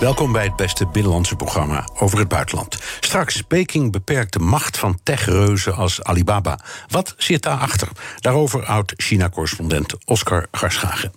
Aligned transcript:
Welkom 0.00 0.32
bij 0.32 0.44
het 0.44 0.56
beste 0.56 0.86
binnenlandse 0.86 1.36
programma 1.36 1.88
over 1.94 2.18
het 2.18 2.28
buitenland. 2.28 2.78
Straks, 3.00 3.42
Peking 3.42 3.92
beperkt 3.92 4.32
de 4.32 4.38
macht 4.38 4.78
van 4.78 4.98
techreuzen 5.02 5.74
als 5.74 6.02
Alibaba. 6.02 6.58
Wat 6.88 7.14
zit 7.16 7.42
daarachter? 7.42 7.88
Daarover 8.20 8.64
houdt 8.64 8.92
China-correspondent 8.96 9.94
Oscar 10.04 10.46
Garschagen. 10.50 11.12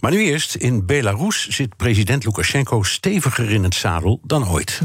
Maar 0.00 0.10
nu 0.10 0.18
eerst, 0.18 0.54
in 0.54 0.86
Belarus 0.86 1.48
zit 1.48 1.76
president 1.76 2.24
Lukashenko 2.24 2.82
steviger 2.82 3.50
in 3.50 3.64
het 3.64 3.74
zadel 3.74 4.20
dan 4.22 4.48
ooit. 4.48 4.78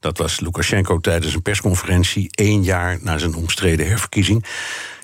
Dat 0.00 0.18
was 0.18 0.40
Lukashenko 0.40 0.98
tijdens 0.98 1.34
een 1.34 1.42
persconferentie 1.42 2.28
één 2.30 2.62
jaar 2.62 2.98
na 3.00 3.18
zijn 3.18 3.34
omstreden 3.34 3.86
herverkiezing. 3.86 4.44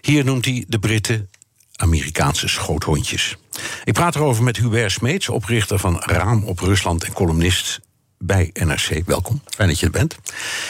Hier 0.01 0.25
noemt 0.25 0.45
hij 0.45 0.65
de 0.69 0.79
Britten 0.79 1.29
Amerikaanse 1.77 2.49
schoothondjes. 2.49 3.37
Ik 3.85 3.93
praat 3.93 4.15
erover 4.15 4.43
met 4.43 4.57
Hubert 4.57 4.93
Smeets, 4.93 5.29
oprichter 5.29 5.79
van 5.79 6.01
Raam 6.01 6.45
op 6.45 6.59
Rusland 6.59 7.05
en 7.05 7.13
columnist 7.13 7.81
bij 8.19 8.51
NRC. 8.53 9.03
Welkom, 9.07 9.43
fijn 9.47 9.69
dat 9.69 9.79
je 9.79 9.87
er 9.87 9.93
bent. 9.93 10.17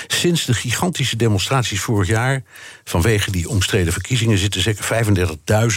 Sinds 0.07 0.45
de 0.45 0.55
gigantische 0.55 1.17
demonstraties 1.17 1.81
vorig 1.81 2.09
jaar 2.09 2.43
vanwege 2.85 3.31
die 3.31 3.49
omstreden 3.49 3.93
verkiezingen 3.93 4.39
zitten 4.39 4.61
zeker 4.61 5.05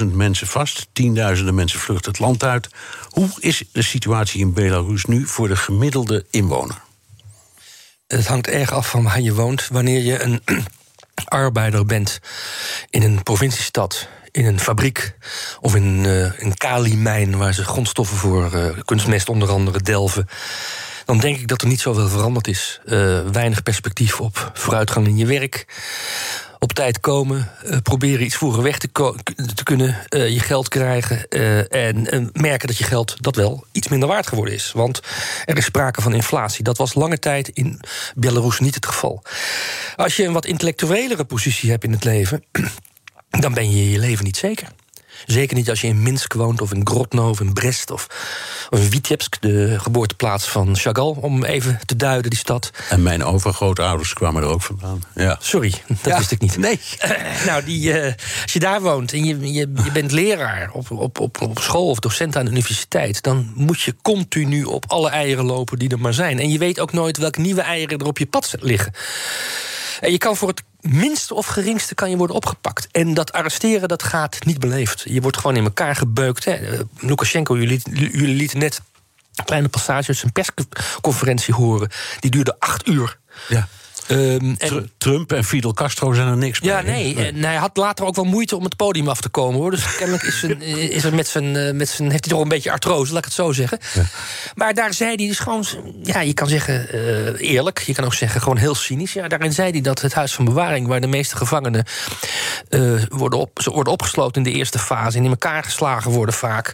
35.000 0.02 0.05
mensen 0.05 0.48
vast. 0.48 0.88
Tienduizenden 0.94 1.55
mensen 1.55 1.80
vluchten 1.80 2.11
het 2.11 2.20
land 2.20 2.44
uit. 2.44 2.70
Hoe 3.09 3.30
is 3.39 3.64
de 3.72 3.81
situatie 3.81 4.39
in 4.39 4.53
Belarus 4.53 5.05
nu 5.05 5.25
voor 5.25 5.48
de 5.48 5.55
gemiddelde 5.55 6.25
inwoner? 6.30 6.81
Het 8.08 8.28
hangt 8.28 8.48
erg 8.48 8.72
af 8.72 8.89
van 8.89 9.03
waar 9.03 9.22
je 9.22 9.33
woont. 9.33 9.67
Wanneer 9.67 10.02
je 10.02 10.22
een 10.22 10.42
arbeider 11.25 11.86
bent 11.86 12.20
in 12.89 13.02
een 13.03 13.23
provinciestad, 13.23 14.08
in 14.31 14.45
een 14.45 14.59
fabriek 14.59 15.16
of 15.61 15.75
in 15.75 16.03
uh, 16.03 16.39
een 16.39 16.58
kaliemijn 16.58 17.38
waar 17.38 17.53
ze 17.53 17.64
grondstoffen 17.64 18.17
voor 18.17 18.52
uh, 18.53 18.66
kunstmest 18.86 19.30
onder 19.30 19.50
andere 19.50 19.81
delven. 19.81 20.28
Dan 21.06 21.20
denk 21.20 21.38
ik 21.38 21.47
dat 21.47 21.61
er 21.61 21.67
niet 21.67 21.81
zoveel 21.81 22.09
veranderd 22.09 22.48
is. 22.48 22.80
Uh, 22.86 23.20
weinig 23.31 23.64
perspectief 23.64 24.22
op 24.22 24.52
vooruitgang 24.53 25.08
in 25.08 25.17
je 25.17 25.25
werk. 25.25 25.66
Op 26.59 26.73
tijd 26.73 27.00
komen, 27.00 27.52
proberen 27.83 28.25
iets 28.25 28.36
vroeger 28.36 28.64
weg 28.64 28.78
te, 28.78 28.89
te 29.55 29.64
kunnen, 29.64 29.98
je 30.09 30.39
geld 30.39 30.67
krijgen 30.67 31.28
en 31.70 32.30
merken 32.33 32.67
dat 32.67 32.78
je 32.78 32.83
geld 32.83 33.16
dat 33.20 33.36
wel 33.36 33.66
iets 33.72 33.88
minder 33.88 34.09
waard 34.09 34.28
geworden 34.28 34.53
is. 34.53 34.72
Want 34.72 35.02
er 35.45 35.58
is 35.58 35.66
sprake 35.66 36.02
van 36.02 36.14
inflatie. 36.14 36.64
Dat 36.64 36.78
was 36.78 36.94
lange 36.94 37.20
tijd 37.20 37.50
in 37.50 37.80
Belarus 38.16 38.59
niet 38.59 38.75
het 38.75 38.86
geval. 38.86 39.23
Als 39.95 40.16
je 40.16 40.23
een 40.23 40.33
wat 40.33 40.45
intellectuelere 40.45 41.25
positie 41.25 41.70
hebt 41.70 41.83
in 41.83 41.92
het 41.92 42.03
leven, 42.03 42.44
dan 43.30 43.53
ben 43.53 43.72
je 43.72 43.92
je 43.92 44.00
leven 44.00 44.25
niet 44.25 44.38
zeker. 44.38 44.67
Zeker 45.25 45.56
niet 45.58 45.70
als 45.70 45.81
je 45.81 45.88
in 45.88 46.03
Minsk 46.03 46.33
woont, 46.33 46.61
of 46.61 46.73
in 46.73 46.88
Grodno, 46.88 47.30
of 47.30 47.39
in 47.39 47.53
Brest, 47.53 47.92
of, 47.92 48.08
of 48.70 48.80
in 48.80 48.92
Vitebsk, 48.92 49.42
de 49.42 49.75
geboorteplaats 49.80 50.47
van 50.47 50.75
Chagall, 50.75 51.16
om 51.22 51.44
even 51.44 51.80
te 51.86 51.95
duiden, 51.95 52.30
die 52.30 52.39
stad. 52.39 52.72
En 52.89 53.03
mijn 53.03 53.23
overgrootouders 53.23 54.14
kwamen 54.14 54.44
er 54.44 54.50
ook 54.50 54.61
vandaan. 54.61 55.03
Ja. 55.16 55.38
Sorry, 55.42 55.73
dat 55.88 55.98
Ja. 56.03 56.17
wist 56.17 56.32
ik 56.32 56.42
niet. 56.42 56.58
Nee. 56.58 56.80
Eh, 56.99 57.11
nou, 57.45 57.64
die, 57.64 57.93
eh, 57.99 58.14
als 58.42 58.54
je 58.54 58.60
daar 58.60 58.82
woont 58.82 59.14
en 59.14 59.26
je, 59.26 59.39
je, 59.39 59.71
je 59.83 59.92
bent 59.94 60.11
leraar 60.11 60.70
op, 60.71 60.92
op, 60.92 61.20
op, 61.20 61.42
op 61.42 61.59
school 61.59 61.89
of 61.89 61.99
docent 61.99 62.36
aan 62.36 62.45
de 62.45 62.52
universiteit, 62.52 63.21
dan 63.23 63.52
moet 63.55 63.82
je 63.82 63.95
continu 64.02 64.64
op 64.64 64.83
alle 64.88 65.09
eieren 65.09 65.45
lopen 65.45 65.80
die 65.80 65.89
er 65.89 65.99
maar 65.99 66.14
zijn. 66.14 66.39
En 66.39 66.49
je 66.49 66.58
weet 66.58 66.80
ook 66.80 66.94
nooit 66.94 67.17
welke 67.17 67.42
nieuwe 67.42 67.61
eieren 67.61 67.99
er 67.99 68.05
op 68.05 68.17
je 68.17 68.26
pad 68.26 68.55
liggen. 68.59 68.94
En 69.99 70.11
je 70.11 70.17
kan 70.17 70.35
voor 70.35 70.47
het 70.47 70.63
minste 70.81 71.33
of 71.33 71.45
geringste 71.45 71.95
kan 71.95 72.09
je 72.09 72.17
worden 72.17 72.35
opgepakt. 72.35 72.87
En 72.91 73.13
dat 73.13 73.31
arresteren, 73.31 73.87
dat 73.87 74.03
gaat 74.03 74.45
niet 74.45 74.59
beleefd. 74.59 75.03
Je 75.05 75.21
wordt 75.21 75.37
gewoon 75.37 75.55
in 75.55 75.63
elkaar 75.63 75.95
gebeukt. 75.95 76.45
Hè. 76.45 76.52
Eh, 76.52 76.80
Lukashenko, 76.99 77.58
jullie, 77.58 77.81
jullie 77.93 78.35
lieten 78.35 78.59
net 78.59 78.81
een 79.35 79.45
kleine 79.45 79.67
passage 79.67 80.08
uit 80.08 80.17
zijn 80.17 80.31
persconferentie 80.31 81.53
horen. 81.53 81.89
Die 82.19 82.31
duurde 82.31 82.55
acht 82.59 82.87
uur. 82.87 83.19
Ja. 83.47 83.67
Ehm, 84.08 84.56
en- 84.58 84.92
Trump 84.98 85.32
en 85.32 85.44
Fidel 85.44 85.73
Castro 85.73 86.14
zijn 86.14 86.28
er 86.28 86.38
niks 86.38 86.60
ja, 86.62 86.82
mee, 86.82 87.08
hè? 87.08 87.22
nee. 87.22 87.28
En 87.28 87.44
hij 87.44 87.56
had 87.56 87.78
later 87.78 88.06
ook 88.06 88.16
wel 88.16 88.26
moeite 88.26 88.56
om 88.56 88.64
het 88.64 88.76
podium 88.76 89.08
af 89.08 89.22
te 89.22 89.30
komen 89.30 89.60
hoor. 89.60 89.72
Dus 89.72 89.95
kennelijk 89.95 90.23
is, 90.23 90.40
zijn, 90.40 90.62
is 90.98 91.04
er 91.04 91.16
met 91.16 91.28
zijn, 91.28 91.56
eh, 91.56 91.73
met 91.73 91.90
zijn. 91.90 92.12
heeft 92.12 92.26
hij 92.26 92.34
toch 92.34 92.44
een 92.44 92.50
beetje 92.50 92.72
artrose, 92.72 93.10
laat 93.10 93.20
ik 93.20 93.26
het 93.26 93.34
zo 93.34 93.52
zeggen. 93.52 93.80
Maar 94.56 94.73
daar 94.73 94.94
zei 94.94 95.16
hij 95.16 95.28
dus 95.28 95.40
gewoon. 95.40 95.66
Ja, 96.04 96.20
je 96.20 96.34
kan 96.34 96.48
zeggen 96.48 96.90
eh, 96.90 97.50
eerlijk. 97.50 97.80
Je 97.80 97.94
kan 97.94 98.06
ook 98.06 98.14
zeggen 98.14 98.42
gewoon 98.42 98.58
heel 98.58 98.76
cynisch. 98.76 99.14
Ja, 99.14 99.28
daarin 99.28 99.54
zei 99.54 99.72
hij 99.72 99.82
dat 99.82 100.02
het 100.02 100.14
huis 100.14 100.34
van 100.34 100.45
bewaring, 100.45 100.88
waar 100.88 101.02
de 101.02 101.08
meeste 101.08 101.36
gevangenen 101.36 101.86
eh, 102.70 102.82
worden, 103.10 103.39
op, 103.39 103.62
ze 103.62 103.72
worden 103.72 103.94
opgesloten 103.94 104.44
in 104.44 104.52
de 104.52 104.58
eerste 104.58 104.80
fase 104.80 105.18
en 105.18 105.24
in 105.24 105.30
elkaar 105.30 105.64
geslagen 105.64 106.12
worden 106.12 106.36
vaak. 106.36 106.74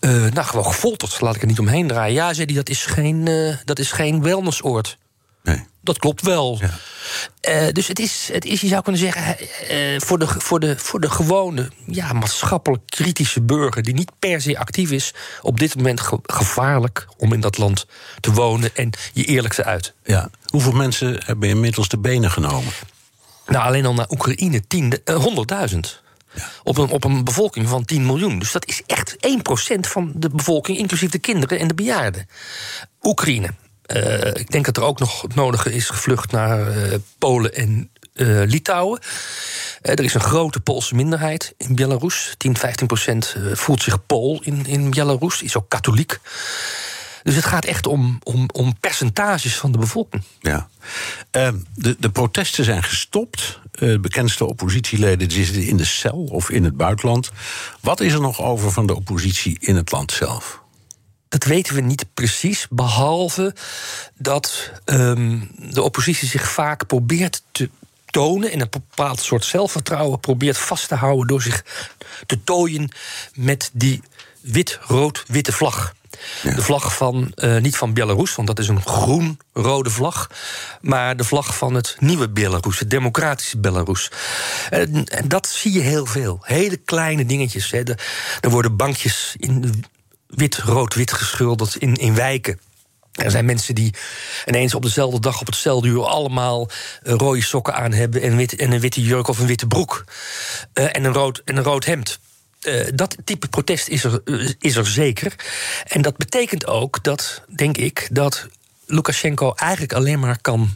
nou, 0.00 0.42
gewoon 0.42 0.66
gefolterd, 0.66 1.20
laat 1.20 1.34
ik 1.34 1.40
er 1.40 1.46
niet 1.46 1.58
omheen 1.58 1.86
draaien. 1.86 2.14
Ja, 2.14 2.32
zei 2.32 2.46
hij, 2.46 2.54
dat 2.54 2.68
is 2.68 2.84
geen, 2.84 3.28
dat 3.64 3.78
is 3.78 3.92
geen 3.92 4.22
wellnessoord. 4.22 4.98
Nee. 5.42 5.70
Dat 5.84 5.98
klopt 5.98 6.22
wel. 6.22 6.58
Ja. 6.60 6.70
Eh, 7.40 7.72
dus 7.72 7.88
het 7.88 7.98
is, 7.98 8.28
het 8.32 8.44
is, 8.44 8.60
je 8.60 8.66
zou 8.68 8.82
kunnen 8.82 9.00
zeggen, 9.00 9.38
eh, 9.68 10.00
voor, 10.00 10.18
de, 10.18 10.26
voor, 10.28 10.60
de, 10.60 10.78
voor 10.78 11.00
de 11.00 11.10
gewone, 11.10 11.70
ja, 11.86 12.12
maatschappelijk 12.12 12.82
kritische 12.86 13.40
burger, 13.42 13.82
die 13.82 13.94
niet 13.94 14.10
per 14.18 14.40
se 14.40 14.58
actief 14.58 14.90
is, 14.90 15.14
op 15.42 15.58
dit 15.58 15.76
moment 15.76 16.00
ge- 16.00 16.18
gevaarlijk 16.22 17.06
om 17.16 17.32
in 17.32 17.40
dat 17.40 17.58
land 17.58 17.86
te 18.20 18.32
wonen 18.32 18.70
en 18.76 18.90
je 19.12 19.24
eerlijk 19.24 19.54
te 19.54 19.64
uit. 19.64 19.92
Ja. 20.04 20.30
Hoeveel 20.46 20.72
mensen 20.72 21.22
hebben 21.24 21.48
inmiddels 21.48 21.88
de 21.88 21.98
benen 21.98 22.30
genomen? 22.30 22.72
Nou, 23.46 23.64
alleen 23.64 23.86
al 23.86 23.94
naar 23.94 24.10
Oekraïne, 24.10 24.66
tien- 24.66 25.00
eh, 25.04 25.24
100.000. 25.24 26.00
Op, 26.62 26.78
een, 26.78 26.88
op 26.90 27.04
een 27.04 27.24
bevolking 27.24 27.68
van 27.68 27.84
10 27.84 28.06
miljoen. 28.06 28.38
Dus 28.38 28.52
dat 28.52 28.66
is 28.66 28.82
echt 28.86 29.16
1% 29.20 29.86
van 29.88 30.12
de 30.14 30.28
bevolking, 30.28 30.78
inclusief 30.78 31.10
de 31.10 31.18
kinderen 31.18 31.58
en 31.58 31.68
de 31.68 31.74
bejaarden. 31.74 32.28
Oekraïne. 33.02 33.54
Eh, 33.92 34.40
ik 34.40 34.50
denk 34.50 34.64
dat 34.64 34.76
er 34.76 34.82
ook 34.82 34.98
nog 34.98 35.22
het 35.22 35.34
nodige 35.34 35.72
is 35.72 35.88
gevlucht 35.88 36.32
naar 36.32 36.68
eh, 36.68 36.98
Polen 37.18 37.54
en 37.54 37.90
eh, 38.14 38.26
Litouwen. 38.26 39.00
Er 39.82 40.00
is 40.00 40.14
een 40.14 40.20
grote 40.20 40.60
Poolse 40.60 40.94
minderheid 40.94 41.54
in 41.56 41.74
Belarus. 41.74 42.34
10, 42.38 42.56
15 42.56 42.86
procent 42.86 43.36
voelt 43.52 43.82
zich 43.82 44.06
Pool 44.06 44.40
in, 44.42 44.66
in 44.66 44.90
Belarus. 44.90 45.42
Is 45.42 45.56
ook 45.56 45.68
katholiek. 45.68 46.18
Dus 47.22 47.34
het 47.34 47.44
gaat 47.44 47.64
echt 47.64 47.86
om, 47.86 48.18
om, 48.22 48.48
om 48.52 48.78
percentages 48.80 49.56
van 49.56 49.72
de 49.72 49.78
bevolking. 49.78 50.22
Ja. 50.40 50.68
Ehm, 51.30 51.56
de, 51.74 51.96
de 51.98 52.10
protesten 52.10 52.64
zijn 52.64 52.82
gestopt. 52.82 53.60
Bekendste 54.00 54.44
oppositieleden 54.44 55.30
zitten 55.30 55.62
in 55.62 55.76
de 55.76 55.84
cel 55.84 56.28
of 56.30 56.50
in 56.50 56.64
het 56.64 56.76
buitenland. 56.76 57.30
Wat 57.80 58.00
is 58.00 58.12
er 58.12 58.20
nog 58.20 58.40
over 58.40 58.70
van 58.70 58.86
de 58.86 58.94
oppositie 58.94 59.56
in 59.60 59.76
het 59.76 59.92
land 59.92 60.12
zelf? 60.12 60.61
Dat 61.32 61.44
weten 61.44 61.74
we 61.74 61.80
niet 61.80 62.04
precies, 62.14 62.66
behalve 62.70 63.54
dat 64.14 64.70
ehm, 64.84 65.40
de 65.56 65.82
oppositie 65.82 66.28
zich 66.28 66.48
vaak 66.50 66.86
probeert 66.86 67.42
te 67.52 67.70
tonen 68.06 68.52
en 68.52 68.60
een 68.60 68.70
bepaald 68.70 69.20
soort 69.20 69.44
zelfvertrouwen 69.44 70.20
probeert 70.20 70.58
vast 70.58 70.88
te 70.88 70.94
houden 70.94 71.26
door 71.26 71.42
zich 71.42 71.64
te 72.26 72.44
tooien 72.44 72.88
met 73.34 73.70
die 73.72 74.02
wit-rood-witte 74.40 75.52
vlag. 75.52 75.94
De 76.42 76.62
vlag 76.62 76.96
van, 76.96 77.32
eh, 77.34 77.56
niet 77.56 77.76
van 77.76 77.94
Belarus, 77.94 78.34
want 78.34 78.48
dat 78.48 78.58
is 78.58 78.68
een 78.68 78.82
groen-rode 78.82 79.90
vlag. 79.90 80.30
Maar 80.80 81.16
de 81.16 81.24
vlag 81.24 81.56
van 81.56 81.74
het 81.74 81.96
nieuwe 81.98 82.28
Belarus, 82.28 82.78
het 82.78 82.90
democratische 82.90 83.58
Belarus. 83.58 84.10
En, 84.70 85.04
en 85.04 85.28
dat 85.28 85.46
zie 85.46 85.72
je 85.72 85.80
heel 85.80 86.06
veel. 86.06 86.38
Hele 86.42 86.76
kleine 86.76 87.26
dingetjes. 87.26 87.70
Hè. 87.70 87.82
De- 87.82 87.96
er 88.40 88.50
worden 88.50 88.76
bankjes 88.76 89.34
in 89.38 89.84
wit-rood-wit 90.34 91.12
geschilderd 91.12 91.76
in, 91.76 91.94
in 91.94 92.14
wijken. 92.14 92.60
Er 93.12 93.30
zijn 93.30 93.44
mensen 93.44 93.74
die 93.74 93.94
ineens 94.46 94.74
op 94.74 94.82
dezelfde 94.82 95.20
dag 95.20 95.40
op 95.40 95.46
hetzelfde 95.46 95.88
uur 95.88 96.04
allemaal 96.04 96.68
eh, 97.02 97.14
rode 97.14 97.42
sokken 97.42 97.74
aan 97.74 97.92
hebben 97.92 98.22
en, 98.22 98.36
wit, 98.36 98.56
en 98.56 98.72
een 98.72 98.80
witte 98.80 99.02
jurk 99.02 99.28
of 99.28 99.38
een 99.38 99.46
witte 99.46 99.66
broek. 99.66 100.04
Eh, 100.72 100.96
en, 100.96 101.04
een 101.04 101.12
rood, 101.12 101.42
en 101.44 101.56
een 101.56 101.62
rood 101.62 101.84
hemd. 101.84 102.18
Eh, 102.60 102.86
dat 102.94 103.16
type 103.24 103.48
protest 103.48 103.88
is 103.88 104.04
er, 104.04 104.22
is 104.58 104.76
er 104.76 104.86
zeker. 104.86 105.34
En 105.86 106.02
dat 106.02 106.16
betekent 106.16 106.66
ook 106.66 107.02
dat, 107.02 107.42
denk 107.56 107.76
ik, 107.76 108.08
dat 108.12 108.48
Lukashenko 108.86 109.52
eigenlijk 109.54 109.92
alleen 109.92 110.20
maar 110.20 110.40
kan. 110.40 110.70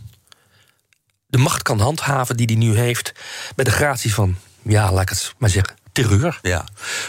de 1.27 1.39
macht 1.39 1.63
kan 1.63 1.81
handhaven 1.81 2.37
die 2.37 2.47
hij 2.47 2.57
nu 2.57 2.77
heeft. 2.77 3.13
bij 3.55 3.65
de 3.65 3.71
gratie 3.71 4.15
van, 4.15 4.37
ja, 4.63 4.93
laat 4.93 5.03
ik 5.03 5.09
het 5.09 5.35
maar 5.39 5.51
zeggen, 5.51 5.77
terreur. 6.03 6.39
Ja, 6.43 6.65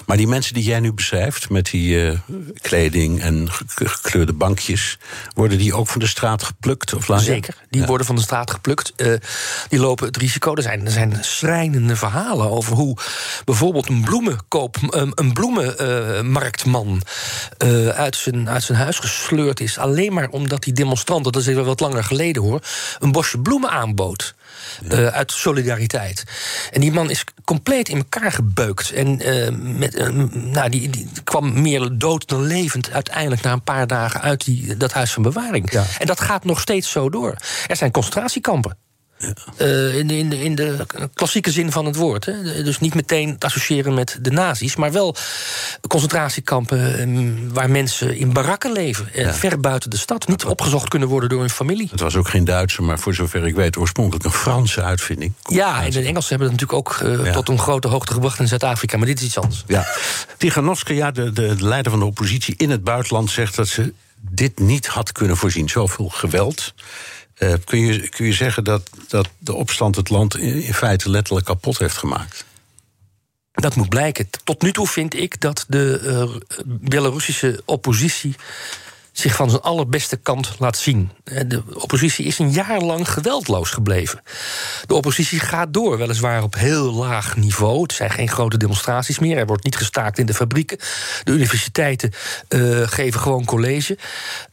maar 0.06 0.18
die 0.18 0.28
mensen 0.28 0.54
die 0.54 0.64
jij 0.64 0.80
nu 0.80 0.94
beschrijft, 0.94 1.50
met 1.50 1.66
die 1.66 2.06
uh, 2.06 2.20
kleding 2.62 3.22
en 3.22 3.48
gekleurde 3.76 4.34
bankjes, 4.34 4.98
worden 5.34 5.58
die 5.58 5.74
ook 5.74 5.88
van 5.88 6.00
de 6.00 6.08
straat 6.08 6.44
geplukt? 6.44 6.94
Of 6.94 7.08
laat 7.08 7.22
Zeker, 7.22 7.56
die 7.70 7.82
ja. 7.82 7.88
worden 7.88 8.08
van 8.08 8.16
de 8.16 8.22
straat 8.22 8.52
geplukt. 8.52 8.94
Uh, 8.98 9.14
die 9.70 9.80
lopen 9.80 10.06
het 10.08 10.18
risico. 10.18 10.56
Er 10.56 10.62
zijn, 10.62 10.86
er 10.86 10.92
zijn 10.92 11.18
schrijnende 11.22 11.96
verhalen 11.96 12.50
over 12.50 12.76
hoe 12.76 12.98
bijvoorbeeld 13.46 13.90
een 13.90 14.02
bloemenkoop, 14.02 14.78
een, 14.90 15.12
een 15.16 15.34
bloemenmarktman 15.34 17.02
uh, 17.64 17.88
uit, 17.88 18.16
zijn, 18.16 18.50
uit 18.50 18.64
zijn 18.64 18.78
huis 18.78 19.00
gesleurd 19.00 19.60
is. 19.60 19.78
Alleen 19.78 20.14
maar 20.14 20.30
omdat 20.30 20.64
die 20.64 20.74
demonstranten, 20.74 21.32
dat 21.32 21.42
is 21.42 21.48
even 21.48 21.66
wat 21.66 21.80
langer 21.80 22.04
geleden 22.04 22.42
hoor, 22.42 22.62
een 23.00 23.12
bosje 23.12 23.40
bloemen 23.40 23.70
aanbood. 23.70 24.36
Uh, 24.92 25.08
uit 25.08 25.32
solidariteit. 25.32 26.24
En 26.72 26.82
die 26.82 26.92
man 26.92 27.10
is 27.10 27.24
compleet 27.44 27.90
in 27.90 27.98
elkaar 27.98 28.32
gebeukt. 28.32 28.92
En 28.92 29.28
uh, 29.28 29.50
met, 29.78 29.96
uh, 29.96 30.08
nou, 30.34 30.70
die, 30.70 30.90
die, 30.90 31.10
kwam 31.24 31.62
meer 31.62 31.90
dood 31.98 32.28
dan 32.28 32.46
levend 32.46 32.92
uiteindelijk 32.92 33.42
na 33.42 33.52
een 33.52 33.64
paar 33.64 33.88
dagen 33.88 34.22
uit 34.22 34.46
die, 34.46 34.78
dat 34.78 34.94
huis 34.94 35.14
van 35.14 35.24
bewaring. 35.24 35.72
Ja. 35.72 35.86
En 36.00 36.08
dat 36.08 36.22
gaat 36.22 36.46
nog 36.46 36.60
steeds 36.60 36.92
zo 36.92 37.10
door. 37.10 37.36
Er 37.68 37.76
zijn 37.76 37.92
concentratiekampen. 37.92 38.78
Ja. 39.20 39.34
Uh, 39.62 39.98
in, 39.98 40.08
de, 40.08 40.18
in, 40.18 40.30
de, 40.30 40.44
in 40.44 40.56
de 40.56 40.86
klassieke 41.14 41.52
zin 41.52 41.72
van 41.72 41.86
het 41.86 41.96
woord. 41.96 42.26
Hè. 42.26 42.64
Dus 42.64 42.80
niet 42.80 42.96
meteen 42.96 43.38
te 43.38 43.46
associëren 43.46 43.94
met 43.94 44.18
de 44.22 44.32
nazi's, 44.32 44.76
maar 44.76 44.92
wel 44.92 45.16
concentratiekampen 45.88 47.00
um, 47.02 47.54
waar 47.54 47.70
mensen 47.70 48.18
in 48.18 48.34
barakken 48.34 48.72
leven, 48.72 49.10
ja. 49.14 49.34
ver 49.34 49.60
buiten 49.60 49.90
de 49.90 49.98
stad, 49.98 50.28
niet 50.28 50.46
opgezocht 50.46 50.88
kunnen 50.88 51.08
worden 51.08 51.30
door 51.30 51.40
hun 51.40 51.50
familie. 51.50 51.88
Het 51.92 52.00
was 52.00 52.16
ook 52.16 52.30
geen 52.30 52.46
Duitse, 52.46 52.82
maar 52.82 53.00
voor 53.00 53.14
zover 53.14 53.48
ik 53.48 53.56
weet, 53.56 53.78
oorspronkelijk 53.78 54.26
een 54.26 54.32
Franse 54.32 54.84
uitvinding. 54.84 55.34
Ja, 55.50 55.84
en 55.84 55.92
de 55.92 56.02
Engelsen 56.02 56.30
hebben 56.30 56.52
het 56.52 56.60
natuurlijk 56.60 56.74
ook 56.74 57.00
uh, 57.04 57.26
ja. 57.26 57.32
tot 57.32 57.50
een 57.50 57.60
grote 57.60 57.88
hoogte 57.88 58.14
gebracht 58.14 58.40
in 58.40 58.48
Zuid-Afrika, 58.48 58.98
maar 58.98 59.08
dit 59.08 59.20
is 59.20 59.26
iets 59.26 59.40
anders. 59.40 59.64
Ja. 59.68 59.88
Tiganovskaya, 60.38 61.12
de, 61.12 61.32
de 61.32 61.56
leider 61.60 61.92
van 61.92 62.00
de 62.00 62.06
oppositie 62.06 62.54
in 62.58 62.70
het 62.70 62.84
buitenland, 62.84 63.32
zegt 63.32 63.56
dat 63.56 63.68
ze 63.68 63.94
dit 64.30 64.60
niet 64.60 64.88
had 64.88 65.12
kunnen 65.12 65.38
voorzien. 65.38 65.70
Zoveel 65.70 66.10
geweld. 66.10 66.74
Uh, 67.40 67.54
kun, 67.66 67.80
je, 67.80 68.10
kun 68.10 68.26
je 68.26 68.34
zeggen 68.34 68.64
dat, 68.64 68.90
dat 69.08 69.30
de 69.38 69.54
opstand 69.54 69.96
het 69.96 70.10
land 70.10 70.38
in, 70.38 70.62
in, 70.62 70.74
feite 70.74 71.10
letterlijk 71.10 71.46
kapot 71.46 71.78
heeft 71.78 71.98
gemaakt? 71.98 72.46
Dat 73.52 73.76
moet 73.76 73.90
blijken. 73.90 74.30
Tot 74.44 74.62
nu 74.62 74.72
toe 74.72 74.88
vind 74.88 75.14
ik 75.14 75.42
dat 75.42 75.66
de 75.68 76.02
uh, 76.04 76.64
Belarussische 76.66 77.62
oppositie 77.66 78.36
zich 79.20 79.36
van 79.36 79.50
zijn 79.50 79.62
allerbeste 79.62 80.18
kant 80.18 80.56
laat 80.60 80.78
zien. 80.78 81.12
De 81.24 81.64
oppositie 81.74 82.26
is 82.26 82.40
een 82.40 82.52
jaar 82.52 82.82
lang 82.82 83.10
geweldloos 83.10 83.70
gebleven. 83.70 84.22
De 84.86 84.94
oppositie 84.94 85.40
gaat 85.40 85.74
door, 85.74 85.98
weliswaar 85.98 86.44
op 86.44 86.56
heel 86.56 86.94
laag 86.94 87.36
niveau. 87.36 87.82
Het 87.82 87.94
zijn 87.94 88.10
geen 88.10 88.30
grote 88.30 88.58
demonstraties 88.58 89.20
meer. 89.20 89.38
Er 89.38 89.46
wordt 89.46 89.64
niet 89.64 89.76
gestaakt 89.76 90.18
in 90.18 90.26
de 90.26 90.34
fabrieken. 90.34 90.78
De 91.24 91.32
universiteiten 91.32 92.12
uh, 92.50 92.88
geven 92.88 93.20
gewoon 93.20 93.46
college. 93.46 93.98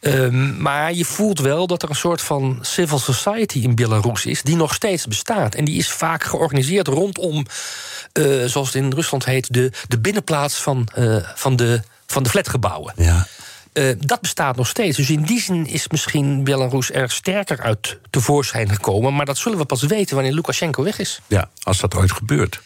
Um, 0.00 0.62
maar 0.62 0.92
je 0.92 1.04
voelt 1.04 1.40
wel 1.40 1.66
dat 1.66 1.82
er 1.82 1.88
een 1.88 1.94
soort 1.94 2.20
van 2.20 2.58
civil 2.60 2.98
society 2.98 3.58
in 3.58 3.74
Belarus 3.74 4.26
is... 4.26 4.42
die 4.42 4.56
nog 4.56 4.74
steeds 4.74 5.06
bestaat. 5.06 5.54
En 5.54 5.64
die 5.64 5.78
is 5.78 5.90
vaak 5.90 6.24
georganiseerd 6.24 6.88
rondom, 6.88 7.46
uh, 8.12 8.44
zoals 8.44 8.66
het 8.72 8.82
in 8.82 8.92
Rusland 8.92 9.24
heet... 9.24 9.52
de, 9.52 9.72
de 9.88 9.98
binnenplaats 9.98 10.54
van, 10.54 10.88
van, 11.34 11.56
de, 11.56 11.82
van 12.06 12.22
de 12.22 12.28
flatgebouwen. 12.28 12.92
Ja. 12.96 13.26
Uh, 13.74 13.94
dat 13.98 14.20
bestaat 14.20 14.56
nog 14.56 14.68
steeds. 14.68 14.96
Dus 14.96 15.10
in 15.10 15.22
die 15.22 15.40
zin 15.40 15.66
is 15.66 15.88
misschien 15.88 16.44
Belarus 16.44 16.92
er 16.92 17.10
sterker 17.10 17.60
uit 17.60 17.98
tevoorschijn 18.10 18.68
gekomen. 18.68 19.14
Maar 19.14 19.26
dat 19.26 19.38
zullen 19.38 19.58
we 19.58 19.64
pas 19.64 19.82
weten 19.82 20.14
wanneer 20.14 20.32
Lukashenko 20.32 20.82
weg 20.82 20.98
is. 20.98 21.20
Ja, 21.26 21.50
als 21.62 21.80
dat 21.80 21.94
ooit 21.94 22.12
gebeurt. 22.12 22.60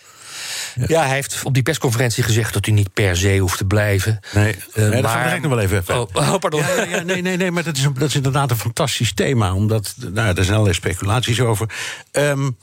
Ja. 0.75 0.85
ja, 0.89 1.03
hij 1.07 1.15
heeft 1.15 1.41
op 1.45 1.55
die 1.55 1.63
persconferentie 1.63 2.23
gezegd 2.23 2.53
dat 2.53 2.65
hij 2.65 2.75
niet 2.75 2.93
per 2.93 3.17
se 3.17 3.39
hoeft 3.39 3.59
te 3.59 3.65
blijven. 3.65 4.21
Nee, 4.33 4.57
uh, 4.57 4.75
nee 4.75 4.91
dat 4.91 5.03
maar... 5.03 5.35
ik 5.35 5.43
nog 5.43 5.51
wel 5.51 5.61
even. 5.61 6.01
Oh, 6.01 6.09
oh 6.15 6.39
pardon. 6.39 6.61
Ja, 6.61 6.83
ja, 6.83 7.03
nee, 7.03 7.23
nee, 7.23 7.37
nee, 7.37 7.51
maar 7.51 7.63
dat 7.63 7.77
is, 7.77 7.85
een, 7.85 7.95
dat 7.95 8.09
is 8.09 8.15
inderdaad 8.15 8.51
een 8.51 8.57
fantastisch 8.57 9.15
thema. 9.15 9.55
Omdat, 9.55 9.95
nou, 9.97 10.29
er 10.29 10.45
zijn 10.45 10.51
allerlei 10.51 10.75
speculaties 10.75 11.41
over. 11.41 11.71
Um, 12.13 12.59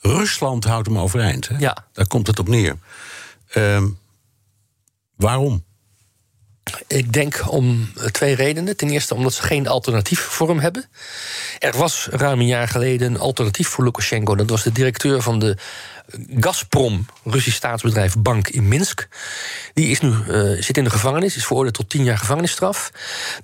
Rusland 0.00 0.64
houdt 0.64 0.86
hem 0.86 0.98
overeind. 0.98 1.48
Hè? 1.48 1.58
Ja. 1.58 1.76
Daar 1.92 2.06
komt 2.06 2.26
het 2.26 2.38
op 2.38 2.48
neer. 2.48 2.76
Um, 3.54 3.98
waarom? 5.16 5.64
Ik 6.86 7.12
denk 7.12 7.44
om 7.48 7.92
twee 8.10 8.34
redenen. 8.34 8.76
Ten 8.76 8.90
eerste 8.90 9.14
omdat 9.14 9.34
ze 9.34 9.42
geen 9.42 9.68
alternatief 9.68 10.20
voor 10.20 10.48
hem 10.48 10.58
hebben. 10.58 10.84
Er 11.58 11.76
was 11.76 12.08
ruim 12.10 12.40
een 12.40 12.46
jaar 12.46 12.68
geleden 12.68 13.14
een 13.14 13.20
alternatief 13.20 13.68
voor 13.68 13.84
Lukashenko. 13.84 14.34
Dat 14.34 14.50
was 14.50 14.62
de 14.62 14.72
directeur 14.72 15.22
van 15.22 15.38
de 15.38 15.56
Gazprom, 16.38 17.06
Russisch 17.24 17.56
staatsbedrijf, 17.56 18.14
bank 18.18 18.48
in 18.48 18.68
Minsk. 18.68 19.08
Die 19.74 19.88
is 19.88 20.00
nu, 20.00 20.08
uh, 20.28 20.62
zit 20.62 20.76
in 20.76 20.84
de 20.84 20.90
gevangenis, 20.90 21.36
is 21.36 21.46
veroordeeld 21.46 21.74
tot 21.74 21.88
tien 21.88 22.04
jaar 22.04 22.18
gevangenisstraf. 22.18 22.90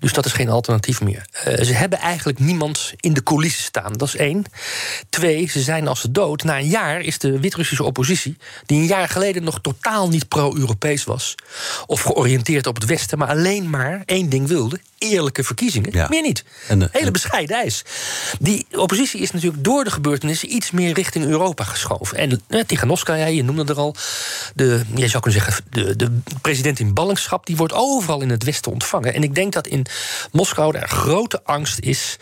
Dus 0.00 0.12
dat 0.12 0.27
is 0.27 0.32
geen 0.32 0.49
alternatief 0.49 1.00
meer. 1.00 1.27
Uh, 1.49 1.65
ze 1.65 1.73
hebben 1.73 1.99
eigenlijk 1.99 2.38
niemand 2.38 2.93
in 2.97 3.12
de 3.12 3.23
coulissen 3.23 3.65
staan, 3.65 3.93
dat 3.93 4.09
is 4.09 4.17
één. 4.17 4.44
Twee, 5.09 5.49
ze 5.49 5.61
zijn 5.61 5.88
als 5.88 6.00
ze 6.00 6.11
dood. 6.11 6.44
Na 6.44 6.59
een 6.59 6.69
jaar 6.69 7.00
is 7.00 7.19
de 7.19 7.41
Wit-Russische 7.41 7.85
oppositie, 7.85 8.37
die 8.67 8.81
een 8.81 8.87
jaar 8.87 9.09
geleden 9.09 9.44
nog 9.44 9.61
totaal 9.61 10.09
niet 10.09 10.29
pro-Europees 10.29 11.05
was, 11.05 11.35
of 11.87 12.03
georiënteerd 12.03 12.67
op 12.67 12.75
het 12.75 12.85
Westen, 12.85 13.19
maar 13.19 13.29
alleen 13.29 13.71
maar 13.71 14.03
één 14.06 14.29
ding 14.29 14.49
wilde: 14.49 14.81
eerlijke 14.99 15.44
verkiezingen. 15.44 15.93
Ja. 15.93 16.06
Meer 16.11 16.23
niet. 16.23 16.44
En, 16.69 16.88
Hele 16.93 17.06
en... 17.06 17.12
bescheiden 17.12 17.56
eis. 17.56 17.82
Die 18.41 18.67
oppositie 18.73 19.21
is 19.21 19.31
natuurlijk 19.31 19.65
door 19.65 19.85
de 19.85 19.91
gebeurtenissen 19.91 20.55
iets 20.55 20.71
meer 20.71 20.94
richting 20.94 21.25
Europa 21.25 21.65
geschoven. 21.65 22.19
En 22.19 22.41
eh, 22.49 22.65
Tiganovskaya, 22.65 23.27
je 23.27 23.44
noemde 23.44 23.65
er 23.65 23.79
al. 23.79 23.94
De, 24.55 24.81
je 24.94 25.09
zou 25.09 25.23
kunnen 25.23 25.43
zeggen, 25.43 25.65
de, 25.71 25.97
de 25.97 26.11
president 26.40 26.78
in 26.78 26.94
ballingschap, 26.94 27.46
die 27.46 27.56
wordt 27.56 27.72
overal 27.72 28.20
in 28.20 28.31
het 28.31 28.44
Westen 28.44 28.72
ontvangen. 28.72 29.14
En 29.14 29.22
ik 29.22 29.34
denk 29.34 29.52
dat 29.52 29.67
in 29.67 29.87
Moskou 30.32 30.76
er 30.76 30.88
grote 30.88 31.40
angst 31.44 31.78
is 31.81 32.17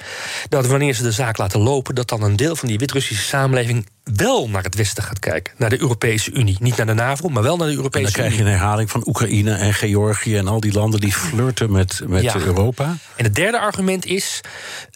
dat 0.48 0.66
wanneer 0.66 0.94
ze 0.94 1.02
de 1.02 1.12
zaak 1.12 1.36
laten 1.36 1.60
lopen, 1.60 1.94
dat 1.94 2.08
dan 2.08 2.22
een 2.22 2.36
deel 2.36 2.56
van 2.56 2.68
die 2.68 2.78
Wit-Russische 2.78 3.24
samenleving 3.24 3.86
wel 4.16 4.48
naar 4.48 4.62
het 4.62 4.74
Westen 4.74 5.02
gaat 5.02 5.18
kijken. 5.18 5.54
Naar 5.56 5.70
de 5.70 5.80
Europese 5.80 6.32
Unie. 6.32 6.56
Niet 6.60 6.76
naar 6.76 6.86
de 6.86 6.94
NAVO, 6.94 7.28
maar 7.28 7.42
wel 7.42 7.56
naar 7.56 7.66
de 7.66 7.74
Europese 7.74 8.04
Unie. 8.04 8.14
dan 8.14 8.22
krijg 8.22 8.38
je 8.38 8.44
een 8.44 8.58
herhaling 8.58 8.90
van 8.90 9.02
Oekraïne 9.06 9.54
en 9.54 9.74
Georgië 9.74 10.36
en 10.36 10.48
al 10.48 10.60
die 10.60 10.72
landen 10.72 11.00
die 11.00 11.12
flirten 11.12 11.72
met, 11.72 12.00
met 12.06 12.22
ja. 12.22 12.36
Europa. 12.36 12.96
En 13.16 13.24
het 13.24 13.34
derde 13.34 13.58
argument 13.58 14.06
is: 14.06 14.40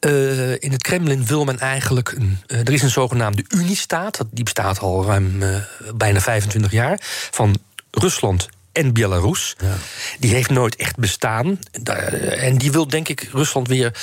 uh, 0.07 0.51
in 0.51 0.73
het 0.73 0.83
Kremlin 0.83 1.27
wil 1.27 1.45
men 1.45 1.59
eigenlijk. 1.59 2.13
Een, 2.17 2.39
uh, 2.47 2.59
er 2.59 2.73
is 2.73 2.83
een 2.83 2.91
zogenaamde 2.91 3.45
Uniestaat. 3.49 4.19
Die 4.31 4.45
bestaat 4.45 4.79
al 4.79 5.05
ruim 5.05 5.43
uh, 5.43 5.57
bijna 5.95 6.21
25 6.21 6.73
jaar. 6.73 6.99
Van 7.31 7.57
Rusland 7.91 8.49
en 8.73 8.93
Belarus. 8.93 9.57
Ja. 9.59 9.75
Die 10.19 10.35
heeft 10.35 10.51
nooit 10.51 10.77
echt 10.77 10.97
bestaan. 10.97 11.59
En 12.39 12.59
die 12.59 12.73
wil, 12.73 12.89
denk 12.89 13.09
ik, 13.09 13.29
Rusland 13.33 13.69
weer 13.69 13.95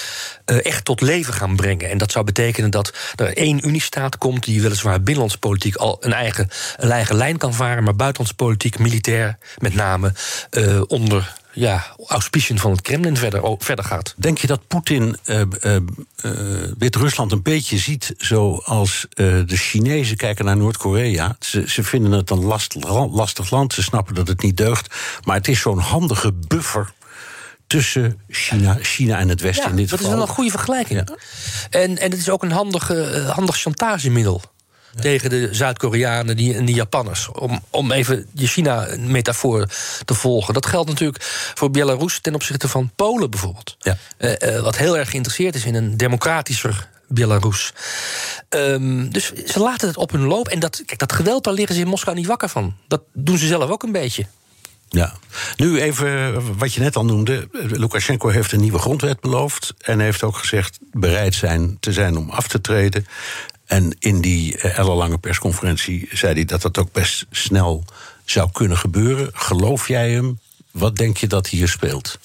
uh, 0.45 0.65
echt 0.65 0.85
tot 0.85 1.01
leven 1.01 1.33
gaan 1.33 1.55
brengen. 1.55 1.89
En 1.89 1.97
dat 1.97 2.11
zou 2.11 2.25
betekenen 2.25 2.69
dat 2.69 2.93
er 3.15 3.37
één 3.37 3.67
Uniestaat 3.67 4.17
komt... 4.17 4.43
die 4.43 4.61
weliswaar 4.61 5.01
binnenlandspolitiek 5.01 5.75
al 5.75 5.97
een 5.99 6.13
eigen, 6.13 6.49
een 6.77 6.91
eigen 6.91 7.15
lijn 7.15 7.37
kan 7.37 7.53
varen... 7.53 7.83
maar 7.83 7.95
buitenlandspolitiek, 7.95 8.79
militair 8.79 9.37
met 9.57 9.73
name, 9.73 10.13
uh, 10.51 10.81
onder 10.87 11.37
ja, 11.59 11.95
auspiciën 12.07 12.59
van 12.59 12.71
het 12.71 12.81
Kremlin 12.81 13.17
verder, 13.17 13.55
verder 13.57 13.85
gaat. 13.85 14.13
Denk 14.17 14.37
je 14.37 14.47
dat 14.47 14.67
Poetin 14.67 15.17
uh, 15.25 15.41
Wit-Rusland 16.77 17.31
een 17.31 17.41
beetje 17.41 17.77
ziet 17.77 18.13
zoals 18.17 19.07
de 19.15 19.57
Chinezen 19.57 20.17
kijken 20.17 20.45
naar 20.45 20.57
Noord-Korea? 20.57 21.35
Ze, 21.39 21.69
ze, 21.69 21.83
vinden 21.83 22.11
het 22.11 22.29
een 22.29 22.43
last, 22.45 22.75
lastig 23.11 23.49
land, 23.49 23.73
ze 23.73 23.83
snappen 23.83 24.15
dat 24.15 24.27
het 24.27 24.41
niet 24.41 24.57
deugt, 24.57 24.95
maar 25.23 25.35
het 25.35 25.47
is 25.47 25.59
zo'n 25.59 25.79
handige 25.79 26.33
buffer 26.47 26.93
tussen 27.67 28.21
China, 28.29 28.77
China 28.81 29.19
en 29.19 29.29
het 29.29 29.41
Westen 29.41 29.63
ja, 29.63 29.69
in 29.69 29.75
dit 29.75 29.89
dat 29.89 29.99
geval. 29.99 30.15
Dat 30.15 30.19
is 30.19 30.25
wel 30.25 30.29
een 30.29 30.35
goede 30.35 30.51
vergelijking. 30.51 30.99
Ja. 31.09 31.15
En, 31.79 31.97
en 31.97 32.11
het 32.11 32.19
is 32.19 32.29
ook 32.29 32.43
een 32.43 32.51
handige, 32.51 33.25
handig 33.33 33.57
chantagemiddel. 33.57 34.41
Tegen 35.01 35.29
de 35.29 35.49
Zuid-Koreanen 35.51 36.37
en 36.37 36.65
de 36.65 36.73
Japanners. 36.73 37.29
Om, 37.31 37.63
om 37.69 37.91
even 37.91 38.25
je 38.33 38.47
China-metafoor 38.47 39.69
te 40.05 40.13
volgen. 40.13 40.53
Dat 40.53 40.65
geldt 40.65 40.89
natuurlijk 40.89 41.23
voor 41.53 41.71
Belarus 41.71 42.19
ten 42.21 42.35
opzichte 42.35 42.67
van 42.67 42.91
Polen 42.95 43.29
bijvoorbeeld. 43.29 43.75
Ja. 43.79 43.97
Uh, 44.19 44.31
uh, 44.39 44.59
wat 44.59 44.77
heel 44.77 44.97
erg 44.97 45.09
geïnteresseerd 45.09 45.55
is 45.55 45.65
in 45.65 45.75
een 45.75 45.97
democratischer 45.97 46.89
Belarus. 47.07 47.73
Um, 48.49 49.11
dus 49.11 49.33
ze 49.33 49.59
laten 49.59 49.87
het 49.87 49.97
op 49.97 50.11
hun 50.11 50.25
loop. 50.25 50.47
En 50.47 50.59
dat, 50.59 50.83
kijk, 50.85 50.99
dat 50.99 51.13
geweld, 51.13 51.43
daar 51.43 51.53
liggen 51.53 51.75
ze 51.75 51.81
in 51.81 51.87
Moskou 51.87 52.15
niet 52.15 52.27
wakker 52.27 52.49
van. 52.49 52.75
Dat 52.87 53.01
doen 53.13 53.37
ze 53.37 53.47
zelf 53.47 53.69
ook 53.69 53.83
een 53.83 53.91
beetje. 53.91 54.25
Ja, 54.89 55.13
nu 55.55 55.81
even 55.81 56.57
wat 56.57 56.73
je 56.73 56.79
net 56.79 56.95
al 56.95 57.05
noemde. 57.05 57.47
Lukashenko 57.51 58.29
heeft 58.29 58.51
een 58.51 58.59
nieuwe 58.59 58.79
grondwet 58.79 59.19
beloofd. 59.19 59.73
En 59.77 59.99
heeft 59.99 60.23
ook 60.23 60.37
gezegd 60.37 60.79
bereid 60.91 61.35
zijn 61.35 61.77
te 61.79 61.93
zijn 61.93 62.17
om 62.17 62.29
af 62.29 62.47
te 62.47 62.61
treden. 62.61 63.05
En 63.69 63.95
in 63.99 64.21
die 64.21 64.57
ellenlange 64.57 65.17
persconferentie 65.17 66.07
zei 66.11 66.33
hij 66.33 66.45
dat 66.45 66.61
dat 66.61 66.77
ook 66.77 66.91
best 66.91 67.25
snel 67.31 67.85
zou 68.25 68.49
kunnen 68.51 68.77
gebeuren. 68.77 69.29
Geloof 69.33 69.87
jij 69.87 70.11
hem? 70.11 70.39
Wat 70.71 70.95
denk 70.95 71.17
je 71.17 71.27
dat 71.27 71.47
hier 71.47 71.67
speelt? 71.67 72.19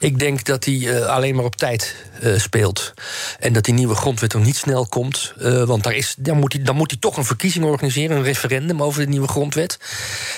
Ik 0.00 0.18
denk 0.18 0.44
dat 0.44 0.64
hij 0.64 0.74
uh, 0.74 1.06
alleen 1.06 1.34
maar 1.34 1.44
op 1.44 1.56
tijd 1.56 1.96
uh, 2.22 2.38
speelt. 2.38 2.92
En 3.38 3.52
dat 3.52 3.64
die 3.64 3.74
nieuwe 3.74 3.94
grondwet 3.94 4.32
er 4.32 4.40
niet 4.40 4.56
snel 4.56 4.86
komt. 4.86 5.32
Uh, 5.38 5.62
want 5.62 5.82
daar 5.82 5.94
is, 5.94 6.14
dan, 6.18 6.36
moet 6.38 6.52
hij, 6.52 6.62
dan 6.62 6.76
moet 6.76 6.90
hij 6.90 7.00
toch 7.00 7.16
een 7.16 7.24
verkiezing 7.24 7.64
organiseren, 7.64 8.16
een 8.16 8.22
referendum 8.22 8.82
over 8.82 9.00
de 9.00 9.08
nieuwe 9.08 9.28
grondwet. 9.28 9.78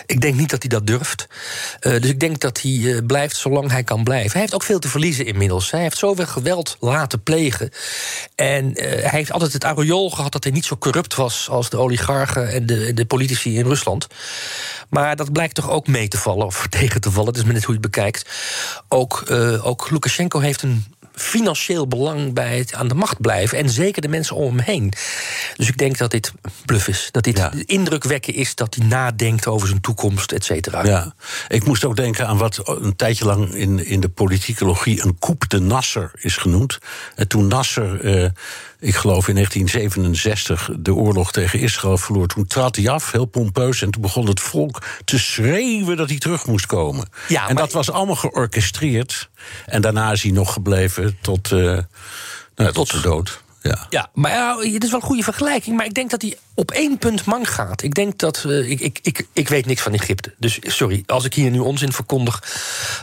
Ik 0.07 0.21
denk 0.21 0.35
niet 0.35 0.51
dat 0.51 0.63
hij 0.63 0.69
dat 0.69 0.87
durft. 0.87 1.27
dus 1.81 2.05
ik 2.05 2.21
denk 2.21 2.41
dat 2.41 2.61
hij 2.61 3.03
blijft 3.07 3.37
zolang 3.37 3.71
hij 3.71 3.85
kan 3.85 4.05
blijven. 4.05 4.31
Hij 4.31 4.41
heeft 4.41 4.55
ook 4.55 4.63
veel 4.63 4.79
te 4.79 4.89
verliezen 4.89 5.27
inmiddels. 5.27 5.71
Hij 5.71 5.81
heeft 5.81 5.99
zoveel 5.99 6.27
geweld 6.27 6.77
laten 6.81 7.23
plegen. 7.23 7.71
En 8.35 8.73
hij 8.75 9.11
heeft 9.11 9.33
altijd 9.33 9.53
het 9.53 9.65
aureool 9.65 10.11
gehad 10.11 10.33
dat 10.33 10.45
hij 10.45 10.53
niet 10.53 10.65
zo 10.65 10.77
corrupt 10.77 11.15
was 11.15 11.49
als 11.51 11.71
de 11.71 11.77
oligarchen 11.79 12.49
en 12.49 12.67
de, 12.67 12.95
de 12.95 13.05
politici 13.05 13.59
in 13.59 13.67
Rusland. 13.67 14.07
Maar 14.89 15.17
dat 15.17 15.33
blijkt 15.33 15.55
toch 15.55 15.71
ook 15.71 15.87
mee 15.87 16.09
te 16.09 16.19
vallen 16.19 16.47
of 16.47 16.67
tegen 16.79 17.01
te 17.01 17.11
vallen. 17.11 17.33
Dat 17.33 17.37
is 17.37 17.45
maar 17.45 17.55
net 17.55 17.65
hoe 17.65 17.75
je 17.75 17.81
het 17.81 17.91
bekijkt. 17.91 18.29
Ook, 18.89 19.23
uh, 19.53 19.67
ook 19.67 19.91
Lukashenko 19.91 20.39
heeft 20.39 20.63
een 20.63 20.85
financieel 21.15 21.87
belang 21.87 22.33
bij 22.33 22.59
het 22.59 22.75
aan 22.75 22.89
de 22.89 22.95
macht 22.95 23.21
blijven. 23.21 23.59
En 23.59 23.71
zeker 23.71 24.03
de 24.03 24.09
mensen 24.09 24.37
om 24.37 24.57
hem 24.57 24.59
heen. 24.59 24.93
Dus 25.57 25.69
ik 25.69 25.79
denk 25.79 25.99
dat 25.99 26.11
dit 26.11 26.33
bluff 26.65 26.89
is. 26.89 27.09
Dat 27.11 27.23
dit 27.23 27.37
ja. 27.37 27.53
indruk 27.67 28.05
wekken 28.05 28.35
is 28.35 28.55
dat 28.55 28.75
hij 28.75 28.87
nadenkt 28.87 29.47
over 29.47 29.69
zijn 29.69 29.81
toekomst, 29.81 30.33
et 30.33 30.45
cetera. 30.45 30.85
Ja, 30.85 31.15
ik 31.49 31.65
moest 31.65 31.85
ook 31.85 31.97
denken 31.97 32.27
aan 32.27 32.39
wat 32.39 32.61
een 32.65 32.97
tijdje 32.97 33.25
lang 33.25 33.55
in, 33.55 33.87
in 33.87 34.01
de 34.01 34.09
politicologie 34.09 35.05
een 35.05 35.19
coup 35.19 35.49
de 35.49 35.61
Nasser 35.61 36.11
is 36.15 36.37
genoemd. 36.37 36.79
En 37.15 37.29
toen 37.29 37.47
Nasser. 37.47 38.05
Eh, 38.05 38.31
ik 38.83 38.95
geloof 38.95 39.29
in 39.29 39.35
1967 39.35 40.71
de 40.79 40.95
oorlog 40.95 41.33
tegen 41.33 41.59
Israël 41.59 41.99
verloor. 41.99 42.27
Toen 42.27 42.47
trad 42.47 42.77
hij 42.77 42.89
af, 42.89 43.13
heel 43.13 43.25
pompeus, 43.25 43.83
en 43.83 43.91
toen 43.91 44.03
begon 44.03 44.27
het 44.27 44.41
volk 44.41 44.83
te 45.05 45.19
schreeuwen 45.19 45.97
dat 45.97 46.09
hij 46.09 46.19
terug 46.19 46.47
moest 46.47 46.67
komen. 46.67 47.09
Ja, 47.29 47.49
en 47.49 47.57
dat 47.57 47.73
was 47.73 47.91
allemaal 47.91 48.17
georchestreerd. 48.17 49.29
En 49.67 49.83
daarna 49.83 50.13
is 50.13 50.23
hij 50.23 50.33
nog 50.33 50.53
gebleven 50.53 51.17
tot, 51.21 51.51
uh, 51.51 51.61
nou, 51.61 51.85
tot, 52.55 52.75
tot 52.75 52.91
de 52.91 53.01
dood. 53.01 53.43
Ja. 53.63 53.87
ja, 53.91 54.11
maar 54.15 54.31
ja, 54.31 54.59
het 54.59 54.85
is 54.85 54.91
wel 54.91 55.01
een 55.01 55.07
goede 55.07 55.23
vergelijking. 55.23 55.77
Maar 55.77 55.87
ik 55.87 55.95
denk 55.95 56.11
dat 56.11 56.23
hij 56.23 56.37
op 56.55 56.71
één 56.71 56.99
punt 56.99 57.25
man 57.25 57.47
gaat. 57.47 57.83
Ik 57.83 57.95
denk 57.95 58.19
dat. 58.19 58.45
Uh, 58.47 58.71
ik, 58.71 58.81
ik, 58.81 58.99
ik, 59.03 59.27
ik 59.33 59.49
weet 59.49 59.67
niks 59.67 59.83
van 59.83 59.93
Egypte. 59.93 60.35
Dus 60.39 60.59
sorry, 60.63 61.03
als 61.07 61.25
ik 61.25 61.35
hier 61.35 61.51
nu 61.51 61.59
onzin 61.59 61.93
verkondig. 61.93 62.43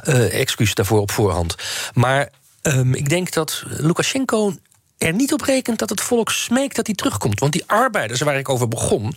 Uh, 0.07 0.39
excuus 0.39 0.73
daarvoor 0.73 0.99
op 0.99 1.11
voorhand. 1.11 1.55
Maar 1.93 2.29
um, 2.61 2.93
ik 2.93 3.09
denk 3.09 3.33
dat 3.33 3.63
Lukashenko 3.67 4.53
er 4.99 5.13
niet 5.13 5.33
op 5.33 5.41
rekent 5.41 5.79
dat 5.79 5.89
het 5.89 6.01
volk 6.01 6.31
smeekt 6.31 6.75
dat 6.75 6.85
hij 6.85 6.95
terugkomt. 6.95 7.39
Want 7.39 7.53
die 7.53 7.63
arbeiders 7.65 8.21
waar 8.21 8.37
ik 8.37 8.49
over 8.49 8.67
begon, 8.67 9.15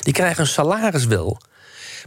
die 0.00 0.12
krijgen 0.12 0.40
een 0.40 0.46
salaris 0.46 1.06
wel. 1.06 1.38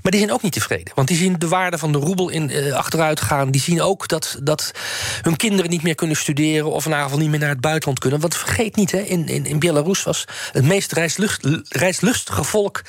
Maar 0.01 0.11
die 0.11 0.21
zijn 0.21 0.33
ook 0.33 0.41
niet 0.41 0.53
tevreden. 0.53 0.93
Want 0.95 1.07
die 1.07 1.17
zien 1.17 1.35
de 1.37 1.47
waarde 1.47 1.77
van 1.77 1.91
de 1.91 1.97
roebel 1.97 2.29
in, 2.29 2.49
uh, 2.49 2.73
achteruit 2.73 3.21
gaan. 3.21 3.51
Die 3.51 3.61
zien 3.61 3.81
ook 3.81 4.07
dat, 4.07 4.37
dat 4.43 4.71
hun 5.21 5.35
kinderen 5.35 5.69
niet 5.69 5.83
meer 5.83 5.95
kunnen 5.95 6.15
studeren... 6.15 6.71
of 6.71 6.83
vanavond 6.83 7.21
niet 7.21 7.29
meer 7.29 7.39
naar 7.39 7.49
het 7.49 7.61
buitenland 7.61 7.99
kunnen. 7.99 8.19
Want 8.19 8.35
vergeet 8.35 8.75
niet, 8.75 8.91
hè, 8.91 8.99
in, 8.99 9.27
in, 9.27 9.45
in 9.45 9.59
Belarus 9.59 10.03
was 10.03 10.25
het 10.51 10.63
meest 10.63 10.91
reislucht, 10.91 11.47
reislustige 11.69 12.43
volk... 12.43 12.81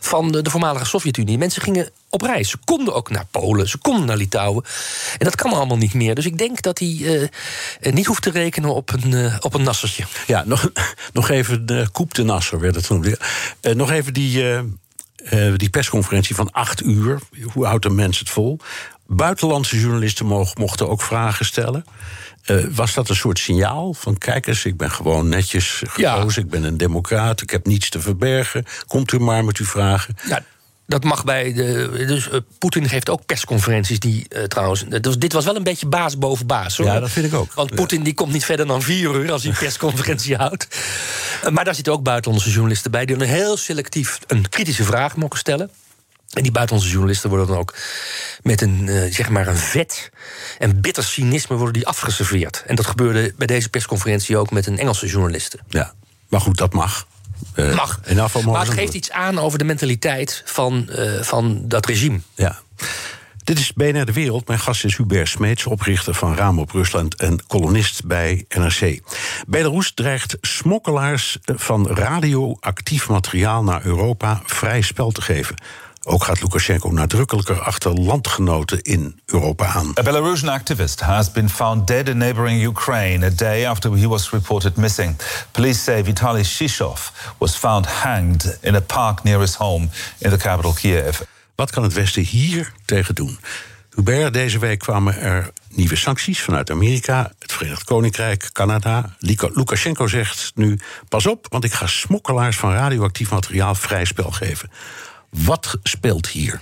van 0.00 0.32
de, 0.32 0.42
de 0.42 0.50
voormalige 0.50 0.84
Sovjet-Unie. 0.84 1.38
Mensen 1.38 1.62
gingen 1.62 1.90
op 2.10 2.22
reis. 2.22 2.50
Ze 2.50 2.56
konden 2.64 2.94
ook 2.94 3.10
naar 3.10 3.26
Polen, 3.30 3.68
ze 3.68 3.78
konden 3.78 4.06
naar 4.06 4.16
Litouwen. 4.16 4.64
En 5.18 5.24
dat 5.24 5.34
kan 5.34 5.52
allemaal 5.52 5.76
niet 5.76 5.94
meer. 5.94 6.14
Dus 6.14 6.26
ik 6.26 6.38
denk 6.38 6.62
dat 6.62 6.78
hij 6.78 6.88
uh, 6.88 7.28
niet 7.92 8.06
hoeft 8.06 8.22
te 8.22 8.30
rekenen 8.30 8.74
op 8.74 8.92
een, 8.92 9.32
op 9.40 9.54
een 9.54 9.62
nassertje. 9.62 10.04
Ja, 10.26 10.42
nog, 10.46 10.70
nog 11.12 11.28
even 11.28 11.66
de 11.66 11.88
koep 11.92 12.14
de 12.14 12.22
nasser 12.22 12.60
werd 12.60 12.74
het. 12.74 12.90
Uh, 12.90 13.74
nog 13.74 13.90
even 13.90 14.12
die 14.12 14.42
uh, 15.32 15.52
die 15.56 15.70
persconferentie 15.70 16.34
van 16.34 16.52
acht 16.52 16.82
uur. 16.82 17.18
Hoe 17.52 17.66
houdt 17.66 17.84
een 17.84 17.94
mens 17.94 18.18
het 18.18 18.30
vol? 18.30 18.58
Buitenlandse 19.06 19.80
journalisten 19.80 20.26
mochten 20.54 20.88
ook 20.88 21.02
vragen 21.02 21.44
stellen. 21.44 21.84
Uh, 22.46 22.64
was 22.70 22.94
dat 22.94 23.08
een 23.08 23.16
soort 23.16 23.38
signaal 23.38 23.94
van 23.94 24.18
kijk 24.18 24.46
eens, 24.46 24.64
ik 24.64 24.76
ben 24.76 24.90
gewoon 24.90 25.28
netjes 25.28 25.82
gekozen, 25.86 26.42
ik 26.42 26.50
ben 26.50 26.62
een 26.62 26.76
democraat, 26.76 27.40
ik 27.40 27.50
heb 27.50 27.66
niets 27.66 27.88
te 27.88 28.00
verbergen. 28.00 28.64
Komt 28.86 29.12
u 29.12 29.18
maar 29.18 29.44
met 29.44 29.56
uw 29.56 29.66
vragen. 29.66 30.16
Ja, 30.28 30.42
dat 30.88 31.04
mag 31.04 31.24
bij 31.24 31.52
de. 31.52 32.04
Dus 32.06 32.28
uh, 32.28 32.34
Poetin 32.58 32.88
geeft 32.88 33.08
ook 33.08 33.26
persconferenties 33.26 34.00
die 34.00 34.26
uh, 34.28 34.42
trouwens. 34.42 34.84
Dus 35.00 35.18
dit 35.18 35.32
was 35.32 35.44
wel 35.44 35.56
een 35.56 35.62
beetje 35.62 35.86
baas 35.86 36.18
boven 36.18 36.46
baas. 36.46 36.76
Hoor. 36.76 36.86
Ja, 36.86 37.00
dat 37.00 37.10
vind 37.10 37.26
ik 37.26 37.34
ook. 37.34 37.52
Want 37.52 37.74
Poetin 37.74 38.02
die 38.02 38.14
komt 38.14 38.32
niet 38.32 38.44
verder 38.44 38.66
dan 38.66 38.82
vier 38.82 39.14
uur 39.14 39.32
als 39.32 39.42
hij 39.42 39.50
een 39.50 39.58
persconferentie 39.66 40.36
houdt. 40.36 40.68
Uh, 41.44 41.50
maar 41.50 41.64
daar 41.64 41.74
zitten 41.74 41.92
ook 41.92 42.02
buitenlandse 42.02 42.50
journalisten 42.50 42.90
bij 42.90 43.06
die 43.06 43.16
dan 43.16 43.28
heel 43.28 43.56
selectief 43.56 44.18
een 44.26 44.48
kritische 44.48 44.84
vraag 44.84 45.16
mogen 45.16 45.38
stellen. 45.38 45.70
En 46.32 46.42
die 46.42 46.52
buitenlandse 46.52 46.92
journalisten 46.92 47.30
worden 47.30 47.46
dan 47.46 47.56
ook 47.56 47.74
met 48.42 48.60
een, 48.60 48.90
zeg 49.12 49.28
maar 49.28 49.46
een 49.46 49.56
vet 49.56 50.10
en 50.58 50.80
bitter 50.80 51.04
cynisme 51.04 51.56
worden 51.56 51.74
die 51.74 51.86
afgeserveerd. 51.86 52.62
En 52.66 52.74
dat 52.74 52.86
gebeurde 52.86 53.34
bij 53.36 53.46
deze 53.46 53.68
persconferentie 53.68 54.36
ook 54.36 54.50
met 54.50 54.66
een 54.66 54.78
Engelse 54.78 55.06
journaliste. 55.06 55.58
Ja, 55.68 55.92
maar 56.28 56.40
goed, 56.40 56.56
dat 56.56 56.72
mag. 56.72 57.06
Uh, 57.56 57.74
Mag. 57.74 58.00
Maar 58.44 58.64
het 58.64 58.74
geeft 58.74 58.94
iets 58.94 59.10
aan 59.10 59.38
over 59.38 59.58
de 59.58 59.64
mentaliteit 59.64 60.42
van, 60.44 60.88
uh, 60.90 61.22
van 61.22 61.60
dat 61.64 61.86
regime. 61.86 62.20
Ja. 62.34 62.58
Dit 63.44 63.58
is 63.58 63.72
BNR 63.72 64.04
De 64.04 64.12
Wereld. 64.12 64.48
Mijn 64.48 64.58
gast 64.58 64.84
is 64.84 64.96
Hubert 64.96 65.28
Smeets, 65.28 65.66
oprichter 65.66 66.14
van 66.14 66.36
Raam 66.36 66.58
op 66.58 66.70
Rusland 66.70 67.14
en 67.14 67.46
columnist 67.46 68.04
bij 68.04 68.44
NRC. 68.48 69.00
Belarus 69.46 69.92
dreigt 69.94 70.36
smokkelaars 70.40 71.38
van 71.44 71.88
radioactief 71.88 73.08
materiaal 73.08 73.62
naar 73.62 73.84
Europa 73.84 74.42
vrij 74.44 74.80
spel 74.80 75.10
te 75.10 75.22
geven. 75.22 75.54
Ook 76.10 76.24
gaat 76.24 76.40
Lukashenko 76.40 76.90
nadrukkelijker 76.90 77.60
achter 77.60 77.92
landgenoten 77.92 78.82
in 78.82 79.20
Europa 79.26 79.66
aan. 79.66 79.92
A 79.98 80.02
Belarusian 80.02 80.52
activist 80.52 81.00
has 81.00 81.30
been 81.30 81.48
found 81.48 81.86
dead 81.86 82.08
in 82.08 82.18
neighboring 82.18 82.64
Ukraine 82.64 83.26
a 83.26 83.30
day 83.30 83.66
after 83.66 83.96
he 83.96 84.08
was 84.08 84.30
reported 84.30 84.76
missing. 84.76 85.16
Police 85.50 85.80
say 85.80 86.04
Vitaly 86.04 86.44
Shishov 86.44 87.12
was 87.38 87.56
found 87.56 87.86
hanged 87.86 88.58
in 88.60 88.74
a 88.74 88.80
park 88.80 89.22
near 89.22 89.40
his 89.40 89.54
home 89.54 89.88
in 90.18 90.30
the 90.30 90.36
capital 90.36 90.72
Kiev. 90.72 91.20
Wat 91.54 91.70
kan 91.70 91.82
het 91.82 91.92
Westen 91.92 92.22
hier 92.22 92.72
tegen 92.84 93.14
doen? 93.14 93.38
Hubert, 93.94 94.32
deze 94.32 94.58
week 94.58 94.78
kwamen 94.78 95.20
er 95.20 95.50
nieuwe 95.68 95.96
sancties 95.96 96.42
vanuit 96.42 96.70
Amerika, 96.70 97.32
het 97.38 97.52
Verenigd 97.52 97.84
Koninkrijk, 97.84 98.50
Canada. 98.52 99.16
Lukashenko 99.54 100.06
zegt 100.06 100.52
nu: 100.54 100.78
pas 101.08 101.26
op, 101.26 101.46
want 101.50 101.64
ik 101.64 101.72
ga 101.72 101.86
smokkelaars 101.86 102.56
van 102.56 102.72
radioactief 102.72 103.30
materiaal 103.30 103.74
vrij 103.74 104.04
spel 104.04 104.30
geven. 104.30 104.70
Wat 105.30 105.78
speelt 105.82 106.28
hier? 106.28 106.60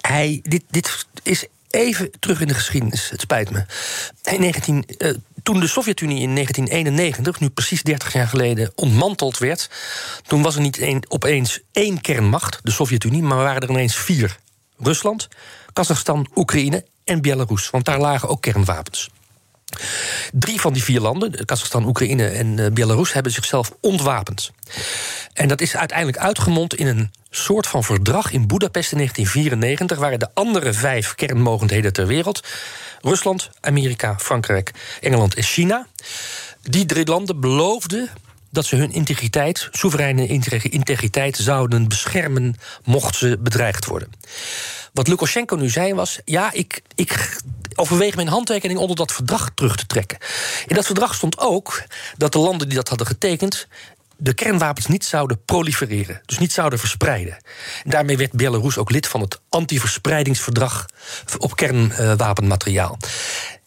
Hij, 0.00 0.40
dit, 0.42 0.62
dit 0.70 1.06
is 1.22 1.46
even 1.70 2.10
terug 2.20 2.40
in 2.40 2.48
de 2.48 2.54
geschiedenis. 2.54 3.10
Het 3.10 3.20
spijt 3.20 3.50
me. 3.50 3.64
In 4.22 4.40
19, 4.40 4.84
uh, 4.98 5.14
toen 5.42 5.60
de 5.60 5.66
Sovjet-Unie 5.66 6.22
in 6.22 6.34
1991, 6.34 7.40
nu 7.40 7.48
precies 7.48 7.82
30 7.82 8.12
jaar 8.12 8.28
geleden, 8.28 8.72
ontmanteld 8.74 9.38
werd. 9.38 9.70
toen 10.26 10.42
was 10.42 10.54
er 10.54 10.60
niet 10.60 10.80
een, 10.80 11.04
opeens 11.08 11.60
één 11.72 12.00
kernmacht, 12.00 12.60
de 12.62 12.70
Sovjet-Unie, 12.70 13.22
maar 13.22 13.38
waren 13.38 13.62
er 13.62 13.70
ineens 13.70 13.96
vier: 13.96 14.38
Rusland, 14.78 15.28
Kazachstan, 15.72 16.26
Oekraïne 16.34 16.84
en 17.04 17.22
Belarus. 17.22 17.70
Want 17.70 17.84
daar 17.84 18.00
lagen 18.00 18.28
ook 18.28 18.40
kernwapens. 18.40 19.10
Drie 20.32 20.60
van 20.60 20.72
die 20.72 20.82
vier 20.82 21.00
landen, 21.00 21.44
Kazachstan, 21.44 21.86
Oekraïne 21.86 22.28
en 22.28 22.58
uh, 22.58 22.66
Belarus, 22.66 23.12
hebben 23.12 23.32
zichzelf 23.32 23.72
ontwapend. 23.80 24.50
En 25.32 25.48
dat 25.48 25.60
is 25.60 25.76
uiteindelijk 25.76 26.18
uitgemond 26.18 26.74
in 26.74 26.86
een 26.86 27.10
soort 27.30 27.66
van 27.66 27.84
verdrag 27.84 28.32
in 28.32 28.46
Budapest 28.46 28.92
in 28.92 28.96
1994, 28.96 29.98
waar 29.98 30.18
de 30.18 30.28
andere 30.34 30.72
vijf 30.72 31.14
kernmogendheden 31.14 31.92
ter 31.92 32.06
wereld, 32.06 32.44
Rusland, 33.00 33.50
Amerika, 33.60 34.18
Frankrijk, 34.18 34.72
Engeland 35.00 35.34
en 35.34 35.42
China, 35.42 35.86
die 36.62 36.86
drie 36.86 37.06
landen 37.06 37.40
beloofden 37.40 38.10
dat 38.50 38.66
ze 38.66 38.76
hun 38.76 38.92
integriteit, 38.92 39.68
soevereine 39.72 40.26
integriteit, 40.62 41.36
zouden 41.36 41.88
beschermen 41.88 42.54
mocht 42.84 43.16
ze 43.16 43.38
bedreigd 43.40 43.84
worden. 43.84 44.12
Wat 44.92 45.08
Lukashenko 45.08 45.56
nu 45.56 45.68
zei 45.68 45.94
was: 45.94 46.20
ja, 46.24 46.52
ik, 46.52 46.82
ik 46.94 47.38
overweeg 47.78 48.14
mijn 48.14 48.28
handtekening 48.28 48.78
onder 48.78 48.96
dat 48.96 49.12
verdrag 49.12 49.50
terug 49.54 49.76
te 49.76 49.86
trekken. 49.86 50.18
In 50.66 50.74
dat 50.74 50.86
verdrag 50.86 51.14
stond 51.14 51.38
ook 51.38 51.82
dat 52.16 52.32
de 52.32 52.38
landen 52.38 52.68
die 52.68 52.76
dat 52.76 52.88
hadden 52.88 53.06
getekend 53.06 53.66
de 54.20 54.34
kernwapens 54.34 54.86
niet 54.86 55.04
zouden 55.04 55.44
prolifereren, 55.44 56.20
dus 56.26 56.38
niet 56.38 56.52
zouden 56.52 56.78
verspreiden. 56.78 57.36
En 57.84 57.90
daarmee 57.90 58.16
werd 58.16 58.32
Belarus 58.32 58.78
ook 58.78 58.90
lid 58.90 59.06
van 59.06 59.20
het 59.20 59.40
antiverspreidingsverdrag 59.48 60.86
op 61.38 61.56
kernwapenmateriaal. 61.56 62.98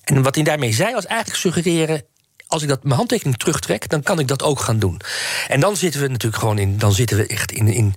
En 0.03 0.24
wat 0.24 0.36
hij 0.36 0.44
daarmee 0.44 0.74
zei 0.74 0.94
was 0.94 1.06
eigenlijk 1.06 1.39
suggereren 1.39 2.03
als 2.51 2.62
ik 2.62 2.67
dat 2.70 2.84
mijn 2.84 2.96
handtekening 2.96 3.38
terugtrek, 3.38 3.89
dan 3.89 4.03
kan 4.03 4.20
ik 4.20 4.27
dat 4.27 4.43
ook 4.43 4.60
gaan 4.60 4.79
doen. 4.79 5.00
En 5.48 5.60
dan 5.60 5.75
zitten 5.77 6.01
we 6.01 6.08
natuurlijk 6.08 6.41
gewoon 6.41 6.58
in, 6.58 6.77
dan 6.77 6.93
zitten 6.93 7.17
we 7.17 7.27
echt 7.27 7.51
in, 7.51 7.67
in 7.67 7.93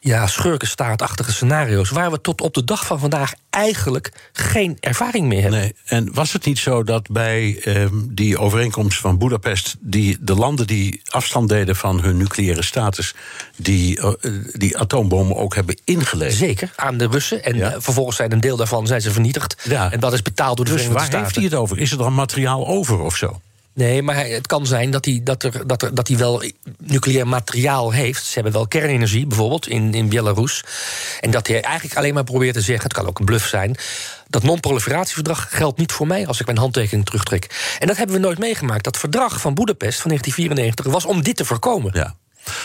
ja, 0.00 0.26
schurkenstaatachtige 0.26 1.32
scenario's... 1.32 1.90
waar 1.90 2.10
we 2.10 2.20
tot 2.20 2.40
op 2.40 2.54
de 2.54 2.64
dag 2.64 2.86
van 2.86 2.98
vandaag 2.98 3.32
eigenlijk 3.50 4.12
geen 4.32 4.76
ervaring 4.80 5.26
mee 5.26 5.40
hebben. 5.40 5.60
Nee. 5.60 5.74
En 5.84 6.14
was 6.14 6.32
het 6.32 6.44
niet 6.44 6.58
zo 6.58 6.82
dat 6.84 7.08
bij 7.10 7.60
ehm, 7.64 7.94
die 8.08 8.38
overeenkomst 8.38 8.98
van 9.00 9.18
Budapest... 9.18 9.76
Die, 9.80 10.16
de 10.20 10.34
landen 10.34 10.66
die 10.66 11.02
afstand 11.08 11.48
deden 11.48 11.76
van 11.76 12.00
hun 12.00 12.16
nucleaire 12.16 12.62
status... 12.62 13.14
die, 13.56 13.98
uh, 14.00 14.12
die 14.52 14.78
atoombommen 14.78 15.36
ook 15.36 15.54
hebben 15.54 15.80
ingeleverd? 15.84 16.36
Zeker, 16.36 16.72
aan 16.76 16.96
de 16.98 17.06
Russen. 17.06 17.44
En 17.44 17.56
Ja. 17.56 17.72
eh, 17.72 17.76
vervolgens 17.80 18.16
zijn 18.16 18.32
een 18.32 18.40
deel 18.40 18.56
daarvan 18.56 18.86
zijn 18.86 19.00
ze 19.00 19.10
vernietigd. 19.10 19.56
Ja. 19.64 19.92
En 19.92 20.00
dat 20.00 20.12
is 20.12 20.22
betaald 20.22 20.56
door 20.56 20.64
de 20.66 20.72
Dus 20.72 20.80
Verenigde 20.82 21.10
waar 21.12 21.22
Staten. 21.22 21.42
heeft 21.42 21.52
hij 21.52 21.58
het 21.58 21.68
over? 21.70 21.78
Is 21.78 21.90
er 21.92 21.98
dan 21.98 22.14
materiaal 22.14 22.66
over 22.66 23.00
of 23.00 23.16
zo? 23.16 23.40
Nee, 23.78 24.02
maar 24.02 24.26
het 24.26 24.46
kan 24.46 24.66
zijn 24.66 24.90
dat 24.90 25.04
hij, 25.04 25.20
dat 25.22 25.42
er, 25.42 25.66
dat 25.66 25.82
er, 25.82 25.94
dat 25.94 26.08
hij 26.08 26.16
wel 26.16 26.42
nucleair 26.78 27.28
materiaal 27.28 27.90
heeft. 27.90 28.24
Ze 28.24 28.34
hebben 28.34 28.52
wel 28.52 28.68
kernenergie, 28.68 29.26
bijvoorbeeld, 29.26 29.68
in, 29.68 29.94
in 29.94 30.08
Belarus. 30.08 30.64
En 31.20 31.30
dat 31.30 31.46
hij 31.46 31.60
eigenlijk 31.62 31.96
alleen 31.96 32.14
maar 32.14 32.24
probeert 32.24 32.54
te 32.54 32.60
zeggen... 32.60 32.84
het 32.84 32.92
kan 32.92 33.06
ook 33.06 33.18
een 33.18 33.24
bluff 33.24 33.46
zijn... 33.46 33.76
dat 34.28 34.42
non-proliferatieverdrag 34.42 35.46
geldt 35.50 35.78
niet 35.78 35.92
voor 35.92 36.06
mij... 36.06 36.26
als 36.26 36.40
ik 36.40 36.46
mijn 36.46 36.58
handtekening 36.58 37.04
terugtrek. 37.04 37.76
En 37.78 37.86
dat 37.86 37.96
hebben 37.96 38.16
we 38.16 38.22
nooit 38.22 38.38
meegemaakt. 38.38 38.84
Dat 38.84 38.96
verdrag 38.96 39.40
van 39.40 39.54
Boedapest 39.54 40.00
van 40.00 40.10
1994 40.10 40.92
was 40.92 41.04
om 41.04 41.22
dit 41.22 41.36
te 41.36 41.44
voorkomen. 41.44 41.90
Ja. 41.94 42.14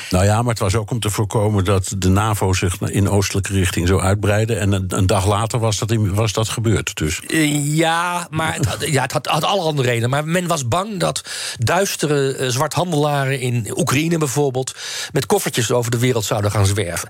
Nou 0.09 0.25
ja, 0.25 0.41
maar 0.41 0.49
het 0.51 0.59
was 0.59 0.75
ook 0.75 0.91
om 0.91 0.99
te 0.99 1.09
voorkomen 1.09 1.65
dat 1.65 1.93
de 1.97 2.09
NAVO 2.09 2.53
zich 2.53 2.81
in 2.81 3.09
oostelijke 3.09 3.53
richting 3.53 3.87
zou 3.87 4.01
uitbreiden. 4.01 4.59
En 4.59 4.71
een, 4.71 4.85
een 4.87 5.07
dag 5.07 5.27
later 5.27 5.59
was 5.59 5.77
dat, 5.77 5.91
in- 5.91 6.13
was 6.13 6.33
dat 6.33 6.49
gebeurd. 6.49 6.95
Dus 6.97 7.19
Eh, 7.27 7.75
Ja, 7.75 8.27
maar 8.29 8.53
het 8.55 8.65
had, 8.65 8.85
ja, 8.87 9.01
het 9.01 9.11
had, 9.11 9.25
had 9.27 9.43
alle 9.43 9.61
andere 9.61 9.87
redenen. 9.87 10.09
Maar 10.09 10.25
men 10.25 10.47
was 10.47 10.67
bang 10.67 10.99
dat 10.99 11.21
duistere 11.59 12.35
eh, 12.35 12.47
zwarthandelaren 12.49 13.39
in 13.39 13.73
Oekraïne 13.77 14.17
bijvoorbeeld... 14.17 14.75
met 15.11 15.25
koffertjes 15.25 15.71
over 15.71 15.91
de 15.91 15.99
wereld 15.99 16.25
zouden 16.25 16.51
gaan 16.51 16.65
zwerven. 16.65 17.09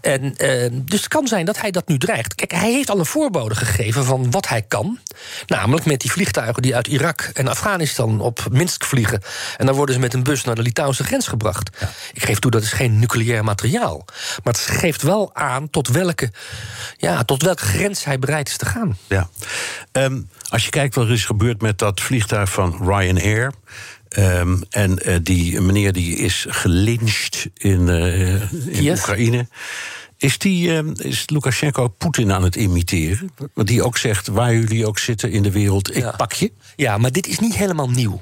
En, 0.00 0.36
eh, 0.36 0.70
dus 0.72 0.98
het 1.00 1.08
kan 1.08 1.26
zijn 1.26 1.44
dat 1.44 1.60
hij 1.60 1.70
dat 1.70 1.88
nu 1.88 1.98
dreigt. 1.98 2.34
Kijk, 2.34 2.50
hij 2.52 2.72
heeft 2.72 2.90
al 2.90 2.98
een 2.98 3.06
voorbode 3.06 3.54
gegeven 3.54 4.04
van 4.04 4.30
wat 4.30 4.48
hij 4.48 4.62
kan. 4.62 4.98
Namelijk 5.46 5.86
met 5.86 6.00
die 6.00 6.10
vliegtuigen 6.12 6.62
die 6.62 6.74
uit 6.74 6.86
Irak 6.86 7.30
en 7.34 7.48
Afghanistan 7.48 8.20
op 8.20 8.46
Minsk 8.50 8.84
vliegen. 8.84 9.22
En 9.56 9.66
dan 9.66 9.74
worden 9.74 9.94
ze 9.94 10.00
met 10.00 10.14
een 10.14 10.22
bus 10.22 10.44
naar 10.44 10.54
de 10.54 10.62
Litouwse 10.62 11.04
grens 11.04 11.26
gebracht. 11.26 11.70
Ik 12.14 12.24
geef 12.24 12.38
toe, 12.38 12.50
dat 12.50 12.62
is 12.62 12.72
geen 12.72 12.98
nucleair 12.98 13.44
materiaal. 13.44 14.04
Maar 14.44 14.52
het 14.52 14.58
geeft 14.58 15.02
wel 15.02 15.34
aan 15.34 15.70
tot 15.70 15.88
welke, 15.88 16.32
ja, 16.96 17.24
tot 17.24 17.42
welke 17.42 17.62
grens 17.64 18.04
hij 18.04 18.18
bereid 18.18 18.48
is 18.48 18.56
te 18.56 18.66
gaan. 18.66 18.96
ja. 19.08 19.28
Ehm, 19.92 20.20
als 20.48 20.64
je 20.64 20.70
kijkt 20.70 20.94
wat 20.94 21.06
er 21.06 21.12
is 21.12 21.24
gebeurd 21.24 21.60
met 21.62 21.78
dat 21.78 22.00
vliegtuig 22.00 22.50
van 22.50 22.78
Ryanair. 22.82 23.52
ehm, 24.08 24.56
en 24.70 24.98
eh, 24.98 25.16
die 25.22 25.60
meneer 25.60 25.92
die 25.92 26.16
is 26.16 26.46
gelyncht 26.48 27.46
in, 27.54 27.88
eh, 27.88 28.52
in. 28.66 28.88
Oekraïne. 28.90 29.46
Is, 30.24 30.38
die, 30.38 30.76
ehm, 30.76 30.92
is 30.96 31.28
Lukashenko 31.28 31.88
Poetin 31.88 32.32
aan 32.32 32.42
het 32.42 32.56
imiteren? 32.56 33.30
Want 33.54 33.68
die 33.68 33.82
ook 33.82 33.98
zegt, 33.98 34.26
waar 34.26 34.52
jullie 34.54 34.86
ook 34.86 34.98
zitten 34.98 35.30
in 35.30 35.42
de 35.42 35.50
wereld, 35.50 35.96
ik 35.96 36.02
Ja. 36.02 36.10
pak 36.10 36.32
je. 36.32 36.52
Ja, 36.76 36.98
maar 36.98 37.12
dit 37.12 37.26
is 37.26 37.38
niet 37.38 37.54
helemaal 37.54 37.90
nieuw. 37.90 38.20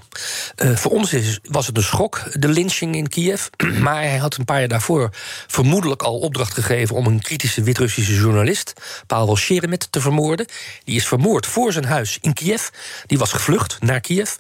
Eh, 0.54 0.76
voor 0.76 0.90
ons 0.90 1.12
is, 1.12 1.38
was 1.42 1.66
het 1.66 1.76
een 1.76 1.82
schok, 1.82 2.22
de 2.32 2.48
lynching 2.48 2.94
in 2.96 3.08
Kiev. 3.08 3.46
Maar 3.82 4.02
hij 4.02 4.16
had 4.16 4.36
een 4.36 4.44
paar 4.44 4.58
jaar 4.58 4.68
daarvoor 4.68 5.10
vermoedelijk 5.46 6.02
al 6.02 6.18
opdracht 6.18 6.54
gegeven... 6.54 6.96
om 6.96 7.06
een 7.06 7.20
kritische 7.20 7.62
Wit-Russische 7.62 8.14
journalist, 8.14 8.72
Pavel 9.06 9.36
Sheremet, 9.36 9.86
te 9.90 10.00
vermoorden. 10.00 10.46
Die 10.84 10.96
is 10.96 11.06
vermoord 11.06 11.46
voor 11.46 11.72
zijn 11.72 11.84
huis 11.84 12.18
in 12.20 12.32
Kiev. 12.32 12.68
Die 13.06 13.18
was 13.18 13.32
gevlucht 13.32 13.76
naar 13.80 14.00
Kiev. 14.00 14.30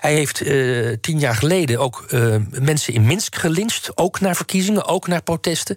Hij 0.00 0.14
heeft 0.14 0.40
eh, 0.40 0.96
tien 1.00 1.18
jaar 1.18 1.34
geleden 1.34 1.78
ook 1.78 2.04
eh, 2.10 2.36
mensen 2.50 2.94
in 2.94 3.06
Minsk 3.06 3.34
gelyncht. 3.36 3.90
Ook 3.94 4.20
naar 4.20 4.36
verkiezingen, 4.36 4.86
ook 4.86 5.06
naar 5.06 5.22
protesten. 5.22 5.76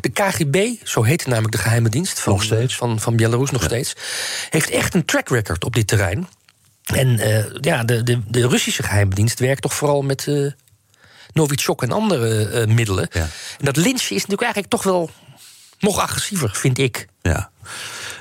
De 0.00 0.08
KGB, 0.08 0.58
zo 0.84 1.02
heette 1.02 1.28
namelijk 1.28 1.52
de 1.52 1.60
geheime 1.60 1.88
dienst... 1.88 2.20
van, 2.20 2.32
Nog 2.32 2.42
steeds. 2.42 2.76
van, 2.76 3.00
van 3.00 3.16
Belarus 3.16 3.50
nog 3.50 3.62
steeds... 3.62 3.94
heeft 4.50 4.70
echt 4.70 4.94
een 4.94 5.04
track 5.04 5.28
record 5.28 5.64
op 5.64 5.74
dit 5.74 5.86
terrein... 5.86 6.28
En 6.94 7.18
eh, 7.18 7.44
ja, 7.60 7.84
de, 7.84 8.02
de, 8.02 8.20
de 8.28 8.48
Russische 8.48 8.82
geheime 8.82 9.14
dienst 9.14 9.38
werkt 9.38 9.62
toch 9.62 9.74
vooral 9.74 10.02
met 10.02 10.26
eh 10.28 10.46
Novichok 11.32 11.82
en 11.82 11.90
andere 11.90 12.48
eh, 12.48 12.66
middelen. 12.66 13.08
Ja. 13.12 13.20
En 13.58 13.64
dat 13.64 13.76
lynchen 13.76 14.16
is 14.16 14.26
natuurlijk 14.26 14.42
eigenlijk 14.42 14.72
toch 14.72 14.82
wel 14.82 15.10
nog 15.78 15.98
agressiever, 15.98 16.50
vind 16.54 16.78
ik. 16.78 17.06
Ja. 17.22 17.50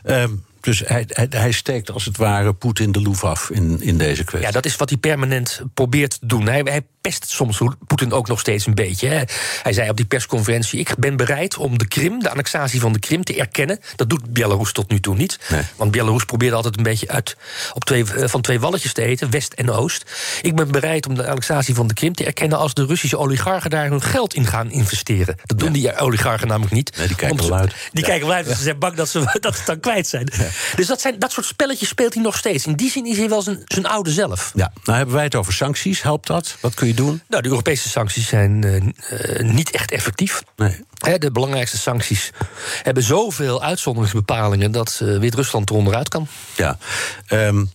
Ehm, 0.03 0.33
dus 0.61 0.79
hij, 0.85 1.05
hij, 1.07 1.27
hij 1.29 1.51
steekt 1.51 1.91
als 1.91 2.05
het 2.05 2.17
ware 2.17 2.53
Poetin 2.53 2.91
de 2.91 3.01
loef 3.01 3.23
af 3.23 3.49
in, 3.49 3.81
in 3.81 3.97
deze 3.97 4.23
kwestie. 4.23 4.47
Ja, 4.47 4.53
dat 4.53 4.65
is 4.65 4.75
wat 4.75 4.89
hij 4.89 4.97
permanent 4.97 5.61
probeert 5.73 6.19
te 6.19 6.25
doen. 6.25 6.47
Hij, 6.47 6.61
hij 6.63 6.81
pest 7.01 7.29
soms 7.29 7.61
Poetin 7.87 8.11
ook 8.11 8.27
nog 8.27 8.39
steeds 8.39 8.65
een 8.65 8.75
beetje. 8.75 9.07
Hè. 9.07 9.23
Hij 9.63 9.73
zei 9.73 9.89
op 9.89 9.97
die 9.97 10.05
persconferentie: 10.05 10.79
Ik 10.79 10.95
ben 10.97 11.17
bereid 11.17 11.57
om 11.57 11.77
de 11.77 11.87
Krim, 11.87 12.19
de 12.19 12.29
annexatie 12.29 12.79
van 12.79 12.93
de 12.93 12.99
Krim, 12.99 13.23
te 13.23 13.35
erkennen. 13.35 13.79
Dat 13.95 14.09
doet 14.09 14.33
Belarus 14.33 14.71
tot 14.71 14.89
nu 14.89 14.99
toe 14.99 15.15
niet. 15.15 15.39
Nee. 15.49 15.61
Want 15.75 15.91
Belarus 15.91 16.25
probeert 16.25 16.53
altijd 16.53 16.77
een 16.77 16.83
beetje 16.83 17.07
uit, 17.07 17.37
op 17.73 17.85
twee, 17.85 18.13
eh, 18.13 18.27
van 18.27 18.41
twee 18.41 18.59
walletjes 18.59 18.93
te 18.93 19.01
eten, 19.01 19.29
West 19.29 19.53
en 19.53 19.69
Oost. 19.69 20.05
Ik 20.41 20.55
ben 20.55 20.71
bereid 20.71 21.07
om 21.07 21.15
de 21.15 21.27
annexatie 21.27 21.75
van 21.75 21.87
de 21.87 21.93
Krim 21.93 22.15
te 22.15 22.25
erkennen 22.25 22.57
als 22.57 22.73
de 22.73 22.85
Russische 22.85 23.17
oligarchen 23.17 23.69
daar 23.69 23.89
hun 23.89 24.01
geld 24.01 24.33
in 24.33 24.45
gaan 24.45 24.71
investeren. 24.71 25.35
Dat 25.43 25.59
doen 25.59 25.71
die 25.71 25.97
oligarchen 25.97 26.47
namelijk 26.47 26.73
niet. 26.73 26.97
Nee, 26.97 27.07
die 27.07 27.15
kijken 27.15 27.49
wel 27.49 27.57
uit. 27.57 27.75
Die 27.91 28.03
kijken 28.03 28.27
wel 28.27 28.35
uit, 28.35 28.45
want 28.45 28.57
ze 28.57 28.63
zijn 28.63 28.79
bang 28.79 28.95
dat 28.95 29.09
ze, 29.09 29.37
dat 29.39 29.55
ze 29.55 29.61
dan 29.65 29.79
kwijt 29.79 30.07
zijn. 30.07 30.31
Dus 30.75 30.87
dat, 30.87 31.01
zijn, 31.01 31.19
dat 31.19 31.31
soort 31.31 31.45
spelletjes 31.45 31.89
speelt 31.89 32.13
hij 32.13 32.23
nog 32.23 32.37
steeds. 32.37 32.65
In 32.65 32.75
die 32.75 32.91
zin 32.91 33.05
is 33.05 33.17
hij 33.17 33.29
wel 33.29 33.41
zijn, 33.41 33.61
zijn 33.65 33.85
oude 33.85 34.11
zelf. 34.11 34.51
Ja, 34.55 34.71
nou 34.83 34.97
hebben 34.97 35.15
wij 35.15 35.23
het 35.23 35.35
over 35.35 35.53
sancties. 35.53 36.01
Helpt 36.01 36.27
dat? 36.27 36.57
Wat 36.59 36.73
kun 36.73 36.87
je 36.87 36.93
doen? 36.99 37.21
Nou, 37.27 37.41
de 37.41 37.49
Europese 37.49 37.89
sancties 37.89 38.27
zijn 38.27 38.63
eh, 38.63 38.75
eh, 38.75 39.45
niet 39.45 39.71
echt 39.71 39.91
effectief. 39.91 40.43
Nee. 40.55 41.17
De 41.17 41.31
belangrijkste 41.31 41.77
sancties 41.77 42.31
hebben 42.83 43.03
zoveel 43.03 43.63
uitzonderingsbepalingen 43.63 44.71
dat 44.71 44.99
eh, 45.03 45.17
Wit-Rusland 45.17 45.69
eronder 45.69 45.95
uit 45.95 46.09
kan. 46.09 46.27
Ja. 46.55 46.77
Ehm, 47.25 47.65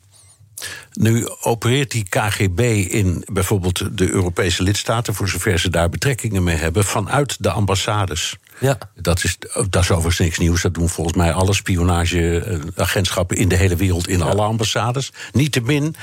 nu 0.93 1.29
opereert 1.41 1.91
die 1.91 2.09
KGB 2.09 2.61
in 2.91 3.25
bijvoorbeeld 3.33 3.99
de 3.99 4.11
Europese 4.11 4.63
lidstaten, 4.63 5.15
voor 5.15 5.29
zover 5.29 5.59
ze 5.59 5.71
daar 5.71 5.89
betrekkingen 5.89 6.43
mee 6.43 6.57
hebben, 6.57 6.85
vanuit 6.85 7.43
de 7.43 7.51
ambassades. 7.51 8.37
Ja. 8.61 8.79
Dat 8.95 9.25
is, 9.25 9.39
dat 9.71 9.83
is 9.83 9.91
overigens 9.91 10.19
niks 10.19 10.39
nieuws. 10.39 10.63
Dat 10.63 10.75
doen 10.75 10.89
volgens 10.89 11.17
mij 11.17 11.33
alle 11.33 11.55
spionageagentschappen 11.55 13.37
in 13.37 13.49
de 13.49 13.57
hele 13.57 13.77
wereld, 13.77 14.09
in 14.09 14.23
alle 14.23 14.43
ambassades. 14.43 15.13
Niettemin 15.33 15.97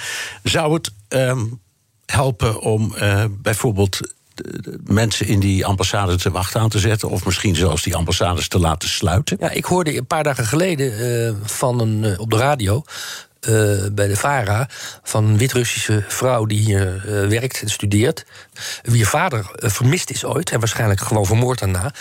zou 0.43 0.73
het 0.73 0.91
ehm, 1.07 1.43
helpen 2.11 2.59
om 2.61 2.95
eh, 2.95 3.25
bijvoorbeeld 3.29 3.99
de 4.35 4.79
mensen 4.83 5.27
in 5.27 5.39
die 5.39 5.65
ambassade 5.65 6.15
te 6.17 6.31
wachten 6.31 6.61
aan 6.61 6.69
te 6.69 6.79
zetten. 6.79 7.09
Of 7.09 7.25
misschien 7.25 7.55
zelfs 7.55 7.83
die 7.83 7.95
ambassades 7.95 8.47
te 8.47 8.59
laten 8.59 8.89
sluiten. 8.89 9.37
Ja, 9.39 9.49
ik 9.49 9.65
hoorde 9.65 9.97
een 9.97 10.07
paar 10.07 10.23
dagen 10.23 10.45
geleden 10.45 10.99
eh, 11.27 11.33
van 11.43 11.79
een, 11.79 12.03
eh, 12.03 12.19
op 12.19 12.29
de 12.31 12.37
radio. 12.37 12.83
eh, 13.41 13.51
bij 13.91 14.07
de 14.07 14.15
VARA 14.15 14.69
van 15.03 15.25
een 15.25 15.37
Wit-Russische 15.37 16.03
vrouw 16.07 16.45
die 16.45 16.59
hier 16.59 16.95
eh, 16.95 17.27
werkt 17.27 17.61
en 17.61 17.69
studeert. 17.69 18.25
Wie 18.83 19.07
vader 19.07 19.51
eh, 19.55 19.69
vermist 19.69 20.09
is 20.09 20.25
ooit 20.25 20.49
en 20.51 20.59
waarschijnlijk 20.59 21.01
gewoon 21.01 21.25
vermoord 21.25 21.59
daarna. 21.59 21.93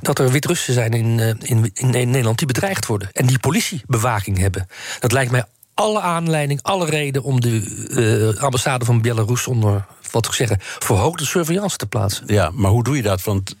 Dat 0.00 0.18
er 0.18 0.30
Wit-Russen 0.30 0.74
zijn 0.74 0.92
in, 0.92 1.20
eh, 1.20 1.28
in, 1.50 1.70
in 1.74 1.90
Nederland 1.90 2.38
die 2.38 2.46
bedreigd 2.46 2.86
worden. 2.86 3.08
En 3.12 3.26
die 3.26 3.38
politiebewaking 3.38 4.38
hebben. 4.38 4.66
Dat 4.98 5.12
lijkt 5.12 5.30
mij 5.30 5.44
alle 5.74 6.00
aanleiding, 6.00 6.62
alle 6.62 6.86
reden 6.86 7.22
om 7.22 7.40
de 7.40 8.32
eh, 8.36 8.42
ambassade 8.42 8.84
van 8.84 9.00
Belarus 9.02 9.46
onder, 9.46 9.84
wat 10.10 10.26
ik 10.26 10.32
zeggen, 10.32 10.56
verhoogde 10.60 11.24
surveillance 11.26 11.76
te 11.76 11.86
plaatsen. 11.86 12.24
Ja, 12.26 12.50
maar 12.52 12.70
hoe 12.70 12.84
doe 12.84 12.96
je 12.96 13.02
dat? 13.02 13.22
Want 13.22 13.56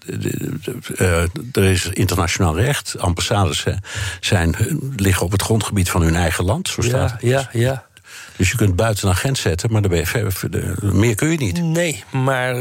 eh, 0.96 1.22
eh, 1.22 1.28
er 1.52 1.64
is 1.64 1.86
internationaal 1.86 2.56
recht. 2.56 2.98
Ambassades 2.98 3.64
zijn, 4.20 4.56
liggen 4.96 5.24
op 5.26 5.32
het 5.32 5.42
grondgebied 5.42 5.90
van 5.90 6.02
hun 6.02 6.16
eigen 6.16 6.44
land. 6.44 6.68
Zo 6.68 6.82
staat 6.82 7.10
het. 7.12 7.20
ja, 7.20 7.48
ja. 7.52 7.86
Dus 8.36 8.50
je 8.50 8.56
kunt 8.56 8.76
buiten 8.76 9.08
een 9.08 9.14
agent 9.14 9.38
zetten, 9.38 9.72
maar 9.72 9.80
dan 9.82 9.90
ben 9.90 10.00
je 10.00 10.06
ver, 10.06 10.32
ver- 10.32 10.74
meer 10.80 11.14
kun 11.14 11.30
je 11.30 11.36
niet. 11.38 11.62
Nee, 11.62 12.04
maar 12.10 12.54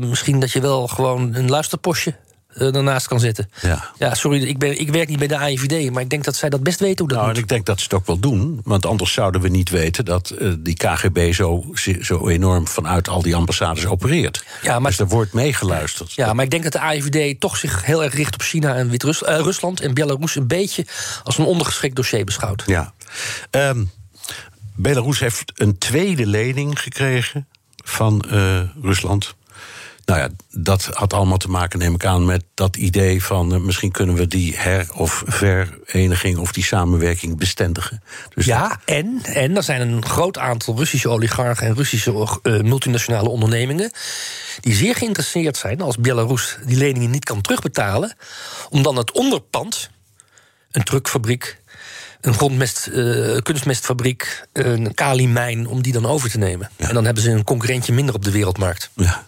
misschien 0.00 0.40
dat 0.40 0.52
je 0.52 0.60
wel 0.60 0.86
gewoon 0.86 1.34
een 1.34 1.48
luisterpostje 1.48 2.14
eh, 2.56 2.72
daarnaast 2.72 3.06
kan 3.08 3.20
zetten. 3.20 3.50
Ja. 3.62 3.90
Ja, 3.98 4.14
sorry, 4.14 4.42
ik, 4.42 4.58
ben, 4.58 4.80
ik 4.80 4.90
werk 4.90 5.08
niet 5.08 5.18
bij 5.18 5.26
de 5.26 5.36
AIVD, 5.38 5.90
maar 5.90 6.02
ik 6.02 6.10
denk 6.10 6.24
dat 6.24 6.36
zij 6.36 6.48
dat 6.48 6.62
best 6.62 6.80
weten 6.80 6.98
hoe 6.98 7.08
dat 7.08 7.16
Nou, 7.16 7.28
en 7.28 7.34
moet. 7.34 7.42
ik 7.42 7.48
denk 7.48 7.66
dat 7.66 7.78
ze 7.78 7.84
het 7.84 7.94
ook 7.94 8.06
wel 8.06 8.18
doen. 8.18 8.60
Want 8.64 8.86
anders 8.86 9.12
zouden 9.12 9.40
we 9.40 9.48
niet 9.48 9.70
weten 9.70 10.04
dat 10.04 10.30
eh, 10.30 10.52
die 10.58 10.74
KGB 10.76 11.32
zo, 11.32 11.64
zo 12.00 12.28
enorm 12.28 12.66
vanuit 12.68 13.08
al 13.08 13.22
die 13.22 13.34
ambassades 13.34 13.86
opereert. 13.86 14.44
Ja, 14.62 14.78
maar- 14.78 14.90
dus 14.90 15.00
er 15.00 15.08
wordt 15.08 15.32
meegeluisterd. 15.32 16.12
Ja, 16.12 16.32
maar 16.32 16.44
ik 16.44 16.50
denk 16.50 16.62
dat 16.62 16.72
de 16.72 16.80
AIVD 16.80 17.40
toch 17.40 17.56
zich 17.56 17.84
heel 17.84 18.04
erg 18.04 18.14
richt 18.14 18.34
op 18.34 18.42
China 18.42 18.74
en 18.74 18.90
Wit-Rusland 18.90 19.80
en 19.80 19.94
Belarus 19.94 20.36
een 20.36 20.46
beetje 20.46 20.86
als 21.22 21.38
een 21.38 21.44
ondergeschikt 21.44 21.96
dossier 21.96 22.24
beschouwt. 22.24 22.62
Ja. 22.66 22.92
Ehm, 23.50 23.84
Belarus 24.74 25.18
heeft 25.20 25.52
een 25.54 25.78
tweede 25.78 26.26
lening 26.26 26.80
gekregen 26.80 27.46
van 27.84 28.20
eh, 28.30 28.60
Rusland. 28.82 29.34
Nou 30.06 30.20
ja, 30.20 30.28
dat 30.50 30.84
had 30.84 31.12
allemaal 31.12 31.36
te 31.36 31.48
maken, 31.48 31.78
neem 31.78 31.94
ik 31.94 32.04
aan, 32.04 32.24
met 32.24 32.44
dat 32.54 32.76
idee 32.76 33.22
van 33.22 33.54
uh, 33.54 33.60
misschien 33.60 33.90
kunnen 33.90 34.14
we 34.14 34.26
die 34.26 34.56
her- 34.56 34.92
of 34.92 35.22
vereniging 35.26 36.38
of 36.38 36.52
die 36.52 36.64
samenwerking 36.64 37.38
bestendigen. 37.38 38.02
Dus 38.34 38.44
ja, 38.44 38.80
en, 38.84 39.20
en 39.22 39.56
er 39.56 39.62
zijn 39.62 39.80
een 39.80 40.04
groot 40.04 40.38
aantal 40.38 40.76
Russische 40.76 41.08
oligarchen 41.08 41.66
en 41.66 41.74
Russische 41.74 42.38
uh, 42.42 42.60
multinationale 42.60 43.28
ondernemingen 43.28 43.90
die 44.60 44.74
zeer 44.74 44.94
geïnteresseerd 44.94 45.56
zijn 45.56 45.80
als 45.80 45.96
Belarus 45.96 46.58
die 46.66 46.76
leningen 46.76 47.10
niet 47.10 47.24
kan 47.24 47.40
terugbetalen, 47.40 48.14
om 48.70 48.82
dan 48.82 48.96
het 48.96 49.12
onderpand, 49.12 49.90
een 50.70 50.84
truckfabriek, 50.84 51.60
een 52.20 52.34
grondmest, 52.34 52.88
uh, 52.92 53.36
kunstmestfabriek, 53.38 54.46
een 54.52 54.94
kalimijn, 54.94 55.66
om 55.66 55.82
die 55.82 55.92
dan 55.92 56.06
over 56.06 56.30
te 56.30 56.38
nemen. 56.38 56.70
Ja. 56.76 56.88
En 56.88 56.94
dan 56.94 57.04
hebben 57.04 57.22
ze 57.22 57.30
een 57.30 57.44
concurrentje 57.44 57.92
minder 57.92 58.14
op 58.14 58.24
de 58.24 58.30
wereldmarkt. 58.30 58.90
Ja. 58.94 59.24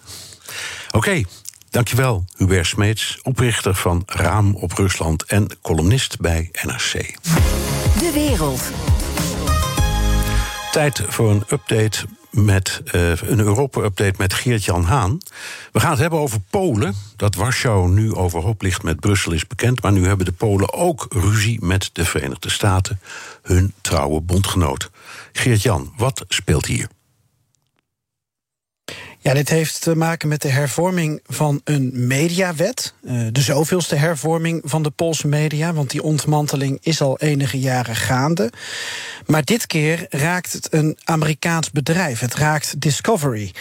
Oké, 0.89 0.97
okay, 0.97 1.27
dankjewel, 1.71 2.25
Hubert 2.37 2.67
Smeets, 2.67 3.19
oprichter 3.23 3.75
van 3.75 4.03
Raam 4.07 4.55
op 4.55 4.73
Rusland 4.73 5.23
en 5.25 5.47
columnist 5.63 6.21
bij 6.21 6.49
NRC. 6.63 7.17
De 7.99 8.11
wereld. 8.15 8.63
Tijd 10.71 11.03
voor 11.09 11.31
een 11.31 11.45
update 11.53 12.07
met 12.31 12.83
uh, 12.95 13.11
een 13.17 13.41
Europa-update 13.41 14.15
met 14.17 14.35
Geert-Jan 14.35 14.85
Haan. 14.85 15.19
We 15.73 15.81
gaan 15.81 15.91
het 15.91 15.99
hebben 15.99 16.19
over 16.19 16.41
Polen. 16.51 16.95
Dat 17.17 17.35
Warschau 17.35 17.89
nu 17.89 18.15
overhoop 18.15 18.63
ligt 18.63 18.83
met 18.83 19.01
Brussel 19.01 19.33
is 19.33 19.47
bekend. 19.47 19.83
Maar 19.83 19.93
nu 19.93 20.07
hebben 20.07 20.27
de 20.27 20.33
Polen 20.33 20.73
ook 20.73 21.07
ruzie 21.09 21.65
met 21.65 21.91
de 21.93 22.05
Verenigde 22.05 22.51
Staten, 22.51 23.01
hun 23.43 23.73
trouwe 23.81 24.21
bondgenoot. 24.21 24.91
Geert-Jan, 25.33 25.93
wat 25.97 26.25
speelt 26.29 26.67
hier? 26.67 26.89
Ja, 29.21 29.35
dit 29.35 29.49
heeft 29.49 29.83
te 29.83 29.97
maken 29.97 30.29
met 30.29 30.43
de 30.43 30.49
hervorming 30.49 31.21
van 31.27 31.61
een 31.65 32.07
mediawet. 32.07 32.95
Uh, 33.03 33.27
de 33.33 33.41
zoveelste 33.41 33.95
hervorming 33.95 34.63
van 34.65 34.83
de 34.83 34.91
Poolse 34.91 35.29
media, 35.29 35.73
want 35.73 35.91
die 35.91 36.03
ontmanteling 36.03 36.79
is 36.83 37.01
al 37.01 37.19
enige 37.19 37.59
jaren 37.59 37.97
gaande. 37.97 38.53
Maar 39.27 39.45
dit 39.45 39.67
keer 39.67 40.07
raakt 40.09 40.53
het 40.53 40.73
een 40.73 40.99
Amerikaans 41.05 41.71
bedrijf. 41.71 42.21
Het 42.21 42.35
raakt 42.35 42.81
Discovery. 42.81 43.53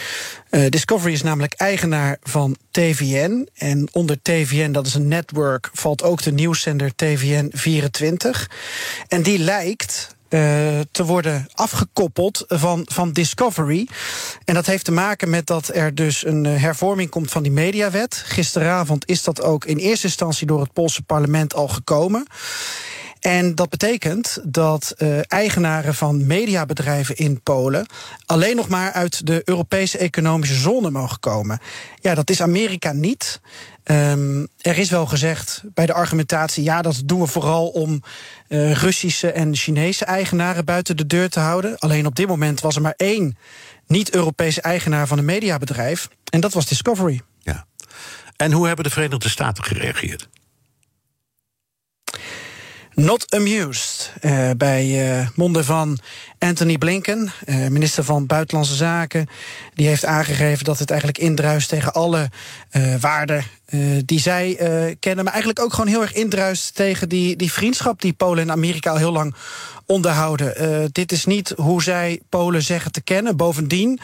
Uh, 0.52 0.70
Discovery 0.70 1.14
is 1.14 1.24
namelijk 1.24 1.54
eigenaar 1.54 2.18
van 2.24 2.56
TVN. 2.72 3.48
En 3.54 3.88
onder 3.92 4.22
TVN, 4.22 4.72
dat 4.72 4.86
is 4.86 4.94
een 4.94 5.08
network, 5.08 5.70
valt 5.74 6.04
ook 6.04 6.22
de 6.22 6.32
nieuwszender 6.32 6.96
TVN 6.96 7.52
24. 7.54 8.50
En 9.08 9.22
die 9.22 9.40
lijkt 9.40 10.16
uh, 10.30 10.80
te 10.92 11.06
worden 11.06 11.48
afgekoppeld 11.54 12.44
van, 12.48 12.86
van 12.92 13.12
Discovery. 13.12 13.88
En 14.46 14.54
dat 14.54 14.66
heeft 14.66 14.86
te 14.86 14.92
maken 14.92 15.30
met 15.30 15.48
dat 15.48 15.70
er 15.74 15.96
dus 15.96 16.26
een 16.26 16.46
hervorming 16.46 17.10
komt 17.10 17.32
van 17.32 17.44
die 17.44 17.52
mediawet. 17.52 18.24
Gisteravond 18.26 19.08
is 19.10 19.24
dat 19.24 19.42
ook 19.42 19.66
in 19.66 19.78
eerste 19.78 20.08
instantie 20.08 20.48
door 20.48 20.60
het 20.60 20.74
Poolse 20.74 21.02
parlement 21.02 21.54
al 21.54 21.68
gekomen. 21.68 22.28
En 23.20 23.56
dat 23.56 23.70
betekent 23.70 24.40
dat 24.44 24.94
uh, 24.98 25.20
eigenaren 25.28 25.96
van 25.96 26.28
mediabedrijven 26.28 27.16
in 27.16 27.42
Polen 27.42 27.86
alleen 28.26 28.56
nog 28.56 28.68
maar 28.68 28.92
uit 28.92 29.26
de 29.26 29.42
Europese 29.46 29.98
economische 29.98 30.56
zone 30.56 30.90
mogen 30.90 31.20
komen. 31.20 31.60
Ja, 32.02 32.16
dat 32.16 32.30
is 32.30 32.42
Amerika 32.42 32.92
niet. 32.92 33.40
Um, 33.84 34.48
er 34.62 34.78
is 34.78 34.90
wel 34.90 35.06
gezegd 35.06 35.64
bij 35.74 35.86
de 35.86 35.94
argumentatie, 35.94 36.64
ja, 36.64 36.82
dat 36.82 37.02
doen 37.06 37.20
we 37.20 37.28
vooral 37.28 37.68
om 37.68 38.04
uh, 38.50 38.74
Russische 38.74 39.32
en 39.32 39.56
Chinese 39.56 40.06
eigenaren 40.06 40.66
buiten 40.66 40.98
de 40.98 41.08
deur 41.08 41.30
te 41.30 41.40
houden. 41.40 41.78
Alleen 41.78 42.06
op 42.06 42.16
dit 42.16 42.28
moment 42.28 42.62
was 42.62 42.76
er 42.76 42.82
maar 42.82 42.94
één 42.98 43.38
niet-Europese 43.88 44.62
eigenaar 44.62 45.08
van 45.08 45.18
een 45.18 45.26
mediabedrijf. 45.26 46.10
En 46.30 46.40
dat 46.40 46.54
was 46.54 46.66
Discovery. 46.66 47.22
Ja. 47.40 47.66
En 48.36 48.52
hoe 48.52 48.68
hebben 48.68 48.86
de 48.86 48.92
Verenigde 48.92 49.30
Staten 49.30 49.64
gereageerd? 49.64 50.30
Not 53.02 53.34
amused. 53.36 54.14
Uh, 54.22 54.50
bij 54.58 55.20
uh, 55.20 55.28
monden 55.36 55.66
van 55.66 56.00
Anthony 56.40 56.78
Blinken, 56.78 57.32
uh, 57.46 57.68
minister 57.68 58.04
van 58.04 58.26
Buitenlandse 58.26 58.76
Zaken. 58.76 59.28
Die 59.74 59.88
heeft 59.88 60.06
aangegeven 60.06 60.66
dat 60.66 60.80
het 60.80 60.90
eigenlijk 60.90 61.20
indruist 61.20 61.70
tegen 61.70 61.94
alle 61.94 62.30
waarden 63.00 63.44
die 64.06 64.20
zij 64.20 64.56
kennen. 65.00 65.24
Maar 65.24 65.34
eigenlijk 65.34 65.64
ook 65.66 65.74
gewoon 65.74 65.90
heel 65.90 66.02
erg 66.02 66.14
indruist 66.14 66.76
tegen 66.76 67.10
die, 67.10 67.36
die 67.36 67.52
vriendschap 67.52 68.02
die 68.02 68.14
Polen 68.14 68.44
en 68.44 68.52
Amerika 68.52 68.90
al 68.92 68.98
heel 68.98 69.12
lang 69.12 69.36
onderhouden. 69.86 70.90
Dit 70.92 71.12
is 71.12 71.26
niet 71.26 71.54
hoe 71.56 71.84
zij 71.84 72.22
Polen 72.30 72.62
zeggen 72.62 72.92
te 72.92 73.02
kennen. 73.02 73.38
Bovendien, 73.38 74.00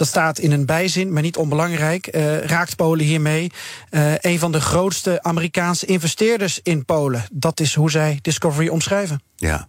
dat 0.00 0.08
staat 0.08 0.38
in 0.38 0.52
een 0.52 0.66
bijzin, 0.66 1.12
maar 1.12 1.22
niet 1.22 1.36
onbelangrijk, 1.36 2.16
uh, 2.16 2.38
raakt 2.38 2.76
Polen 2.76 3.04
hiermee 3.04 3.50
uh, 3.90 4.12
een 4.18 4.38
van 4.38 4.52
de 4.52 4.60
grootste 4.60 5.22
Amerikaanse 5.22 5.86
investeerders 5.86 6.60
in 6.62 6.84
Polen. 6.84 7.24
Dat 7.32 7.60
is 7.60 7.74
hoe 7.74 7.90
zij 7.90 8.18
Discovery 8.22 8.68
omschrijven. 8.68 9.22
Ja. 9.36 9.68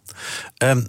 Um, 0.58 0.88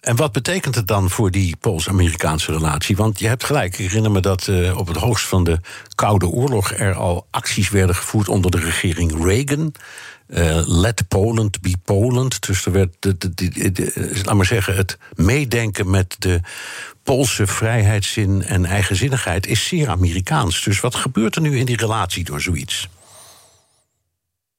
en 0.00 0.16
wat 0.16 0.32
betekent 0.32 0.74
het 0.74 0.88
dan 0.88 1.10
voor 1.10 1.30
die 1.30 1.56
Pools-Amerikaanse 1.56 2.52
relatie? 2.52 2.96
Want 2.96 3.18
je 3.18 3.28
hebt 3.28 3.44
gelijk, 3.44 3.78
ik 3.78 3.86
herinner 3.86 4.10
me 4.10 4.20
dat 4.20 4.46
uh, 4.46 4.78
op 4.78 4.86
het 4.86 4.96
hoogst 4.96 5.26
van 5.26 5.44
de 5.44 5.60
Koude 5.94 6.26
Oorlog 6.26 6.72
er 6.72 6.94
al 6.94 7.26
acties 7.30 7.70
werden 7.70 7.96
gevoerd 7.96 8.28
onder 8.28 8.50
de 8.50 8.60
regering 8.60 9.24
Reagan. 9.24 9.72
Uh, 10.34 10.62
let 10.66 11.08
Poland 11.08 11.60
be 11.60 11.74
Poland. 11.84 12.46
Dus 12.46 12.66
er 12.66 12.72
werd, 12.72 12.96
de, 12.98 13.16
de, 13.72 14.20
laat 14.24 14.34
maar 14.34 14.46
zeggen, 14.46 14.76
het 14.76 14.98
meedenken 15.14 15.90
met 15.90 16.16
de 16.18 16.40
Poolse 17.02 17.46
vrijheidszin 17.46 18.42
en 18.42 18.64
eigenzinnigheid 18.64 19.46
is 19.46 19.66
zeer 19.66 19.88
Amerikaans. 19.88 20.62
Dus 20.64 20.80
wat 20.80 20.94
gebeurt 20.94 21.34
er 21.36 21.42
nu 21.42 21.58
in 21.58 21.66
die 21.66 21.76
relatie 21.76 22.24
door 22.24 22.40
zoiets? 22.40 22.88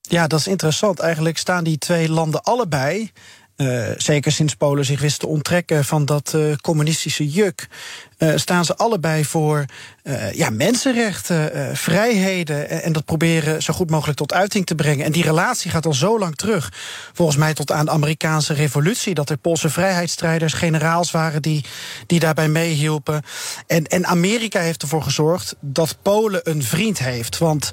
Ja, 0.01 0.27
dat 0.27 0.39
is 0.39 0.47
interessant. 0.47 0.99
Eigenlijk 0.99 1.37
staan 1.37 1.63
die 1.63 1.77
twee 1.77 2.09
landen 2.09 2.43
allebei 2.43 3.11
uh, 3.57 3.89
zeker 3.97 4.31
sinds 4.31 4.55
Polen 4.55 4.85
zich 4.85 5.01
wist 5.01 5.19
te 5.19 5.27
onttrekken 5.27 5.85
van 5.85 6.05
dat 6.05 6.33
uh, 6.35 6.55
communistische 6.55 7.29
juk, 7.29 7.67
staan 8.35 8.65
ze 8.65 8.75
allebei 8.75 9.25
voor 9.25 9.65
ja, 10.33 10.49
mensenrechten, 10.49 11.77
vrijheden. 11.77 12.83
En 12.83 12.93
dat 12.93 13.05
proberen 13.05 13.61
zo 13.61 13.73
goed 13.73 13.89
mogelijk 13.89 14.17
tot 14.17 14.33
uiting 14.33 14.65
te 14.65 14.75
brengen. 14.75 15.05
En 15.05 15.11
die 15.11 15.23
relatie 15.23 15.71
gaat 15.71 15.85
al 15.85 15.93
zo 15.93 16.19
lang 16.19 16.35
terug. 16.35 16.73
Volgens 17.13 17.37
mij 17.37 17.53
tot 17.53 17.71
aan 17.71 17.85
de 17.85 17.91
Amerikaanse 17.91 18.53
revolutie. 18.53 19.13
Dat 19.13 19.29
er 19.29 19.37
Poolse 19.37 19.69
vrijheidsstrijders, 19.69 20.53
generaals 20.53 21.11
waren 21.11 21.41
die, 21.41 21.65
die 22.07 22.19
daarbij 22.19 22.47
meehielpen. 22.47 23.21
En, 23.67 23.85
en 23.85 24.05
Amerika 24.05 24.59
heeft 24.59 24.81
ervoor 24.81 25.03
gezorgd 25.03 25.55
dat 25.59 25.97
Polen 26.01 26.41
een 26.43 26.63
vriend 26.63 26.99
heeft. 26.99 27.37
Want 27.37 27.71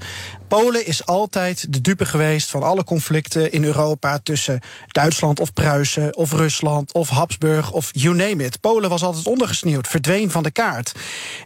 Polen 0.49 0.87
is 0.87 1.07
altijd 1.07 1.73
de 1.73 1.81
dupe 1.81 2.05
geweest 2.05 2.51
van 2.51 2.63
alle 2.63 2.85
conflicten 2.85 3.53
in 3.53 3.65
Europa 3.65 4.19
tussen 4.23 4.61
Duitsland 4.87 5.41
of 5.41 5.53
Pruisen 5.53 6.17
of 6.17 6.33
Rusland 6.33 6.93
of 6.93 7.09
Habsburg 7.09 7.73
of 7.73 7.89
you 7.93 8.15
name 8.15 8.45
it. 8.45 8.61
Polen 8.61 8.91
was 8.91 9.03
altijd 9.03 9.27
ondergesneeuwd, 9.27 9.89
verdween 9.89 10.31
van 10.31 10.40
de 10.43 10.51
kaart. 10.51 10.93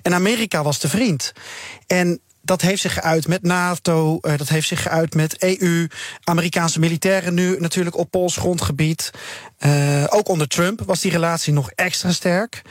En 0.03 0.15
Amerika 0.15 0.63
was 0.63 0.81
de 0.81 0.89
vriend. 0.89 1.33
En 1.87 2.21
dat 2.45 2.61
heeft 2.61 2.81
zich 2.81 2.95
geuit 2.95 3.29
met 3.29 3.43
NATO, 3.43 4.19
uh, 4.23 4.37
dat 4.37 4.49
heeft 4.49 4.69
zich 4.69 4.83
geuit 4.83 5.15
met 5.15 5.43
EU, 5.43 5.87
Amerikaanse 6.25 6.79
militairen 6.81 7.35
nu 7.35 7.57
natuurlijk 7.59 7.97
op 7.97 8.11
Pools 8.11 8.37
grondgebied. 8.37 9.11
Uh, 9.59 10.05
ook 10.09 10.29
onder 10.29 10.49
Trump 10.49 10.81
was 10.87 11.01
die 11.01 11.11
relatie 11.11 11.53
nog 11.53 11.71
extra 11.71 12.13
sterk. 12.13 12.63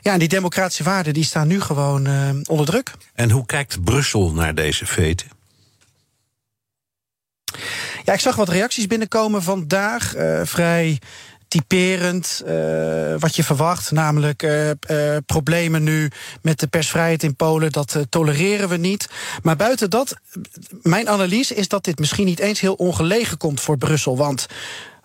Ja, 0.00 0.12
en 0.12 0.18
die 0.18 0.28
democratische 0.28 0.82
waarden 0.82 1.14
die 1.14 1.24
staan 1.24 1.48
nu 1.48 1.60
gewoon 1.60 2.08
uh, 2.08 2.30
onder 2.44 2.66
druk. 2.66 2.92
En 3.14 3.30
hoe 3.30 3.46
kijkt 3.46 3.84
Brussel 3.84 4.32
naar 4.32 4.54
deze 4.54 4.86
feten? 4.86 5.26
Ja, 8.04 8.12
ik 8.12 8.20
zag 8.20 8.36
wat 8.36 8.48
reacties 8.48 8.86
binnenkomen 8.86 9.42
vandaag. 9.42 10.16
Uh, 10.16 10.40
vrij 10.44 10.98
typerend 11.48 12.42
uh, 12.46 13.14
wat 13.18 13.36
je 13.36 13.44
verwacht. 13.44 13.90
Namelijk 13.90 14.42
uh, 14.42 14.68
uh, 14.68 15.16
problemen 15.26 15.82
nu 15.82 16.10
met 16.42 16.60
de 16.60 16.66
persvrijheid 16.66 17.22
in 17.22 17.36
Polen. 17.36 17.72
Dat 17.72 17.96
tolereren 18.08 18.68
we 18.68 18.76
niet. 18.76 19.08
Maar 19.42 19.56
buiten 19.56 19.90
dat, 19.90 20.16
mijn 20.82 21.08
analyse 21.08 21.54
is 21.54 21.68
dat 21.68 21.84
dit 21.84 21.98
misschien 21.98 22.26
niet 22.26 22.38
eens 22.38 22.60
heel 22.60 22.74
ongelegen 22.74 23.36
komt 23.36 23.60
voor 23.60 23.78
Brussel. 23.78 24.16
Want 24.16 24.46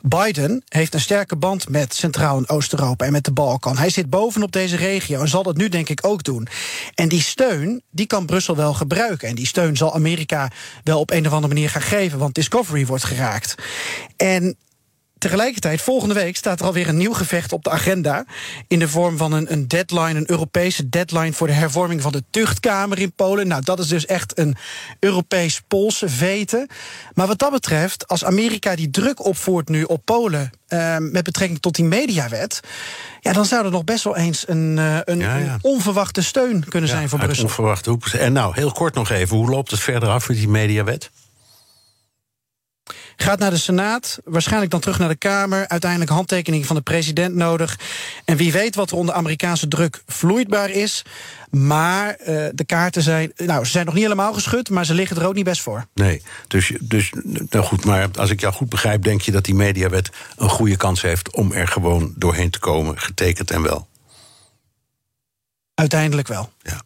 Biden 0.08 0.63
heeft 0.67 0.93
een 0.93 0.99
sterke 0.99 1.36
band 1.36 1.69
met 1.69 1.95
Centraal- 1.95 2.38
en 2.38 2.49
Oost-Europa 2.49 3.06
en 3.06 3.12
met 3.12 3.25
de 3.25 3.32
Balkan. 3.32 3.77
Hij 3.77 3.89
zit 3.89 4.10
bovenop 4.10 4.51
deze 4.51 4.75
regio 4.75 5.21
en 5.21 5.27
zal 5.27 5.43
dat 5.43 5.58
nu 5.58 5.69
denk 5.69 5.89
ik 5.89 6.06
ook 6.06 6.23
doen. 6.23 6.47
En 6.95 7.10
die 7.10 7.21
steun, 7.21 7.82
die 7.91 8.06
kan 8.06 8.25
Brussel 8.25 8.56
wel 8.56 8.73
gebruiken. 8.73 9.27
En 9.27 9.36
die 9.36 9.47
steun 9.47 9.77
zal 9.77 9.93
Amerika 9.93 10.51
wel 10.84 10.99
op 10.99 11.12
een 11.12 11.25
of 11.25 11.34
andere 11.34 11.53
manier 11.53 11.69
gaan 11.69 11.82
geven, 11.82 12.19
want 12.19 12.36
Discovery 12.36 12.86
wordt 12.86 13.03
geraakt. 13.03 13.56
En 14.17 14.58
tegelijkertijd, 15.23 15.81
volgende 15.81 16.13
week 16.13 16.36
staat 16.36 16.59
er 16.59 16.65
alweer 16.65 16.88
een 16.88 16.97
nieuw 16.97 17.13
gevecht 17.13 17.53
op 17.53 17.63
de 17.63 17.69
agenda. 17.69 18.25
In 18.67 18.79
de 18.79 18.88
vorm 18.88 19.17
van 19.17 19.31
een, 19.31 19.51
een 19.51 19.67
deadline, 19.67 20.19
een 20.19 20.29
Europese 20.29 20.89
deadline 20.89 21.33
voor 21.33 21.47
de 21.47 21.53
hervorming 21.53 22.01
van 22.01 22.12
de 22.12 22.23
tuchtkamer 22.29 22.99
in 22.99 23.13
Polen. 23.13 23.47
Nou, 23.47 23.62
dat 23.63 23.79
is 23.79 23.88
dus 23.88 24.05
echt 24.05 24.38
een 24.38 24.55
Europees-Poolse 24.99 26.09
vete. 26.09 26.69
Maar 27.13 27.27
wat 27.27 27.39
dat 27.39 27.51
betreft, 27.51 28.07
als 28.07 28.25
Amerika 28.25 28.75
die 28.75 28.89
druk 28.89 29.25
opvoert 29.25 29.69
nu 29.69 29.83
op 29.83 30.05
Polen. 30.05 30.51
Uh, 30.69 30.97
met 30.97 31.23
betrekking 31.23 31.59
tot 31.59 31.75
die 31.75 31.86
mediawet. 31.86 32.59
Ja, 33.19 33.33
dan 33.33 33.45
zou 33.45 33.65
er 33.65 33.71
nog 33.71 33.83
best 33.83 34.03
wel 34.03 34.17
eens 34.17 34.47
een, 34.47 34.77
uh, 34.77 34.97
een, 35.03 35.19
Ja, 35.19 35.38
ja. 35.38 35.53
een 35.53 35.59
onverwachte 35.62 36.23
steun 36.23 36.67
kunnen 36.69 36.89
zijn 36.89 37.09
voor 37.09 37.19
Brussel. 37.19 37.43
onverwachte 37.43 37.89
hoek. 37.89 38.07
En 38.07 38.33
nou, 38.33 38.53
heel 38.55 38.71
kort 38.71 38.93
nog 38.93 39.09
even. 39.09 39.38
Hoe 39.38 39.49
loopt 39.49 39.71
het 39.71 39.79
verder 39.79 40.09
af 40.09 40.27
met 40.27 40.38
die 40.38 40.47
mediawet? 40.47 41.12
Gaat 43.15 43.39
naar 43.39 43.49
de 43.49 43.58
Senaat, 43.58 44.19
waarschijnlijk 44.23 44.71
dan 44.71 44.80
terug 44.80 44.99
naar 44.99 45.10
de 45.10 45.15
Kamer. 45.15 45.67
Uiteindelijk 45.67 46.12
handtekening 46.12 46.65
van 46.65 46.76
de 46.76 46.82
president 46.82 47.36
nodig. 47.36 47.80
En 48.26 48.38
wie 48.38 48.52
weet 48.52 48.76
wat 48.76 48.91
er 48.91 48.97
onder 48.97 49.15
Amerikaanse 49.15 49.67
druk 49.67 50.04
vloeidbaar 50.08 50.69
is. 50.69 51.06
Maar 51.49 52.10
eh, 52.13 52.45
de 52.54 52.65
kaarten 52.65 53.02
zijn. 53.02 53.32
Nou, 53.36 53.65
ze 53.65 53.71
zijn 53.71 53.86
nog 53.86 53.93
niet 53.93 54.04
helemaal 54.04 54.34
geschud, 54.34 54.69
maar 54.69 54.86
ze 54.86 54.93
liggen 54.93 55.17
er 55.17 55.28
ook 55.28 55.34
niet 55.34 55.43
best 55.43 55.62
voor. 55.62 55.86
Nee, 55.93 56.21
dus, 56.47 56.71
dus 56.82 57.13
nou 57.49 57.65
goed, 57.65 57.86
maar 57.86 58.08
als 58.15 58.30
ik 58.30 58.39
jou 58.39 58.54
goed 58.54 58.69
begrijp, 58.69 59.04
denk 59.04 59.21
je 59.21 59.32
dat 59.32 59.45
die 59.45 59.56
mediawet 59.56 60.10
een 60.36 60.49
goede 60.49 60.78
kans 60.78 61.02
heeft 61.02 61.36
om 61.36 61.52
er 61.52 61.67
gewoon 61.67 62.13
doorheen 62.15 62.49
te 62.49 62.60
komen, 62.60 62.99
getekend 62.99 63.52
en 63.52 63.62
wel. 63.62 63.88
Uiteindelijk 65.73 66.28
wel. 66.28 66.52
Ja. 66.62 66.82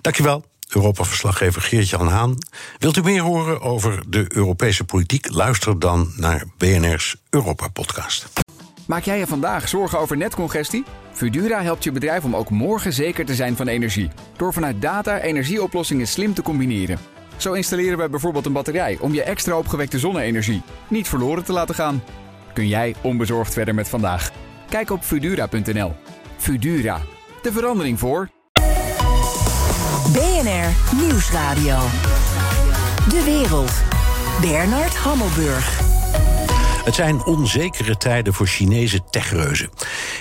Dankjewel, 0.00 0.44
Europa-verslaggever 0.74 1.62
Geert-Jan 1.62 2.08
Haan. 2.08 2.38
Wilt 2.78 2.96
u 2.96 3.02
meer 3.02 3.22
horen 3.22 3.60
over 3.60 4.02
de 4.08 4.24
Europese 4.28 4.84
politiek? 4.84 5.30
Luister 5.30 5.78
dan 5.78 6.12
naar 6.16 6.44
BNR's 6.58 7.16
Europa-podcast. 7.30 8.26
Maak 8.86 9.02
jij 9.02 9.18
je 9.18 9.26
vandaag 9.26 9.68
zorgen 9.68 9.98
over 9.98 10.16
netcongestie? 10.16 10.84
Fudura 11.12 11.62
helpt 11.62 11.84
je 11.84 11.92
bedrijf 11.92 12.24
om 12.24 12.36
ook 12.36 12.50
morgen 12.50 12.92
zeker 12.92 13.24
te 13.24 13.34
zijn 13.34 13.56
van 13.56 13.68
energie. 13.68 14.10
Door 14.36 14.52
vanuit 14.52 14.82
data 14.82 15.20
energieoplossingen 15.20 16.06
slim 16.06 16.34
te 16.34 16.42
combineren. 16.42 16.98
Zo 17.36 17.52
installeren 17.52 17.98
we 17.98 18.08
bijvoorbeeld 18.08 18.46
een 18.46 18.52
batterij 18.52 18.98
om 19.00 19.14
je 19.14 19.22
extra 19.22 19.58
opgewekte 19.58 19.98
zonne-energie 19.98 20.62
niet 20.88 21.08
verloren 21.08 21.44
te 21.44 21.52
laten 21.52 21.74
gaan. 21.74 22.02
Kun 22.52 22.68
jij 22.68 22.94
onbezorgd 23.02 23.52
verder 23.52 23.74
met 23.74 23.88
vandaag? 23.88 24.30
Kijk 24.68 24.90
op 24.90 25.02
Fudura.nl. 25.02 25.94
Fudura, 26.36 27.00
de 27.42 27.52
verandering 27.52 27.98
voor. 27.98 28.37
BNR 30.12 30.96
Nieuwsradio. 30.96 31.78
De 33.08 33.22
wereld. 33.24 33.70
Bernard 34.40 34.96
Hammelburg. 34.96 35.80
Het 36.84 36.94
zijn 36.94 37.24
onzekere 37.24 37.96
tijden 37.96 38.34
voor 38.34 38.46
Chinese 38.46 39.00
techreuzen. 39.10 39.70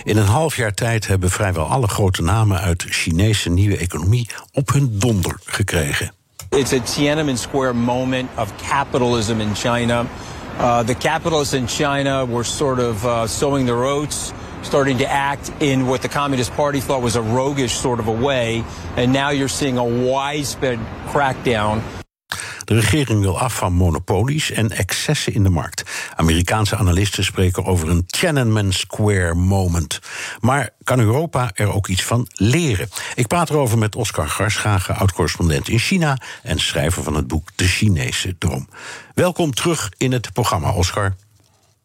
In 0.04 0.17
een 0.17 0.26
half 0.26 0.56
jaar 0.56 0.73
tijd 0.73 1.08
hebben 1.08 1.30
vrijwel 1.30 1.65
alle 1.65 1.88
grote 1.88 2.21
namen 2.21 2.60
uit 2.60 2.86
Chinese 2.89 3.50
nieuwe 3.50 3.78
economie 3.78 4.30
op 4.54 4.71
hun 4.73 5.00
donder 5.00 5.39
gekregen. 5.45 6.12
It's 6.50 6.73
a 6.73 6.80
Tiananmen 6.80 7.38
Square 7.38 7.73
moment 7.73 8.30
of 8.38 8.52
capitalism 8.69 9.39
in 9.39 9.56
China. 9.56 10.06
Uh, 10.60 10.80
the 10.80 10.95
capitalists 10.95 11.54
in 11.54 11.67
China 11.67 12.28
were 12.28 12.43
sort 12.43 12.80
of 12.80 13.04
uh, 13.04 13.26
sowing 13.26 13.65
their 13.67 13.84
oats, 13.84 14.32
starting 14.62 14.98
to 14.98 15.06
act 15.06 15.52
in 15.60 15.88
what 15.88 16.02
the 16.02 16.10
Communist 16.10 16.54
Party 16.54 16.80
thought 16.80 17.02
was 17.02 17.15
a 17.15 17.22
roguish 17.22 17.74
sort 17.74 18.00
of 18.00 18.08
a 18.08 18.12
way. 18.12 18.63
And 18.96 19.13
now 19.13 19.30
you're 19.30 19.50
seeing 19.50 19.78
a 19.78 19.84
widespread 19.84 20.80
crackdown 21.08 21.82
De 22.67 22.74
regering 22.74 23.22
wil 23.22 23.39
af 23.39 23.54
van 23.54 23.74
monopolies 23.74 24.52
en 24.52 24.72
excessen 24.72 25.34
in 25.34 25.43
de 25.43 25.50
markt. 25.50 25.84
Amerikaanse 26.15 26.76
analisten 26.76 27.24
spreken 27.24 27.65
over 27.65 27.89
een 27.89 28.06
Tiananmen 28.06 28.74
Square 28.74 29.34
moment. 29.34 30.00
Maar 30.39 30.70
kan 30.84 31.00
Europa 31.00 31.52
er 31.54 31.74
ook 31.74 31.88
iets 31.88 32.04
van 32.04 32.28
leren? 32.34 32.89
Ik 33.15 33.28
praat 33.28 33.50
erover 33.50 33.78
met 33.78 33.96
Oscar 33.96 34.30
Garschagen, 34.30 34.96
oud-correspondent 34.96 35.70
in 35.70 35.80
China 35.80 36.17
en 36.43 36.60
schrijver 36.60 37.04
van 37.04 37.15
het 37.15 37.28
boek 37.28 37.50
De 37.56 37.67
Chinese 37.67 38.38
Droom. 38.38 38.67
Welkom 39.13 39.54
terug 39.54 39.91
in 39.98 40.12
het 40.12 40.34
programma, 40.34 40.72
Oscar. 40.72 41.15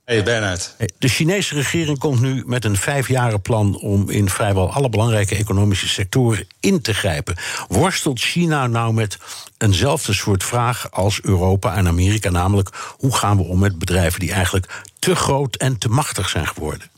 Hey 0.05 0.23
Bernard. 0.23 0.75
De 0.99 1.09
Chinese 1.09 1.55
regering 1.55 1.99
komt 1.99 2.21
nu 2.21 2.43
met 2.47 2.65
een 2.65 2.77
vijfjarenplan 2.77 3.79
om 3.81 4.11
in 4.11 4.29
vrijwel 4.29 4.73
alle 4.73 4.89
belangrijke 4.89 5.37
economische 5.37 5.89
sectoren 5.89 6.47
in 6.61 6.81
te 6.81 6.95
grijpen. 6.95 7.37
Worstelt 7.69 8.21
China 8.21 8.67
nou 8.67 8.95
met 8.95 9.19
eenzelfde 9.59 10.13
soort 10.13 10.45
vraag 10.45 10.91
als 10.91 11.21
Europa 11.23 11.75
en 11.77 11.87
Amerika, 11.87 12.31
namelijk 12.31 12.69
hoe 12.99 13.17
gaan 13.17 13.37
we 13.37 13.43
om 13.43 13.59
met 13.59 13.79
bedrijven 13.79 14.21
die 14.21 14.33
eigenlijk 14.33 14.83
te 14.99 15.15
groot 15.15 15.57
en 15.57 15.79
te 15.79 15.89
machtig 15.89 16.29
zijn 16.29 16.47
geworden? 16.47 16.91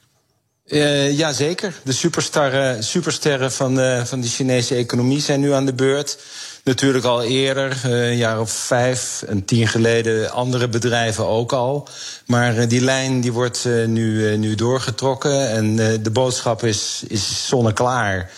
Uh, 0.66 1.18
Jazeker. 1.18 1.74
De 1.84 1.92
supersterren, 1.92 2.84
supersterren 2.84 3.52
van, 3.52 3.74
de, 3.74 4.02
van 4.04 4.20
de 4.20 4.28
Chinese 4.28 4.74
economie 4.74 5.20
zijn 5.20 5.40
nu 5.40 5.52
aan 5.52 5.66
de 5.66 5.74
beurt. 5.74 6.18
Natuurlijk 6.64 7.04
al 7.04 7.22
eerder, 7.22 7.82
uh, 7.86 8.08
een 8.08 8.16
jaar 8.16 8.40
of 8.40 8.50
vijf 8.50 9.22
en 9.26 9.44
tien 9.44 9.68
geleden, 9.68 10.30
andere 10.30 10.68
bedrijven 10.68 11.26
ook 11.26 11.52
al. 11.52 11.88
Maar 12.26 12.56
uh, 12.56 12.68
die 12.68 12.80
lijn 12.80 13.20
die 13.20 13.32
wordt 13.32 13.64
uh, 13.64 13.86
nu, 13.86 14.36
nu 14.36 14.54
doorgetrokken 14.54 15.50
en 15.50 15.76
de 16.02 16.10
boodschap 16.12 16.64
is, 16.64 17.02
is 17.08 17.48
zonneklaar. 17.48 18.30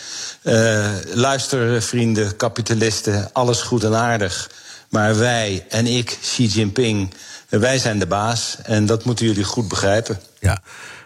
luister, 1.12 1.82
vrienden, 1.82 2.36
kapitalisten, 2.36 3.32
alles 3.32 3.62
goed 3.62 3.84
en 3.84 3.94
aardig. 3.94 4.50
Maar 4.88 5.18
wij 5.18 5.64
en 5.68 5.86
ik, 5.86 6.18
Xi 6.20 6.46
Jinping, 6.46 7.14
wij 7.48 7.78
zijn 7.78 7.98
de 7.98 8.06
baas. 8.06 8.56
En 8.62 8.86
dat 8.86 9.04
moeten 9.04 9.26
jullie 9.26 9.44
goed 9.44 9.68
begrijpen. 9.68 10.20
Ja. 10.40 10.62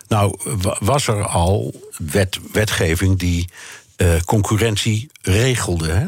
Nou, 0.09 0.39
was 0.79 1.07
er 1.07 1.27
al 1.27 1.75
wet, 1.97 2.39
wetgeving 2.53 3.19
die 3.19 3.51
uh, 3.97 4.21
concurrentie 4.25 5.11
regelde? 5.23 5.91
Hè? 5.91 6.07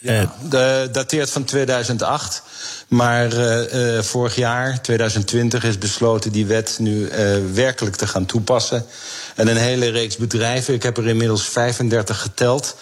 Ja, 0.00 0.32
de, 0.48 0.88
dateert 0.92 1.30
van 1.30 1.44
2008. 1.44 2.42
Maar 2.88 3.32
uh, 3.32 3.96
uh, 3.96 4.02
vorig 4.02 4.36
jaar, 4.36 4.82
2020, 4.82 5.64
is 5.64 5.78
besloten 5.78 6.32
die 6.32 6.46
wet 6.46 6.76
nu 6.78 7.08
werkelijk 7.52 7.96
te 7.96 8.06
gaan 8.06 8.26
toepassen. 8.26 8.86
En 9.34 9.48
een 9.48 9.56
hele 9.56 9.88
reeks 9.88 10.16
bedrijven, 10.16 10.74
ik 10.74 10.82
heb 10.82 10.96
er 10.96 11.06
inmiddels 11.06 11.48
35 11.48 12.20
geteld, 12.20 12.76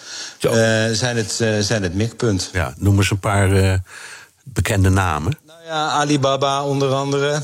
zijn, 0.92 1.16
het, 1.16 1.32
zijn 1.60 1.82
het 1.82 1.94
mikpunt. 1.94 2.50
Ja, 2.52 2.74
noem 2.76 2.96
eens 2.96 3.10
een 3.10 3.18
paar 3.18 3.80
bekende 4.44 4.88
namen. 4.88 5.38
Ja, 5.66 5.88
Alibaba 5.88 6.64
onder 6.64 6.92
andere, 6.92 7.42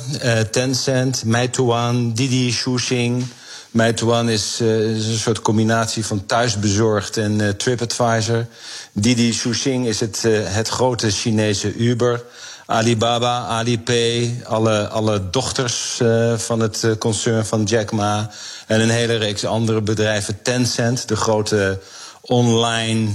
Tencent, 0.51 1.25
Meituan, 1.25 2.13
Didi 2.13 2.51
Xuxing. 2.51 3.25
Meituan 3.73 4.29
is, 4.29 4.61
uh, 4.61 4.97
is, 4.97 5.07
een 5.07 5.19
soort 5.19 5.41
combinatie 5.41 6.07
van 6.07 6.27
thuisbezorgd 6.27 7.17
en 7.17 7.39
uh, 7.39 7.49
TripAdvisor. 7.49 8.47
Didi 8.93 9.31
Xuxing 9.31 9.87
is 9.87 10.01
het, 10.01 10.23
het 10.45 10.69
grote 10.69 11.11
Chinese 11.11 11.75
Uber. 11.75 12.25
Alibaba, 12.67 13.47
Alipay, 13.47 14.43
alle, 14.45 14.89
alle 14.89 15.31
dochters 15.31 16.01
van 16.37 16.61
het 16.61 16.87
concern 16.99 17.47
van 17.47 17.65
Jack 17.65 17.93
Ma. 17.93 18.31
En 18.67 18.81
een 18.81 18.91
hele 18.91 19.17
reeks 19.17 19.45
andere 19.45 19.81
bedrijven. 19.81 20.43
Tencent, 20.43 21.09
de 21.09 21.17
grote 21.17 21.81
online 22.21 23.11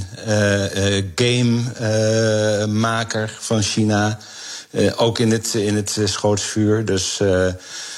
gamemaker 1.15 3.38
van 3.39 3.62
China. 3.62 4.17
Uh, 4.72 4.91
ook 4.96 5.20
in 5.20 5.32
het, 5.32 5.54
in 5.54 5.76
het 5.76 6.00
schootsvuur. 6.04 6.86
Dus 6.86 7.20
uh, 7.20 7.48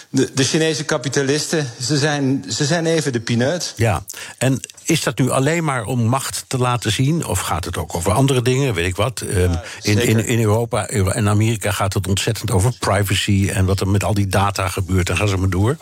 de, 0.10 0.30
de 0.34 0.44
Chinese 0.44 0.84
kapitalisten, 0.84 1.72
ze 1.82 1.98
zijn, 1.98 2.46
ze 2.48 2.66
zijn 2.66 2.86
even 2.86 3.12
de 3.12 3.20
pineut. 3.20 3.74
Ja, 3.76 4.04
en 4.38 4.60
is 4.84 5.04
dat 5.04 5.18
nu 5.18 5.30
alleen 5.30 5.64
maar 5.64 5.84
om 5.84 6.06
macht 6.06 6.44
te 6.48 6.58
laten 6.58 6.92
zien? 6.92 7.26
Of 7.26 7.40
gaat 7.40 7.66
het 7.66 7.78
ook 7.78 7.96
over 7.96 8.12
andere 8.12 8.42
dingen, 8.42 8.74
weet 8.74 8.88
ik 8.88 8.96
wat? 8.96 9.24
Ja, 9.28 9.36
um, 9.36 9.60
in, 9.82 10.08
in, 10.08 10.26
in 10.26 10.40
Europa 10.40 10.88
en 10.88 11.30
Amerika 11.30 11.72
gaat 11.72 11.94
het 11.94 12.08
ontzettend 12.08 12.52
over 12.52 12.74
privacy... 12.80 13.50
en 13.54 13.66
wat 13.66 13.80
er 13.80 13.88
met 13.88 14.04
al 14.04 14.14
die 14.14 14.28
data 14.28 14.68
gebeurt. 14.68 15.10
En 15.10 15.18
gaan 15.18 15.28
ze 15.28 15.38
maar 15.38 15.50
door. 15.50 15.78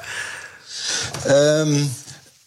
Um, 1.27 1.91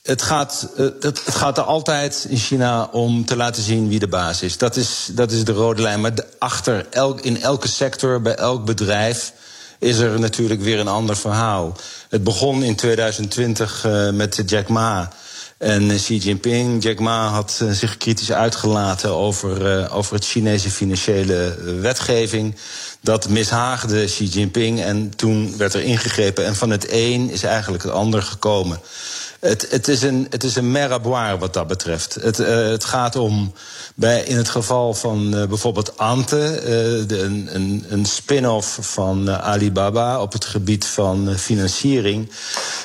het 0.02 0.22
gaat, 0.22 0.68
het, 0.76 1.02
het, 1.02 1.20
gaat 1.26 1.58
er 1.58 1.64
altijd 1.64 2.26
in 2.28 2.36
China 2.36 2.84
om 2.84 3.24
te 3.24 3.36
laten 3.36 3.62
zien 3.62 3.88
wie 3.88 3.98
de 3.98 4.08
baas 4.08 4.42
is. 4.42 4.58
Dat 4.58 4.76
is, 4.76 5.08
dat 5.12 5.32
is 5.32 5.44
de 5.44 5.52
rode 5.52 5.82
lijn. 5.82 6.00
Maar 6.00 6.12
achter 6.38 6.86
elk, 6.90 7.20
in 7.20 7.42
elke 7.42 7.68
sector, 7.68 8.22
bij 8.22 8.34
elk 8.34 8.64
bedrijf, 8.64 9.32
is 9.80 9.98
er 9.98 10.20
natuurlijk 10.20 10.60
weer 10.60 10.78
een 10.78 10.88
ander 10.88 11.16
verhaal. 11.16 11.76
Het 12.08 12.24
begon 12.24 12.62
in 12.62 12.76
2020 12.76 13.84
uh, 13.86 14.10
met 14.10 14.42
Jack 14.46 14.68
Ma. 14.68 15.12
En 15.58 15.96
Xi 15.96 16.16
Jinping, 16.16 16.82
Jack 16.82 16.98
Ma, 16.98 17.28
had 17.28 17.60
uh, 17.62 17.70
zich 17.70 17.96
kritisch 17.96 18.32
uitgelaten 18.32 19.10
over, 19.10 19.90
over 19.90 20.14
het 20.14 20.26
Chinese 20.26 20.70
financiële 20.70 21.54
wetgeving. 21.80 22.56
Dat 23.00 23.28
mishaagde 23.28 24.04
Xi 24.04 24.24
Jinping 24.24 24.80
en 24.82 25.12
toen 25.16 25.56
werd 25.56 25.74
er 25.74 25.82
ingegrepen. 25.82 26.44
En 26.44 26.56
van 26.56 26.70
het 26.70 26.86
een 26.90 27.30
is 27.30 27.42
eigenlijk 27.42 27.82
het 27.82 27.92
ander 27.92 28.22
gekomen. 28.22 28.80
Het, 29.40 29.66
het, 29.70 29.88
is 29.88 30.03
een, 30.03 30.26
het 30.31 30.44
is 30.44 30.57
een 30.57 30.70
meraboire 30.70 31.38
wat 31.38 31.55
dat 31.55 31.66
betreft. 31.66 32.14
Het, 32.14 32.38
uh, 32.38 32.46
het 32.46 32.85
gaat 32.85 33.16
om, 33.16 33.53
bij, 33.94 34.22
in 34.22 34.37
het 34.37 34.48
geval 34.48 34.94
van 34.94 35.37
uh, 35.37 35.46
bijvoorbeeld 35.46 35.98
Ante, 35.98 36.57
uh, 36.57 37.09
de, 37.09 37.20
een, 37.20 37.85
een, 37.88 38.07
spin-off 38.07 38.79
van 38.81 39.31
Alibaba 39.31 40.20
op 40.20 40.33
het 40.33 40.44
gebied 40.44 40.87
van 40.87 41.35
financiering, 41.38 42.31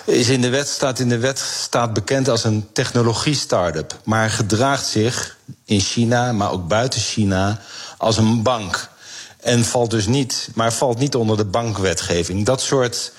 is 0.06 0.30
in 0.30 0.42
de 0.42 0.50
wet, 0.50 0.68
staat 0.68 1.00
in 1.00 1.10
de 1.10 1.18
wet 1.18 1.40
staat 1.40 1.94
bekend 1.94 2.30
als 2.30 2.44
een 2.44 2.68
technologie-startup, 2.74 4.00
maar 4.04 4.30
gedraagt 4.30 4.88
zich 4.88 5.38
in 5.66 5.80
China, 5.80 6.32
maar 6.32 6.52
ook 6.52 6.68
buiten 6.68 7.00
China, 7.00 7.62
als 7.98 8.18
een 8.18 8.44
bank. 8.44 8.90
En 9.40 9.66
valt 9.66 9.92
dus 9.92 10.08
niet, 10.08 10.50
maar 10.54 10.74
valt 10.74 11.00
niet 11.00 11.16
onder 11.16 11.38
de 11.38 11.46
bankwetgeving. 11.46 12.46
Dat 12.46 12.62
soort, 12.62 13.12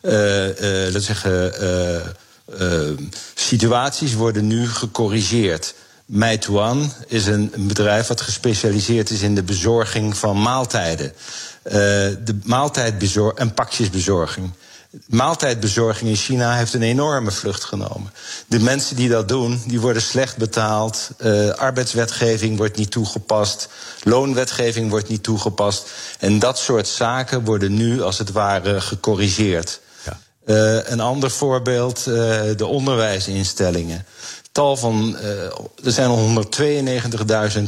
laten 0.00 1.02
zeggen 1.02 1.62
uh, 1.62 2.00
situaties 3.34 4.14
worden 4.14 4.46
nu 4.46 4.68
gecorrigeerd. 4.68 5.74
Meituan 6.06 6.92
is 7.06 7.26
een, 7.26 7.52
bedrijf 7.56 8.06
dat 8.06 8.20
gespecialiseerd 8.20 9.10
is 9.10 9.22
in 9.22 9.34
de 9.34 9.42
bezorging 9.42 10.16
van 10.16 10.42
maaltijden. 10.42 11.12
Uh, 11.66 11.72
de 11.72 12.38
maaltijdbezorging 12.44 13.38
en 13.38 13.54
pakjesbezorging. 13.54 14.50
Maaltijdbezorging 15.06 16.10
in 16.10 16.16
China 16.16 16.56
heeft 16.56 16.74
een 16.74 16.82
enorme 16.82 17.30
vlucht 17.30 17.64
genomen. 17.64 18.12
De 18.46 18.60
mensen 18.60 18.96
die 18.96 19.08
dat 19.08 19.28
doen, 19.28 19.62
die 19.66 19.80
worden 19.80 20.02
slecht 20.02 20.36
betaald. 20.36 21.10
Uh, 21.18 21.50
arbeidswetgeving 21.50 22.56
wordt 22.56 22.76
niet 22.76 22.90
toegepast. 22.90 23.68
Loonwetgeving 24.02 24.90
wordt 24.90 25.08
niet 25.08 25.22
toegepast. 25.22 25.90
En 26.18 26.38
dat 26.38 26.58
soort 26.58 26.88
zaken 26.88 27.44
worden 27.44 27.74
nu 27.74 28.02
als 28.02 28.18
het 28.18 28.32
ware 28.32 28.80
gecorrigeerd. 28.80 29.80
Uh, 30.46 30.88
een 30.88 31.00
ander 31.00 31.30
voorbeeld, 31.30 32.04
uh, 32.08 32.14
de 32.56 32.66
onderwijsinstellingen. 32.66 34.06
Tal 34.52 34.76
van, 34.76 35.16
uh, 35.22 35.42
er 35.84 35.92
zijn 35.92 36.08
al 36.08 36.46
192.000 37.56 37.64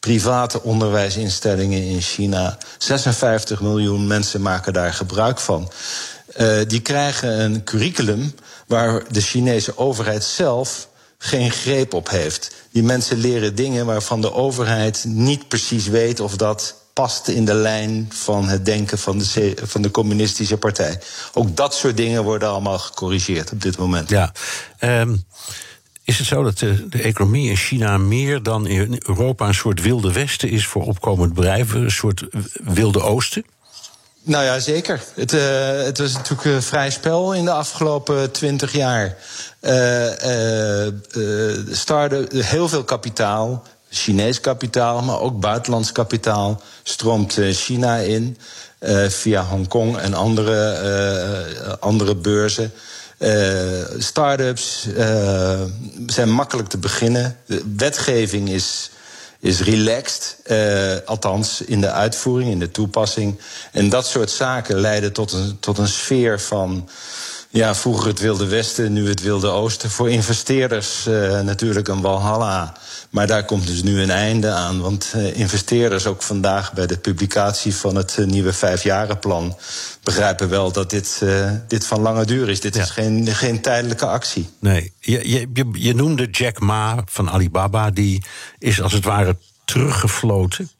private 0.00 0.62
onderwijsinstellingen 0.62 1.82
in 1.82 2.00
China. 2.00 2.58
56 2.78 3.60
miljoen 3.60 4.06
mensen 4.06 4.42
maken 4.42 4.72
daar 4.72 4.92
gebruik 4.92 5.38
van. 5.40 5.70
die 6.66 6.80
krijgen 6.80 7.40
een 7.40 7.64
curriculum 7.64 8.34
waar 8.66 9.02
de 9.10 9.20
Chinese 9.20 9.78
overheid 9.78 10.24
zelf 10.24 10.88
geen 11.18 11.50
greep 11.50 11.94
op 11.94 12.10
heeft. 12.10 12.54
Die 12.70 12.82
mensen 12.82 13.16
leren 13.16 13.54
dingen 13.54 13.86
waarvan 13.86 14.20
de 14.20 14.32
overheid 14.32 15.04
niet 15.06 15.48
precies 15.48 15.86
weet 15.86 16.20
of 16.20 16.36
dat 16.36 16.74
past 16.92 17.28
in 17.28 17.44
de 17.44 17.54
lijn 17.54 18.08
van 18.12 18.48
het 18.48 18.64
denken 18.64 18.98
van 18.98 19.18
de, 19.18 19.54
van 19.64 19.82
de 19.82 19.90
communistische 19.90 20.56
partij. 20.56 21.00
Ook 21.34 21.56
dat 21.56 21.74
soort 21.74 21.96
dingen 21.96 22.24
worden 22.24 22.48
allemaal 22.48 22.78
gecorrigeerd 22.78 23.52
op 23.52 23.62
dit 23.62 23.78
moment. 23.78 24.08
Ja. 24.08 24.32
Um, 24.80 25.24
is 26.04 26.18
het 26.18 26.26
zo 26.26 26.42
dat 26.42 26.58
de, 26.58 26.88
de, 26.88 27.02
economie 27.02 27.50
in 27.50 27.56
China 27.56 27.98
meer 27.98 28.42
dan 28.42 28.66
in 28.66 29.02
Europa 29.06 29.46
een 29.46 29.54
soort 29.54 29.80
wilde 29.80 30.12
westen 30.12 30.48
is 30.48 30.66
voor 30.66 30.82
opkomend 30.84 31.34
bedrijven, 31.34 31.82
een 31.82 31.90
soort 31.90 32.24
wilde 32.64 33.02
oosten? 33.02 33.44
Nou 34.22 34.44
ja, 34.44 34.58
zeker. 34.58 35.02
Het, 35.14 35.32
uh, 35.32 35.40
het 35.82 35.98
was 35.98 36.12
natuurlijk 36.12 36.44
een 36.44 36.62
vrij 36.62 36.90
spel 36.90 37.34
in 37.34 37.44
de 37.44 37.50
afgelopen 37.50 38.30
twintig 38.30 38.72
jaar. 38.72 39.16
Uh, 39.60 40.86
uh, 41.16 41.58
starten 41.70 42.44
heel 42.44 42.68
veel 42.68 42.84
kapitaal, 42.84 43.64
Chinees 43.92 44.40
kapitaal, 44.40 45.02
maar 45.02 45.20
ook 45.20 45.40
buitenlands 45.40 45.92
kapitaal 45.92 46.62
stroomt 46.82 47.38
eh, 47.38 47.54
China 47.54 47.96
in 47.96 48.38
uh, 48.80 49.08
via 49.08 49.44
Hongkong 49.44 49.98
en 49.98 50.14
andere, 50.14 50.80
uh, 51.64 51.72
andere 51.80 52.14
beurzen. 52.14 52.72
Start-ups 53.98 54.88
zijn 56.06 56.30
makkelijk 56.30 56.68
te 56.68 56.78
beginnen. 56.78 57.36
De 57.46 57.62
wetgeving 57.76 58.48
is, 58.48 58.90
is 59.40 59.60
relaxed, 59.60 60.36
althans 61.04 61.60
in 61.60 61.80
de 61.80 61.90
uitvoering, 61.90 62.50
in 62.50 62.58
de 62.58 62.70
toepassing. 62.70 63.40
En 63.72 63.88
dat 63.88 64.06
soort 64.06 64.30
zaken 64.30 64.80
leiden 64.80 65.12
tot 65.12 65.32
een, 65.32 65.56
tot 65.60 65.78
een 65.78 65.88
sfeer 65.88 66.40
van 66.40 66.88
ja, 67.50 67.74
vroeger 67.74 68.08
het 68.08 68.18
Wilde 68.18 68.46
Westen, 68.46 68.92
nu 68.92 69.08
het 69.08 69.22
Wilde 69.22 69.48
Oosten. 69.48 69.90
Voor 69.90 70.10
investeerders 70.10 71.06
uh, 71.06 71.40
natuurlijk 71.40 71.88
een 71.88 72.00
walhalla. 72.00 72.76
Maar 73.10 73.26
daar 73.26 73.44
komt 73.44 73.66
dus 73.66 73.82
nu 73.82 74.02
een 74.02 74.10
einde 74.10 74.50
aan. 74.50 74.80
Want 74.80 75.12
uh, 75.16 75.36
investeerders, 75.36 76.06
ook 76.06 76.22
vandaag 76.22 76.72
bij 76.72 76.86
de 76.86 76.98
publicatie 76.98 77.74
van 77.74 77.94
het 77.94 78.16
uh, 78.18 78.26
nieuwe 78.26 78.52
vijfjarenplan, 78.52 79.56
begrijpen 80.02 80.48
wel 80.48 80.72
dat 80.72 80.90
dit, 80.90 81.22
dit 81.68 81.86
van 81.86 82.00
lange 82.00 82.24
duur 82.24 82.48
is. 82.48 82.60
Dit 82.60 82.74
ja. 82.74 82.82
is 82.82 82.90
geen, 82.90 83.26
geen 83.26 83.60
tijdelijke 83.60 84.06
actie. 84.06 84.48
Nee, 84.58 84.92
je, 84.98 85.30
je, 85.30 85.68
je 85.72 85.94
noemde 85.94 86.26
Jack 86.30 86.60
Ma 86.60 87.02
van 87.06 87.30
Alibaba. 87.30 87.90
Die 87.90 88.24
is 88.58 88.82
als 88.82 88.92
het 88.92 89.04
ware 89.04 89.36
teruggefloten. 89.64 90.70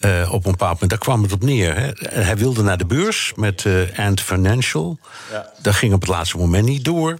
Uh, 0.00 0.32
op 0.32 0.44
een 0.44 0.50
bepaald 0.50 0.72
moment, 0.72 0.90
daar 0.90 0.98
kwam 0.98 1.22
het 1.22 1.32
op 1.32 1.42
neer. 1.42 1.76
Hè. 1.76 1.90
Hij 2.22 2.36
wilde 2.36 2.62
naar 2.62 2.78
de 2.78 2.86
beurs 2.86 3.32
met 3.36 3.64
uh, 3.64 3.98
Ant 3.98 4.20
Financial. 4.20 4.98
Ja. 5.30 5.52
Dat 5.62 5.74
ging 5.74 5.92
op 5.92 6.00
het 6.00 6.10
laatste 6.10 6.36
moment 6.36 6.64
niet 6.64 6.84
door. 6.84 7.18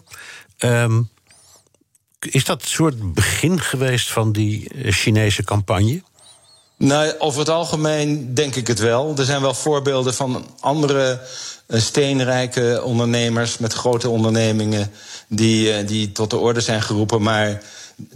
Um, 0.58 1.10
is 2.20 2.44
dat 2.44 2.62
een 2.62 2.68
soort 2.68 3.14
begin 3.14 3.60
geweest 3.60 4.10
van 4.10 4.32
die 4.32 4.68
eh, 4.68 4.92
Chinese 4.92 5.44
campagne? 5.44 6.02
Nou, 6.76 7.14
over 7.18 7.38
het 7.38 7.48
algemeen 7.48 8.34
denk 8.34 8.54
ik 8.54 8.66
het 8.66 8.78
wel. 8.78 9.14
Er 9.16 9.24
zijn 9.24 9.40
wel 9.40 9.54
voorbeelden 9.54 10.14
van 10.14 10.46
andere 10.60 11.20
steenrijke 11.68 12.80
ondernemers 12.84 13.58
met 13.58 13.72
grote 13.72 14.08
ondernemingen 14.08 14.90
die, 15.28 15.84
die 15.84 16.12
tot 16.12 16.30
de 16.30 16.36
orde 16.36 16.60
zijn 16.60 16.82
geroepen. 16.82 17.22
Maar 17.22 17.62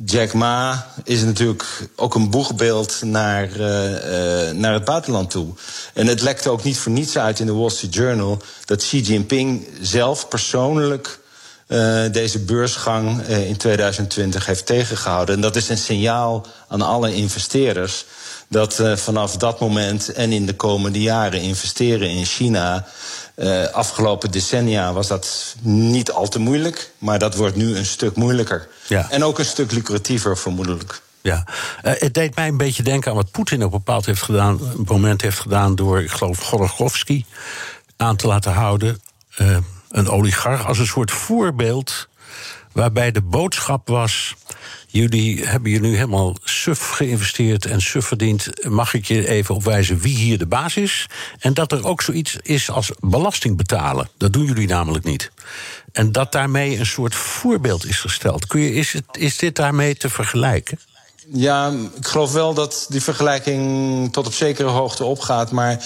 Jack 0.05 0.33
Ma 0.33 0.87
is 1.05 1.23
natuurlijk 1.23 1.65
ook 1.97 2.15
een 2.15 2.31
boegbeeld 2.31 3.03
naar, 3.03 3.49
uh, 3.57 3.91
uh, 3.91 4.51
naar 4.51 4.73
het 4.73 4.85
buitenland 4.85 5.31
toe. 5.31 5.55
En 5.95 6.07
het 6.07 6.21
lekte 6.21 6.51
ook 6.51 6.63
niet 6.63 6.79
voor 6.79 6.93
niets 6.93 7.19
uit 7.19 7.41
in 7.41 7.47
de 7.47 7.53
Wall 7.53 7.71
Street 7.71 7.95
Journal 7.95 8.43
dat 8.65 8.79
Xi 8.79 9.01
Jinping 9.01 9.69
zelf 9.81 10.29
persoonlijk 10.29 11.19
uh, 11.69 12.03
deze 12.13 12.39
beursgang 12.39 13.23
in 13.27 13.57
2020 13.57 14.47
heeft 14.47 14.67
tegengehouden. 14.67 15.35
En 15.35 15.41
dat 15.41 15.57
is 15.57 15.69
een 15.69 15.79
signaal 15.79 16.47
aan 16.69 16.83
alle 16.83 17.15
investeerders 17.15 18.05
dat 18.49 18.83
vanaf 18.95 19.37
dat 19.37 19.61
moment 19.61 20.13
en 20.13 20.33
in 20.33 20.47
de 20.47 20.55
komende 20.55 21.01
jaren 21.01 21.41
investeren 21.41 22.11
in 22.11 22.25
China 22.25 22.87
uh, 23.37 23.65
afgelopen 23.65 24.31
decennia 24.31 24.93
was 24.93 25.07
dat 25.07 25.57
niet 25.61 26.11
al 26.11 26.29
te 26.29 26.39
moeilijk, 26.39 26.91
maar 26.99 27.19
dat 27.19 27.35
wordt 27.35 27.57
nu 27.57 27.77
een 27.77 27.87
stuk 27.87 28.17
moeilijker. 28.17 28.69
Ja. 28.89 29.11
En 29.11 29.25
ook 29.25 29.39
een 29.39 29.45
stuk 29.45 29.73
lucratiever, 29.73 30.39
vermoedelijk. 30.39 31.03
Ja, 31.21 31.47
uh, 31.85 31.93
het 31.99 32.15
deed 32.15 32.35
mij 32.35 32.49
een 32.49 32.57
beetje 32.57 32.83
denken 32.83 33.11
aan 33.11 33.17
wat 33.17 33.31
Poetin 33.31 33.65
op 33.65 33.73
een 33.73 33.79
bepaald 33.79 34.07
heeft 34.07 34.23
gedaan, 34.23 34.61
een 34.61 34.85
moment 34.87 35.23
heeft 35.23 35.39
gedaan 35.39 35.75
door, 35.75 36.03
ik 36.03 36.11
geloof, 36.11 36.39
Gorogowski 36.39 37.25
aan 37.97 38.17
te 38.17 38.27
laten 38.27 38.53
houden. 38.53 39.01
Uh, 39.39 39.57
een 39.91 40.09
oligarch 40.09 40.67
als 40.67 40.79
een 40.79 40.87
soort 40.87 41.11
voorbeeld 41.11 42.09
waarbij 42.73 43.11
de 43.11 43.23
boodschap 43.23 43.89
was 43.89 44.35
Jullie 44.95 45.47
hebben 45.47 45.71
je 45.71 45.81
nu 45.81 45.95
helemaal 45.95 46.37
suf 46.43 46.89
geïnvesteerd 46.89 47.67
en 47.67 47.81
suf 47.81 48.07
verdiend. 48.07 48.69
Mag 48.69 48.95
ik 48.95 49.05
je 49.05 49.29
even 49.29 49.55
opwijzen 49.55 49.99
wie 49.99 50.17
hier 50.17 50.39
de 50.39 50.47
baas 50.47 50.77
is? 50.77 51.07
En 51.39 51.55
dat 51.55 51.73
er 51.73 51.87
ook 51.87 52.03
zoiets 52.03 52.37
is 52.43 52.71
als 52.71 52.91
belasting 53.01 53.57
betalen. 53.57 54.09
Dat 54.19 54.33
doen 54.33 54.45
jullie 54.45 54.69
namelijk 54.69 55.05
niet. 55.05 55.31
En 55.93 56.13
dat 56.13 56.33
daarmee 56.33 56.79
een 56.79 56.87
soort 56.87 57.15
voorbeeld 57.15 57.87
is 57.87 58.01
gesteld. 58.01 58.47
Kun 58.47 58.61
je, 58.61 58.73
is, 58.73 58.93
het, 58.93 59.05
is 59.13 59.37
dit 59.37 59.57
daarmee 59.57 59.97
te 59.97 60.11
vergelijken? 60.11 60.79
Ja, 61.33 61.73
ik 61.97 62.07
geloof 62.07 62.33
wel 62.33 62.55
dat 62.55 62.87
die 62.89 63.03
vergelijking 63.03 64.13
tot 64.13 64.27
op 64.27 64.33
zekere 64.33 64.69
hoogte 64.69 65.05
opgaat. 65.05 65.51
Maar 65.51 65.85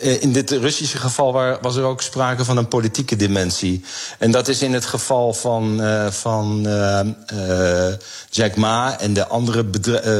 in 0.00 0.32
dit 0.32 0.50
Russische 0.50 0.98
geval 0.98 1.58
was 1.60 1.76
er 1.76 1.82
ook 1.82 2.02
sprake 2.02 2.44
van 2.44 2.56
een 2.56 2.68
politieke 2.68 3.16
dimensie. 3.16 3.84
En 4.18 4.30
dat 4.30 4.48
is 4.48 4.62
in 4.62 4.72
het 4.72 4.84
geval 4.84 5.32
van, 5.32 5.82
uh, 5.82 6.06
van 6.06 6.66
uh, 6.66 7.86
Jack 8.30 8.56
Ma 8.56 8.98
en 9.00 9.12
de 9.12 9.26
andere 9.26 9.64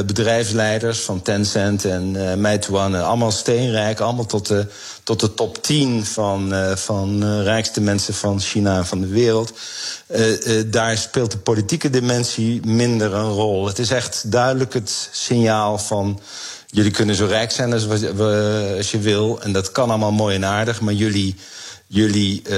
bedrijfsleiders 0.05 0.99
van 0.99 1.21
Tencent 1.21 1.85
en 1.85 2.13
uh, 2.13 2.33
Meituan. 2.33 2.95
Allemaal 2.95 3.31
steenrijk, 3.31 3.99
allemaal 3.99 4.25
tot 4.25 4.47
de, 4.47 4.67
tot 5.03 5.19
de 5.19 5.33
top 5.33 5.63
10 5.63 6.05
van, 6.05 6.53
van 6.75 7.41
rijkste 7.41 7.81
mensen 7.81 8.13
van 8.13 8.39
China 8.39 8.77
en 8.77 8.85
van 8.85 9.01
de 9.01 9.07
wereld. 9.07 9.53
daar 10.65 10.97
speelt 10.97 11.31
de 11.31 11.37
politieke 11.37 11.89
dimensie 11.89 12.65
minder 12.65 13.13
een 13.13 13.31
rol. 13.31 13.67
Het 13.67 13.79
is 13.79 13.91
echt 13.91 14.31
duidelijk 14.31 14.73
het 14.73 15.09
signaal 15.11 15.77
van 15.77 16.19
jullie 16.71 16.91
kunnen 16.91 17.15
zo 17.15 17.25
rijk 17.25 17.51
zijn 17.51 17.73
als, 17.73 17.87
als 18.77 18.91
je 18.91 18.99
wil. 18.99 19.41
En 19.41 19.51
dat 19.51 19.71
kan 19.71 19.89
allemaal 19.89 20.11
mooi 20.11 20.35
en 20.35 20.45
aardig. 20.45 20.81
Maar 20.81 20.93
jullie, 20.93 21.35
jullie 21.87 22.41
uh, 22.49 22.55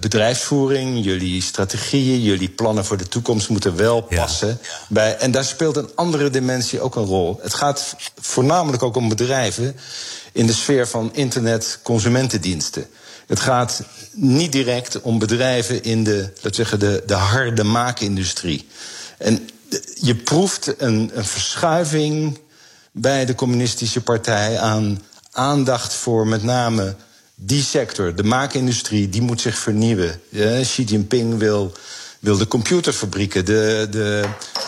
bedrijfsvoering, 0.00 1.04
jullie 1.04 1.42
strategieën, 1.42 2.20
jullie 2.20 2.48
plannen 2.48 2.84
voor 2.84 2.96
de 2.96 3.08
toekomst 3.08 3.48
moeten 3.48 3.76
wel 3.76 4.00
passen. 4.00 4.58
Bij, 4.88 5.16
en 5.16 5.30
daar 5.30 5.44
speelt 5.44 5.76
een 5.76 5.90
andere 5.94 6.30
dimensie 6.30 6.80
ook 6.80 6.96
een 6.96 7.04
rol. 7.04 7.38
Het 7.42 7.54
gaat 7.54 7.96
voornamelijk 8.20 8.82
ook 8.82 8.96
om 8.96 9.08
bedrijven 9.08 9.76
in 10.32 10.46
de 10.46 10.52
sfeer 10.52 10.88
van 10.88 11.10
internet-consumentendiensten. 11.14 12.86
Het 13.26 13.40
gaat 13.40 13.82
niet 14.12 14.52
direct 14.52 15.00
om 15.00 15.18
bedrijven 15.18 15.82
in 15.82 16.04
de, 16.04 16.30
laten 16.34 16.54
zeggen, 16.54 16.78
de, 16.78 17.02
de 17.06 17.14
harde 17.14 17.64
maakindustrie. 17.64 18.66
En 19.18 19.48
je 20.00 20.14
proeft 20.14 20.74
een, 20.78 21.10
een 21.14 21.24
verschuiving 21.24 22.38
bij 22.92 23.24
de 23.24 23.34
Communistische 23.34 24.00
Partij 24.00 24.58
aan 24.58 25.02
aandacht 25.30 25.94
voor 25.94 26.26
met 26.26 26.42
name 26.42 26.94
die 27.34 27.62
sector, 27.62 28.14
de 28.14 28.22
maakindustrie, 28.22 29.08
die 29.08 29.22
moet 29.22 29.40
zich 29.40 29.58
vernieuwen. 29.58 30.20
Xi 30.62 30.84
Jinping 30.84 31.38
wil, 31.38 31.72
wil 32.18 32.36
de 32.36 32.46
computerfabrieken, 32.46 33.44
de, 33.44 33.86
de, 33.90 34.24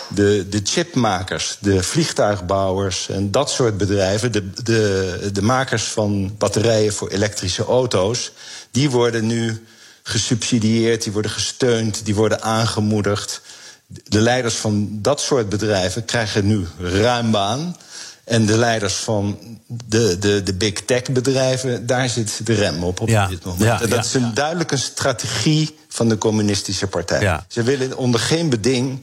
de, 0.08 0.46
de 0.48 0.60
chipmakers, 0.64 1.56
de 1.60 1.82
vliegtuigbouwers 1.82 3.08
en 3.08 3.30
dat 3.30 3.50
soort 3.50 3.78
bedrijven, 3.78 4.32
de, 4.32 4.50
de, 4.62 5.30
de 5.32 5.42
makers 5.42 5.84
van 5.84 6.34
batterijen 6.38 6.92
voor 6.92 7.08
elektrische 7.08 7.64
auto's, 7.64 8.32
die 8.70 8.90
worden 8.90 9.26
nu 9.26 9.64
gesubsidieerd, 10.02 11.02
die 11.02 11.12
worden 11.12 11.30
gesteund, 11.30 12.04
die 12.04 12.14
worden 12.14 12.42
aangemoedigd. 12.42 13.40
De 13.86 14.20
leiders 14.20 14.54
van 14.54 14.88
dat 15.02 15.20
soort 15.20 15.48
bedrijven 15.48 16.04
krijgen 16.04 16.46
nu 16.46 16.66
ruim 16.78 17.30
baan. 17.30 17.76
En 18.24 18.46
de 18.46 18.58
leiders 18.58 18.94
van 18.94 19.38
de, 19.66 20.18
de, 20.18 20.42
de 20.42 20.54
big 20.54 20.72
tech 20.72 21.02
bedrijven, 21.02 21.86
daar 21.86 22.08
zit 22.08 22.46
de 22.46 22.54
rem 22.54 22.84
op 22.84 23.00
op 23.00 23.06
dit 23.06 23.44
moment. 23.44 23.62
Ja, 23.62 23.80
en 23.80 23.88
dat 23.88 24.04
is 24.04 24.14
een 24.14 24.34
duidelijke 24.34 24.76
strategie 24.76 25.78
van 25.88 26.08
de 26.08 26.18
communistische 26.18 26.86
partij. 26.86 27.40
Ze 27.48 27.62
willen 27.62 27.96
onder 27.96 28.20
geen 28.20 28.48
beding, 28.48 29.00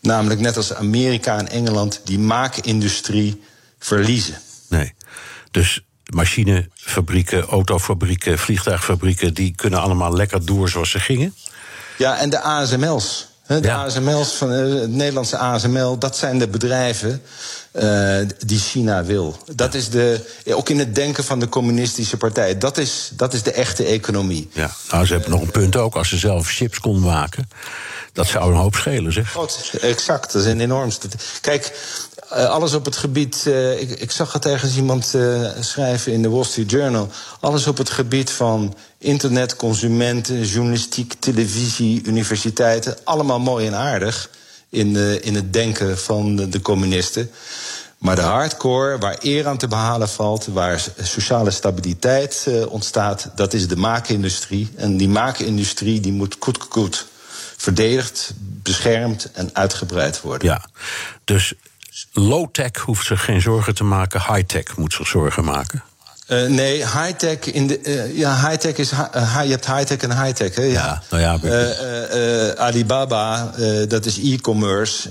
namelijk 0.00 0.40
net 0.40 0.56
als 0.56 0.74
Amerika 0.74 1.38
en 1.38 1.48
Engeland, 1.48 2.00
die 2.04 2.18
maakindustrie 2.18 3.42
verliezen. 3.78 4.40
Nee. 4.68 4.94
Dus 5.50 5.80
machinefabrieken, 6.06 7.42
autofabrieken, 7.42 8.38
vliegtuigfabrieken, 8.38 9.34
die 9.34 9.54
kunnen 9.54 9.80
allemaal 9.80 10.16
lekker 10.16 10.46
door 10.46 10.68
zoals 10.68 10.90
ze 10.90 11.00
gingen. 11.00 11.34
Ja, 11.98 12.18
en 12.18 12.30
de 12.30 12.40
ASML's. 12.40 13.28
De 13.46 13.72
ASML's 13.72 14.32
van 14.32 14.52
eh, 14.52 14.80
het 14.80 14.90
Nederlandse 14.90 15.36
ASML, 15.36 15.98
dat 15.98 16.16
zijn 16.16 16.38
de 16.38 16.48
bedrijven 16.48 17.22
uh, 17.72 18.18
die 18.46 18.58
China 18.58 19.04
wil. 19.04 19.36
Dat 19.54 19.74
is 19.74 19.90
de, 19.90 20.20
ook 20.46 20.68
in 20.68 20.78
het 20.78 20.94
denken 20.94 21.24
van 21.24 21.40
de 21.40 21.48
communistische 21.48 22.16
partij. 22.16 22.58
Dat 22.58 22.78
is, 22.78 23.10
dat 23.12 23.34
is 23.34 23.42
de 23.42 23.52
echte 23.52 23.84
economie. 23.84 24.50
Ja, 24.52 24.70
nou, 24.90 25.06
ze 25.06 25.12
hebben 25.12 25.30
nog 25.30 25.40
een 25.40 25.50
punt 25.50 25.76
ook. 25.76 25.94
Als 25.94 26.08
ze 26.08 26.16
zelf 26.16 26.48
chips 26.48 26.80
konden 26.80 27.02
maken, 27.02 27.48
dat 28.12 28.26
zou 28.26 28.50
een 28.50 28.58
hoop 28.58 28.74
schelen, 28.74 29.12
zeg. 29.12 29.32
God, 29.32 29.70
exact, 29.80 30.32
dat 30.32 30.42
is 30.42 30.48
een 30.48 30.60
enormste. 30.60 31.08
Kijk, 31.40 31.72
uh, 32.32 32.48
alles 32.48 32.74
op 32.74 32.84
het 32.84 32.96
gebied. 32.96 33.44
Uh, 33.46 33.80
ik, 33.80 33.90
ik, 33.90 34.10
zag 34.10 34.32
het 34.32 34.46
ergens 34.46 34.76
iemand 34.76 35.14
schrijven 35.60 36.12
in 36.12 36.22
de 36.22 36.28
Wall 36.28 36.44
Street 36.44 36.70
Journal. 36.70 37.08
Alles 37.40 37.66
op 37.66 37.78
het 37.78 37.90
gebied 37.90 38.30
van 38.30 38.74
internet, 38.98 39.56
consumenten, 39.56 40.42
journalistiek, 40.42 41.14
televisie, 41.18 42.02
universiteiten. 42.04 42.96
Allemaal 43.04 43.40
mooi 43.40 43.66
en 43.66 43.74
aardig 43.74 44.30
in, 44.68 44.96
in 45.22 45.34
het 45.34 45.52
denken 45.52 45.98
van 45.98 46.36
de, 46.36 46.60
communisten. 46.62 47.30
Maar 47.98 48.16
de 48.16 48.22
hardcore, 48.22 48.98
waar 48.98 49.16
eer 49.20 49.46
aan 49.46 49.58
te 49.58 49.68
behalen 49.68 50.08
valt, 50.08 50.46
waar 50.46 50.84
sociale 51.02 51.50
stabiliteit 51.50 52.48
ontstaat, 52.68 53.30
dat 53.34 53.52
is 53.52 53.68
de 53.68 53.76
maakindustrie. 53.76 54.70
En 54.76 54.96
die 54.96 55.08
maakindustrie 55.08 56.00
die 56.00 56.12
moet 56.12 56.36
goed, 56.38 56.66
goed 56.68 57.06
verdedigd, 57.56 58.32
beschermd 58.38 59.30
en 59.32 59.50
uitgebreid 59.52 60.20
worden. 60.20 60.48
Ja, 60.48 60.64
dus 61.24 61.54
low-tech 62.12 62.80
hoeft 62.80 63.06
zich 63.06 63.24
geen 63.24 63.40
zorgen 63.40 63.74
te 63.74 63.84
maken, 63.84 64.20
high-tech 64.20 64.76
moet 64.76 64.92
zich 64.92 65.06
zorgen 65.06 65.44
maken. 65.44 65.82
Uh, 66.28 66.46
nee, 66.46 66.76
high-tech 66.76 67.38
in 67.38 67.66
de. 67.66 67.80
Uh, 67.82 68.18
ja, 68.18 68.48
high-tech 68.48 68.76
is. 68.76 68.92
Uh, 68.92 69.40
je 69.44 69.50
hebt 69.50 69.66
high-tech 69.66 69.98
en 69.98 70.22
high-tech. 70.22 70.54
Hè? 70.54 70.62
Ja, 70.62 71.02
nou 71.10 71.22
ja. 71.22 72.54
Alibaba, 72.56 73.52
dat 73.88 74.06
is 74.06 74.18
e-commerce. 74.18 75.10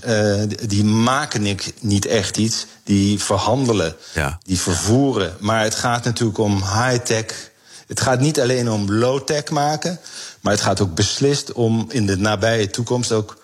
die 0.68 0.84
maken 0.84 1.46
ik 1.46 1.74
niet 1.82 2.06
echt 2.06 2.38
iets. 2.38 2.66
Die 2.84 3.20
verhandelen. 3.20 3.96
Ja. 4.14 4.40
Die 4.44 4.60
vervoeren. 4.60 5.34
Maar 5.40 5.64
het 5.64 5.76
gaat 5.76 6.04
natuurlijk 6.04 6.38
om 6.38 6.56
high-tech. 6.56 7.26
Het 7.88 8.02
gaat 8.02 8.20
niet 8.20 8.40
alleen 8.40 8.72
om 8.72 8.92
low-tech 8.92 9.50
maken. 9.50 10.00
Maar 10.42 10.54
het 10.54 10.62
gaat 10.62 10.82
ook 10.82 10.96
beslist 10.96 11.52
om 11.52 11.86
in 11.90 12.06
de 12.06 12.18
nabije 12.18 12.70
toekomst 12.70 13.12
ook 13.12 13.38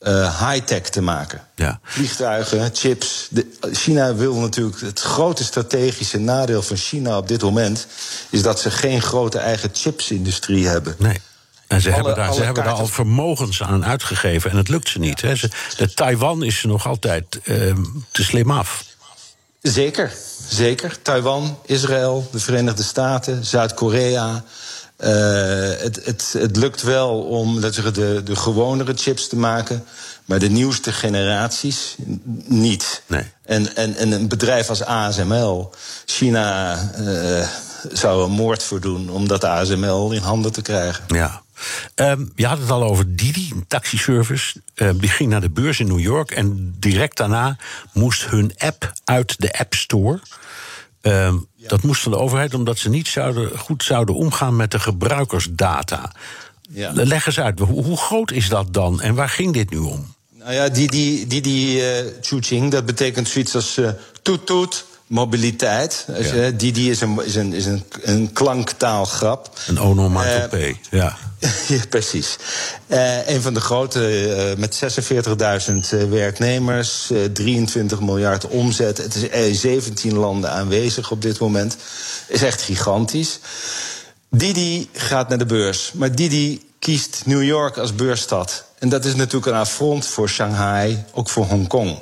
uh, 0.00 0.50
high-tech 0.50 0.82
te 0.82 1.00
maken. 1.00 1.46
Ja. 1.54 1.80
Vliegtuigen, 1.82 2.70
chips. 2.72 3.26
De, 3.30 3.46
China 3.72 4.14
wil 4.14 4.34
natuurlijk. 4.34 4.80
Het 4.80 5.00
grote 5.00 5.44
strategische 5.44 6.18
nadeel 6.18 6.62
van 6.62 6.76
China 6.76 7.16
op 7.16 7.28
dit 7.28 7.42
moment. 7.42 7.86
is 8.30 8.42
dat 8.42 8.60
ze 8.60 8.70
geen 8.70 9.02
grote 9.02 9.38
eigen 9.38 9.70
chipsindustrie 9.72 10.66
hebben. 10.68 10.94
Nee. 10.98 11.20
En 11.66 11.80
ze, 11.80 11.90
hebben, 11.90 12.14
daar, 12.14 12.32
ze 12.34 12.42
hebben 12.42 12.64
daar 12.64 12.72
al 12.72 12.86
vermogens 12.86 13.62
aan 13.62 13.84
uitgegeven 13.84 14.50
en 14.50 14.56
het 14.56 14.68
lukt 14.68 14.88
ze 14.88 14.98
niet. 14.98 15.20
Hè. 15.20 15.36
Ze, 15.36 15.50
de 15.76 15.94
Taiwan 15.94 16.42
is 16.42 16.62
nog 16.62 16.86
altijd 16.86 17.40
uh, 17.44 17.74
te 18.10 18.24
slim 18.24 18.50
af. 18.50 18.84
Zeker, 19.62 20.12
zeker. 20.48 21.02
Taiwan, 21.02 21.58
Israël, 21.66 22.28
de 22.32 22.38
Verenigde 22.38 22.82
Staten, 22.82 23.44
Zuid-Korea. 23.44 24.44
Uh, 25.04 25.08
het, 25.78 26.00
het, 26.04 26.34
het, 26.38 26.56
lukt 26.56 26.82
wel 26.82 27.20
om 27.20 27.60
zeggen, 27.60 27.94
de, 27.94 28.20
de 28.24 28.36
gewonere 28.36 28.92
chips 28.96 29.28
te 29.28 29.36
maken, 29.36 29.84
maar 30.24 30.38
de 30.38 30.50
nieuwste 30.50 30.92
generaties 30.92 31.96
niet. 32.44 33.02
Nee. 33.06 33.22
En, 33.44 33.76
en, 33.76 33.96
en 33.96 34.12
een 34.12 34.28
bedrijf 34.28 34.68
als 34.68 34.84
ASML, 34.84 35.70
China 36.06 36.78
uh, 37.00 37.48
zou 37.92 38.24
een 38.24 38.30
moord 38.30 38.62
voor 38.62 38.80
doen 38.80 39.10
om 39.10 39.28
dat 39.28 39.44
ASML 39.44 40.12
in 40.12 40.22
handen 40.22 40.52
te 40.52 40.62
krijgen. 40.62 41.04
Ja. 41.06 41.42
Um, 41.94 42.32
je 42.34 42.46
had 42.46 42.58
het 42.58 42.70
al 42.70 42.82
over 42.82 43.16
Didi, 43.16 43.50
een 43.54 43.64
taxiservice. 43.68 44.60
Uh, 44.74 44.90
die 44.94 45.08
ging 45.08 45.30
naar 45.30 45.40
de 45.40 45.50
beurs 45.50 45.80
in 45.80 45.86
New 45.86 46.00
York 46.00 46.30
en 46.30 46.74
direct 46.78 47.16
daarna 47.16 47.56
moest 47.92 48.26
hun 48.26 48.52
app 48.56 48.92
uit 49.04 49.34
de 49.38 49.58
App 49.58 49.74
Store. 49.74 50.20
Ja. 51.00 51.68
Dat 51.68 51.82
moest 51.82 52.02
van 52.02 52.12
de 52.12 52.18
overheid 52.18 52.54
omdat 52.54 52.78
ze 52.78 52.88
niet 52.88 53.08
zouden, 53.08 53.58
goed 53.58 53.82
zouden 53.82 54.14
omgaan 54.14 54.56
met 54.56 54.70
de 54.70 54.78
gebruikersdata. 54.78 56.12
Ja. 56.70 56.90
Leg 56.94 57.26
eens 57.26 57.40
uit, 57.40 57.58
hoe, 57.58 57.84
hoe, 57.84 57.96
groot 57.96 58.30
is 58.30 58.48
dat 58.48 58.74
dan 58.74 59.00
en 59.00 59.14
waar 59.14 59.28
ging 59.28 59.52
dit 59.52 59.70
nu 59.70 59.78
om? 59.78 60.14
Nou 60.32 60.52
ja, 60.52 60.68
die, 60.68 60.90
die, 60.90 61.26
die, 61.26 61.40
die 61.40 61.80
uh, 61.80 62.12
Chuching, 62.20 62.70
dat 62.70 62.86
betekent 62.86 63.28
zoiets 63.28 63.54
als 63.54 63.78
uh, 63.78 63.90
toet 64.22 64.46
toet, 64.46 64.84
mobiliteit. 65.08 66.06
Ja. 66.06 66.34
Uh, 66.34 66.46
die, 66.56 66.72
die 66.72 66.90
is, 66.90 67.00
een, 67.00 67.24
is, 67.24 67.34
een, 67.34 67.52
is 67.52 67.66
een, 67.66 67.84
een 68.02 68.32
klanktaalgrap. 68.32 69.50
Een 69.66 69.80
onomatopee, 69.80 70.80
ja. 70.90 71.16
ja, 71.68 71.80
precies. 71.88 72.36
Uh, 72.86 73.28
een 73.28 73.42
van 73.42 73.54
de 73.54 73.60
grote, 73.60 74.26
uh, 74.50 74.56
met 74.56 74.80
46.000 75.94 76.08
werknemers, 76.08 77.12
23 77.32 78.00
miljard 78.00 78.48
omzet. 78.48 78.98
Het 78.98 79.14
is 79.14 79.22
in 79.22 79.54
17 79.54 80.16
landen 80.16 80.50
aanwezig 80.50 81.10
op 81.10 81.22
dit 81.22 81.38
moment. 81.38 81.76
Is 82.26 82.42
echt 82.42 82.62
gigantisch. 82.62 83.38
Didi 84.30 84.88
gaat 84.92 85.28
naar 85.28 85.38
de 85.38 85.46
beurs. 85.46 85.92
Maar 85.94 86.14
Didi 86.14 86.62
kiest 86.78 87.22
New 87.24 87.42
York 87.42 87.76
als 87.76 87.94
beursstad. 87.94 88.64
En 88.78 88.88
dat 88.88 89.04
is 89.04 89.14
natuurlijk 89.14 89.46
een 89.46 89.58
affront 89.58 90.06
voor 90.06 90.28
Shanghai, 90.28 91.04
ook 91.12 91.28
voor 91.28 91.44
Hongkong. 91.44 91.98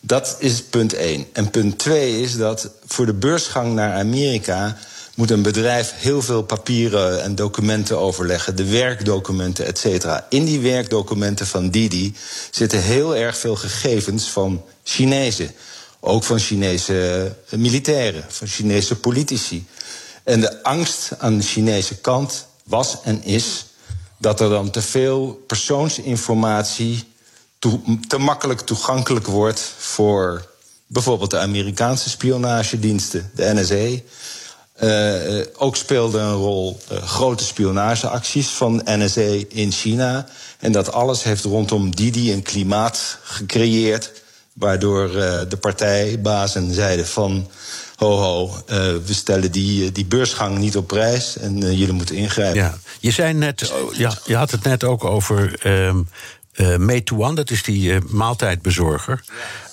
Dat 0.00 0.36
is 0.38 0.62
punt 0.62 0.92
1. 0.92 1.26
En 1.32 1.50
punt 1.50 1.78
2 1.78 2.20
is 2.20 2.36
dat 2.36 2.70
voor 2.86 3.06
de 3.06 3.14
beursgang 3.14 3.74
naar 3.74 3.98
Amerika 3.98 4.76
moet 5.14 5.30
een 5.30 5.42
bedrijf 5.42 5.92
heel 5.96 6.22
veel 6.22 6.42
papieren 6.42 7.22
en 7.22 7.34
documenten 7.34 7.98
overleggen, 7.98 8.56
de 8.56 8.64
werkdocumenten, 8.64 9.66
et 9.66 9.78
cetera. 9.78 10.26
In 10.28 10.44
die 10.44 10.60
werkdocumenten 10.60 11.46
van 11.46 11.70
Didi 11.70 12.14
zitten 12.50 12.82
heel 12.82 13.16
erg 13.16 13.36
veel 13.36 13.56
gegevens 13.56 14.30
van 14.30 14.64
Chinezen. 14.82 15.50
Ook 16.00 16.24
van 16.24 16.38
Chinese 16.38 17.32
militairen, 17.50 18.24
van 18.28 18.46
Chinese 18.46 18.96
politici. 18.96 19.66
En 20.24 20.40
de 20.40 20.62
angst 20.62 21.10
aan 21.18 21.36
de 21.36 21.44
Chinese 21.44 21.96
kant 21.96 22.46
was 22.64 22.96
en 23.04 23.24
is 23.24 23.64
dat 24.18 24.40
er 24.40 24.48
dan 24.48 24.70
te 24.70 24.82
veel 24.82 25.44
persoonsinformatie 25.46 27.09
te 28.08 28.18
makkelijk 28.18 28.60
toegankelijk 28.60 29.26
wordt 29.26 29.74
voor 29.78 30.48
bijvoorbeeld 30.86 31.30
de 31.30 31.38
Amerikaanse 31.38 32.10
spionagediensten, 32.10 33.30
de 33.34 33.52
NSA. 33.54 34.02
Uh, 34.82 35.44
ook 35.56 35.76
speelde 35.76 36.18
een 36.18 36.34
rol 36.34 36.80
uh, 36.92 37.02
grote 37.02 37.44
spionageacties 37.44 38.48
van 38.48 38.82
NSA 38.84 39.44
in 39.48 39.72
China. 39.72 40.26
En 40.58 40.72
dat 40.72 40.92
alles 40.92 41.22
heeft 41.22 41.44
rondom 41.44 41.94
Didi 41.94 42.32
een 42.32 42.42
klimaat 42.42 43.18
gecreëerd. 43.22 44.12
Waardoor 44.52 45.08
uh, 45.08 45.40
de 45.48 45.56
partijbazen 45.60 46.74
zeiden 46.74 47.06
van. 47.06 47.50
Ho, 47.96 48.16
ho, 48.16 48.62
we 49.04 49.12
stellen 49.12 49.52
die, 49.52 49.92
die 49.92 50.04
beursgang 50.04 50.58
niet 50.58 50.76
op 50.76 50.86
prijs 50.86 51.36
en 51.36 51.58
jullie 51.58 51.92
moeten 51.92 52.14
ingrijpen. 52.14 52.80
Je 53.00 53.10
zei 53.10 53.32
net, 53.32 53.72
ja, 53.92 54.18
je 54.24 54.36
had 54.36 54.50
het 54.50 54.62
net 54.62 54.84
ook 54.84 55.04
over. 55.04 55.58
Eh, 56.60 56.70
uh, 56.70 56.76
Meituan, 56.76 57.34
dat 57.34 57.50
is 57.50 57.62
die 57.62 57.92
eh, 57.92 58.00
maaltijdbezorger. 58.08 59.24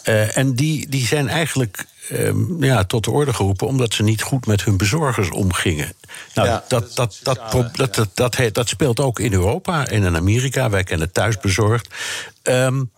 Eh, 0.03 0.37
en 0.37 0.55
die, 0.55 0.89
die 0.89 1.05
zijn 1.05 1.29
eigenlijk 1.29 1.85
ehm, 2.09 2.63
ja, 2.63 2.83
tot 2.83 3.03
de 3.03 3.11
orde 3.11 3.33
geroepen 3.33 3.67
omdat 3.67 3.93
ze 3.93 4.03
niet 4.03 4.21
goed 4.21 4.45
met 4.45 4.63
hun 4.63 4.77
bezorgers 4.77 5.29
omgingen. 5.29 5.93
Nou, 6.33 6.47
dat, 6.47 6.95
dat, 6.95 7.19
dat, 7.23 7.39
dat, 7.75 8.09
dat, 8.13 8.53
dat, 8.53 8.67
speelt 8.67 8.99
ook 8.99 9.19
in 9.19 9.33
Europa 9.33 9.87
en 9.87 10.03
in 10.03 10.15
Amerika. 10.15 10.69
Wij 10.69 10.83
kennen 10.83 11.11
thuisbezorgd. 11.11 11.93
Um, 12.43 12.91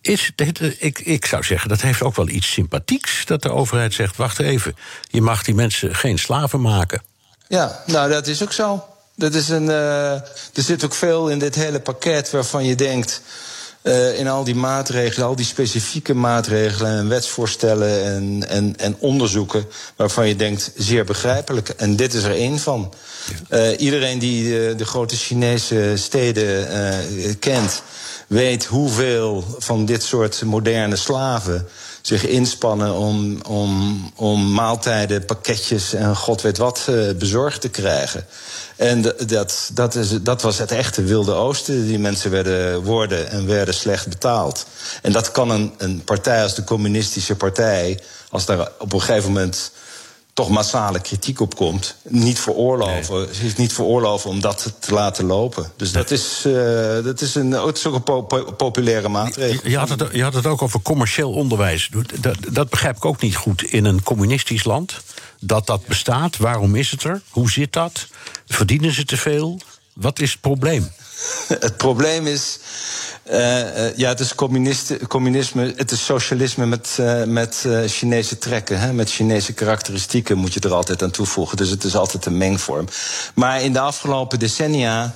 is, 0.00 0.32
ik, 0.78 0.98
ik 0.98 1.26
zou 1.26 1.42
zeggen, 1.42 1.68
dat 1.68 1.80
heeft 1.80 2.02
ook 2.02 2.16
wel 2.16 2.28
iets 2.28 2.52
sympathieks 2.52 3.24
dat 3.26 3.42
de 3.42 3.52
overheid 3.52 3.94
zegt: 3.94 4.16
wacht 4.16 4.38
even, 4.38 4.76
je 5.08 5.20
mag 5.20 5.42
die 5.42 5.54
mensen 5.54 5.94
geen 5.94 6.18
slaven 6.18 6.60
maken. 6.60 7.02
Ja, 7.48 7.82
nou 7.86 8.10
dat 8.10 8.26
is 8.26 8.42
ook 8.42 8.52
zo. 8.52 8.91
Dat 9.14 9.34
is 9.34 9.48
een, 9.48 9.64
uh, 9.64 10.12
er 10.12 10.62
zit 10.62 10.84
ook 10.84 10.94
veel 10.94 11.28
in 11.28 11.38
dit 11.38 11.54
hele 11.54 11.80
pakket 11.80 12.30
waarvan 12.30 12.64
je 12.64 12.74
denkt. 12.74 13.20
Uh, 13.82 14.18
in 14.18 14.28
al 14.28 14.44
die 14.44 14.54
maatregelen, 14.54 15.26
al 15.26 15.36
die 15.36 15.44
specifieke 15.44 16.14
maatregelen 16.14 16.98
en 16.98 17.08
wetsvoorstellen 17.08 18.04
en, 18.04 18.48
en, 18.48 18.76
en 18.76 18.96
onderzoeken, 18.98 19.66
waarvan 19.96 20.28
je 20.28 20.36
denkt 20.36 20.72
zeer 20.76 21.04
begrijpelijk. 21.04 21.68
En 21.68 21.96
dit 21.96 22.14
is 22.14 22.22
er 22.22 22.34
één 22.34 22.58
van. 22.58 22.92
Uh, 23.50 23.80
iedereen 23.80 24.18
die 24.18 24.44
de, 24.44 24.74
de, 24.76 24.84
grote 24.84 25.16
Chinese 25.16 25.92
steden 25.94 27.38
kent, 27.38 27.82
weet 28.26 28.64
hoeveel 28.64 29.44
van 29.58 29.84
dit 29.84 30.02
soort 30.02 30.42
moderne 30.42 30.96
slaven 30.96 31.68
zich 32.00 32.26
inspannen 32.26 32.94
om, 32.94 33.40
om, 33.48 34.12
om 34.16 34.52
maaltijden, 34.52 35.24
pakketjes 35.24 35.94
en 35.94 36.16
god 36.16 36.42
weet 36.42 36.58
wat 36.58 36.90
bezorgd 37.18 37.60
te 37.60 37.68
krijgen. 37.68 38.26
En 38.76 39.02
dat, 39.26 39.70
dat, 39.74 39.94
is, 39.94 40.22
dat 40.22 40.42
was 40.42 40.58
het 40.58 40.70
echte 40.70 41.02
Wilde 41.02 41.32
Oosten. 41.32 41.86
Die 41.86 41.98
mensen 41.98 42.30
werden, 42.30 42.82
worden 42.82 43.30
en 43.30 43.46
werden 43.46 43.74
slecht 43.74 44.08
betaald. 44.08 44.66
En 45.02 45.12
dat 45.12 45.30
kan 45.30 45.50
een, 45.50 45.74
een 45.78 46.04
partij 46.04 46.42
als 46.42 46.54
de 46.54 46.64
Communistische 46.64 47.36
Partij, 47.36 48.00
als 48.30 48.46
daar 48.46 48.68
op 48.78 48.92
een 48.92 49.00
gegeven 49.00 49.32
moment 49.32 49.72
toch 50.32 50.48
massale 50.48 51.00
kritiek 51.00 51.40
op 51.40 51.56
komt, 51.56 51.96
niet 52.08 52.38
veroorloven. 52.38 53.14
Nee. 53.14 53.28
Is 53.42 53.56
niet 53.56 53.72
veroorloven 53.72 54.30
om 54.30 54.40
dat 54.40 54.72
te 54.78 54.94
laten 54.94 55.24
lopen. 55.24 55.72
Dus 55.76 55.92
dat, 55.92 56.10
is, 56.10 56.44
uh, 56.46 56.54
dat 57.04 57.20
is, 57.20 57.34
een, 57.34 57.50
het 57.50 57.76
is 57.76 57.86
ook 57.86 57.94
een 57.94 58.02
po 58.02 58.22
po 58.22 58.52
populaire 58.52 59.08
maatregel. 59.08 59.70
Je 59.70 59.78
had, 59.78 59.88
het, 59.88 60.08
je 60.12 60.22
had 60.22 60.34
het 60.34 60.46
ook 60.46 60.62
over 60.62 60.82
commercieel 60.82 61.32
onderwijs. 61.32 61.90
Dat, 62.20 62.36
dat 62.50 62.70
begrijp 62.70 62.96
ik 62.96 63.04
ook 63.04 63.20
niet 63.20 63.36
goed 63.36 63.62
in 63.62 63.84
een 63.84 64.02
communistisch 64.02 64.64
land. 64.64 65.00
Dat 65.40 65.66
dat 65.66 65.86
bestaat, 65.86 66.36
waarom 66.36 66.74
is 66.74 66.90
het 66.90 67.04
er? 67.04 67.22
Hoe 67.28 67.50
zit 67.50 67.72
dat? 67.72 68.06
Verdienen 68.46 68.92
ze 68.92 69.04
te 69.04 69.16
veel? 69.16 69.60
Wat 69.94 70.20
is 70.20 70.32
het 70.32 70.40
probleem? 70.40 70.90
Het 71.66 71.76
probleem 71.76 72.26
is 72.26 72.58
uh, 73.30 73.96
ja, 73.96 74.08
het 74.08 74.20
is 74.20 74.34
communisme, 75.08 75.72
het 75.76 75.90
is 75.90 76.04
socialisme 76.04 76.66
met, 76.66 76.96
uh, 77.00 77.24
met 77.24 77.66
Chinese 77.86 78.38
trekken. 78.38 78.78
Hè? 78.80 78.92
Met 78.92 79.10
Chinese 79.10 79.52
karakteristieken 79.52 80.38
moet 80.38 80.54
je 80.54 80.60
er 80.60 80.72
altijd 80.72 81.02
aan 81.02 81.10
toevoegen. 81.10 81.56
Dus 81.56 81.70
het 81.70 81.84
is 81.84 81.96
altijd 81.96 82.26
een 82.26 82.36
mengvorm. 82.36 82.88
Maar 83.34 83.62
in 83.62 83.72
de 83.72 83.80
afgelopen 83.80 84.38
decennia 84.38 85.14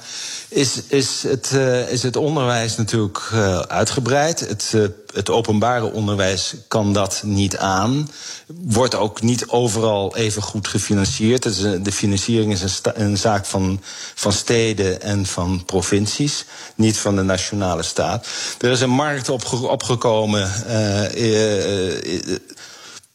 is, 0.57 0.83
is, 0.89 1.23
het, 1.23 1.51
uh, 1.55 1.91
is 1.91 2.03
het 2.03 2.17
onderwijs 2.17 2.77
natuurlijk 2.77 3.31
uh, 3.35 3.59
uitgebreid. 3.59 4.41
Het, 4.41 4.73
uh, 4.75 4.87
het 5.15 5.31
openbare 5.31 5.93
onderwijs 5.93 6.55
kan 6.69 6.93
dat 6.93 7.23
niet 7.25 7.57
aan. 7.57 8.11
Wordt 8.47 8.95
ook 8.95 9.23
niet 9.23 9.49
overal 9.49 10.17
even 10.17 10.43
goed 10.43 10.69
gefinancierd. 10.69 11.43
De 11.85 11.93
financiering 11.93 12.53
is 12.53 12.63
een, 12.63 13.03
een, 13.03 13.17
zaak 13.17 13.47
van, 13.47 13.83
van 14.15 14.33
steden 14.33 15.03
en 15.03 15.27
van 15.27 15.63
provincies, 15.65 16.45
niet 16.75 16.99
van 16.99 17.17
de 17.17 17.23
nationale 17.23 17.83
staat. 17.83 18.27
Er 18.61 18.71
is 18.71 18.81
een 18.81 18.91
markt 18.91 19.29
opge 19.29 19.69
opgekomen 19.69 20.51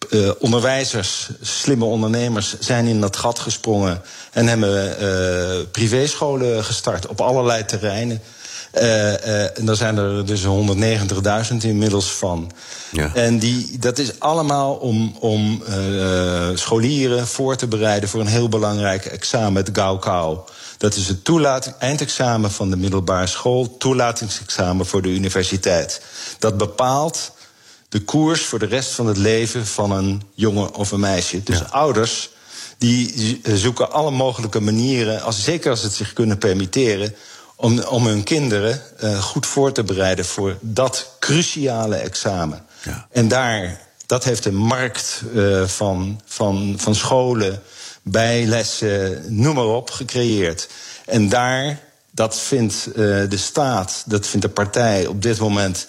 uh, 0.09 0.31
onderwijzers, 0.39 1.29
slimme 1.41 1.85
ondernemers 1.85 2.59
zijn 2.59 2.85
in 2.85 3.01
dat 3.01 3.15
gat 3.15 3.39
gesprongen 3.39 4.01
en 4.31 4.47
hebben 4.47 4.95
uh, 5.01 5.65
privéscholen 5.71 6.63
gestart 6.63 7.07
op 7.07 7.21
allerlei 7.21 7.65
terreinen. 7.65 8.21
Uh, 8.75 9.57
en 9.57 9.65
daar 9.65 9.75
zijn 9.75 9.97
er 9.97 10.25
dus 10.25 10.43
190.000 10.43 11.57
inmiddels 11.61 12.11
van. 12.11 12.51
Ja. 12.91 13.11
En 13.15 13.39
die, 13.39 13.77
dat 13.79 13.97
is 13.97 14.19
allemaal 14.19 14.73
om, 14.73 15.15
om 15.19 15.63
scholieren 16.55 17.27
voor 17.27 17.55
te 17.55 17.67
bereiden 17.67 18.09
voor 18.09 18.19
een 18.19 18.27
heel 18.27 18.49
belangrijk 18.49 19.05
examen, 19.05 19.63
het 19.63 19.77
Gaokao. 19.77 20.45
Dat 20.77 20.95
is 20.95 21.07
het 21.07 21.23
toelating, 21.23 21.75
eindexamen 21.79 22.51
van 22.51 22.69
de 22.69 22.77
middelbare 22.77 23.27
school, 23.27 23.77
toelatingsexamen 23.77 24.85
voor 24.85 25.01
de 25.01 25.09
universiteit. 25.09 26.01
Dat 26.39 26.57
bepaalt 26.57 27.31
de 27.91 27.99
koers 27.99 28.45
voor 28.45 28.59
de 28.59 28.65
rest 28.65 28.91
van 28.91 29.07
het 29.07 29.17
leven 29.17 29.67
van 29.67 29.91
een 29.91 30.21
jongen 30.33 30.73
of 30.75 30.91
een 30.91 30.99
meisje. 30.99 31.43
Dus 31.43 31.69
ouders 31.69 32.29
die 32.77 33.41
zoeken 33.43 33.91
alle 33.91 34.11
mogelijke 34.11 34.59
manieren, 34.59 35.21
als, 35.21 35.43
zeker 35.43 35.69
als 35.69 35.79
ze 35.79 35.85
het 35.85 35.95
zich 35.95 36.13
kunnen 36.13 36.37
permitteren, 36.37 37.15
om, 37.55 37.79
om 37.79 38.05
hun 38.07 38.23
kinderen 38.23 38.81
uh, 39.03 39.21
goed 39.21 39.45
voor 39.45 39.71
te 39.71 39.83
bereiden 39.83 40.25
voor 40.25 40.57
dat 40.61 41.15
cruciale 41.19 41.95
examen. 41.95 42.65
Ja. 42.83 43.07
En 43.11 43.27
daar, 43.27 43.81
dat 44.05 44.23
heeft 44.23 44.45
een 44.45 44.55
markt 44.55 45.21
uh, 45.33 45.67
van, 45.67 46.21
van, 46.25 46.75
van 46.77 46.95
scholen, 46.95 47.61
bijlessen, 48.01 49.23
noem 49.27 49.55
maar 49.55 49.65
op, 49.65 49.89
gecreëerd. 49.89 50.69
En 51.05 51.29
daar, 51.29 51.79
dat 52.11 52.39
vindt 52.39 52.87
uh, 52.87 52.95
de 53.29 53.37
staat, 53.37 54.03
dat 54.05 54.27
vindt 54.27 54.45
de 54.45 54.51
partij 54.51 55.05
op 55.05 55.21
dit 55.21 55.39
moment 55.39 55.87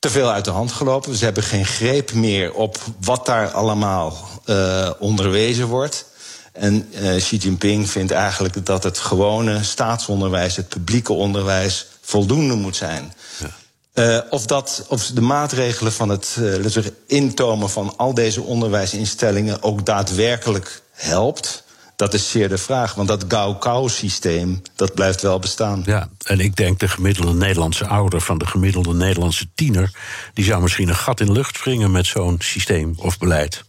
te 0.00 0.10
veel 0.10 0.30
uit 0.30 0.44
de 0.44 0.50
hand 0.50 0.72
gelopen. 0.72 1.16
Ze 1.16 1.24
hebben 1.24 1.42
geen 1.42 1.66
greep 1.66 2.12
meer 2.12 2.52
op 2.52 2.78
wat 3.00 3.26
daar 3.26 3.50
allemaal 3.50 4.28
uh, 4.46 4.90
onderwezen 4.98 5.66
wordt. 5.66 6.04
En 6.52 6.88
uh, 6.92 7.16
Xi 7.16 7.36
Jinping 7.36 7.90
vindt 7.90 8.12
eigenlijk 8.12 8.66
dat 8.66 8.82
het 8.82 8.98
gewone 8.98 9.62
staatsonderwijs, 9.62 10.56
het 10.56 10.68
publieke 10.68 11.12
onderwijs, 11.12 11.86
voldoende 12.00 12.54
moet 12.54 12.76
zijn. 12.76 13.14
Ja. 13.38 13.48
Uh, 13.94 14.20
of, 14.30 14.46
dat, 14.46 14.84
of 14.88 15.06
de 15.06 15.20
maatregelen 15.20 15.92
van 15.92 16.08
het 16.08 16.36
uh, 16.38 16.84
intomen 17.06 17.70
van 17.70 17.94
al 17.96 18.14
deze 18.14 18.42
onderwijsinstellingen 18.42 19.62
ook 19.62 19.86
daadwerkelijk 19.86 20.82
helpt. 20.92 21.62
Dat 22.00 22.14
is 22.14 22.30
zeer 22.30 22.48
de 22.48 22.58
vraag, 22.58 22.94
want 22.94 23.08
dat 23.08 23.24
gauw-kou-systeem, 23.28 24.62
dat 24.76 24.94
blijft 24.94 25.22
wel 25.22 25.38
bestaan. 25.38 25.82
Ja, 25.86 26.08
en 26.24 26.40
ik 26.40 26.56
denk 26.56 26.78
de 26.78 26.88
gemiddelde 26.88 27.32
Nederlandse 27.32 27.86
ouder 27.86 28.20
van 28.20 28.38
de 28.38 28.46
gemiddelde 28.46 28.94
Nederlandse 28.94 29.46
tiener... 29.54 29.92
die 30.34 30.44
zou 30.44 30.62
misschien 30.62 30.88
een 30.88 30.96
gat 30.96 31.20
in 31.20 31.26
de 31.26 31.32
lucht 31.32 31.56
springen 31.56 31.90
met 31.90 32.06
zo'n 32.06 32.36
systeem 32.38 32.94
of 32.96 33.18
beleid. 33.18 33.64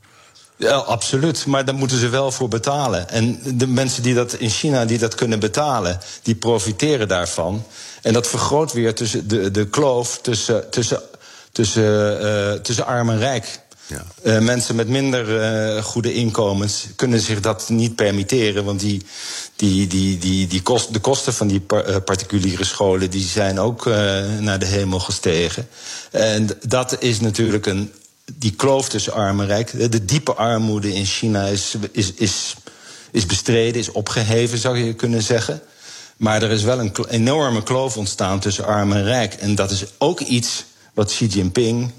Ja, 0.58 0.76
absoluut. 0.76 1.46
Maar 1.46 1.66
daar 1.66 1.76
moeten 1.76 1.98
ze 1.98 2.10
wel 2.10 2.32
voor 2.32 2.48
betalen. 2.48 3.10
En 3.10 3.40
de 3.56 3.68
mensen 3.68 4.04
die 4.04 4.14
dat 4.14 4.34
in 4.34 4.50
China 4.50 4.86
die 4.86 4.98
dat 4.98 5.16
kunnen 5.16 5.40
betalen, 5.40 6.00
die 6.22 6.36
profiteren 6.36 7.08
daarvan. 7.08 7.66
En 8.02 8.14
dat 8.14 8.28
vergroot 8.28 8.74
weer 8.74 8.96
tussen 8.96 9.28
de, 9.28 9.52
de 9.52 9.68
kloof 9.68 10.20
tussen, 10.22 10.70
tussen, 10.70 11.02
tussen, 11.52 12.22
uh, 12.24 12.52
tussen 12.54 12.86
arm 12.86 13.10
en 13.10 13.20
rijk. 13.20 13.60
Ja. 13.92 14.06
Uh, 14.24 14.40
mensen 14.40 14.76
met 14.76 14.88
minder 14.88 15.28
uh, 15.76 15.84
goede 15.84 16.14
inkomens 16.14 16.88
kunnen 16.96 17.20
zich 17.20 17.40
dat 17.40 17.70
niet 17.70 17.96
permitteren. 17.96 18.64
Want 18.64 18.80
die, 18.80 19.02
die, 19.56 19.88
die, 19.88 20.18
die, 20.18 20.48
die 20.48 20.62
de 20.92 21.00
kosten 21.00 21.34
van 21.34 21.48
die 21.48 21.64
uh, 21.74 21.96
particuliere 22.06 22.64
scholen 22.64 23.10
die 23.10 23.26
zijn 23.26 23.60
ook 23.60 23.86
naar 24.40 24.60
de 24.60 24.66
hemel 24.66 25.00
gestegen. 25.00 25.68
En 26.12 26.50
dat 26.68 27.02
is 27.02 27.20
natuurlijk 27.20 27.66
een. 27.66 27.92
Die 28.34 28.56
kloof 28.56 28.90
tussen 28.90 29.14
arm 29.14 29.40
en 29.40 29.48
rijk. 29.48 29.92
De 29.92 30.06
diepe 30.06 30.34
armoede 30.34 30.94
in 30.94 31.06
China 31.06 31.46
is, 31.46 31.76
is, 31.92 32.14
is, 32.14 32.56
is 33.12 33.26
bestreden, 33.26 33.82
is 33.82 33.92
opgeheven, 33.92 34.58
zou 34.58 34.78
je 34.78 34.94
kunnen 34.94 35.22
zeggen. 35.22 35.62
Maar 36.18 36.44
er 36.44 36.52
is 36.52 36.64
wel 36.64 36.80
een 36.80 36.94
enorme 37.10 37.64
kloof 37.64 37.98
ontstaan 37.98 38.40
tussen 38.40 38.66
arm 38.66 38.92
en 38.92 39.04
rijk. 39.04 39.34
En 39.34 39.56
dat 39.56 39.72
is 39.72 39.86
ook 39.98 40.20
iets 40.20 40.66
wat 40.94 41.08
Xi 41.08 41.26
Jinping 41.26 41.92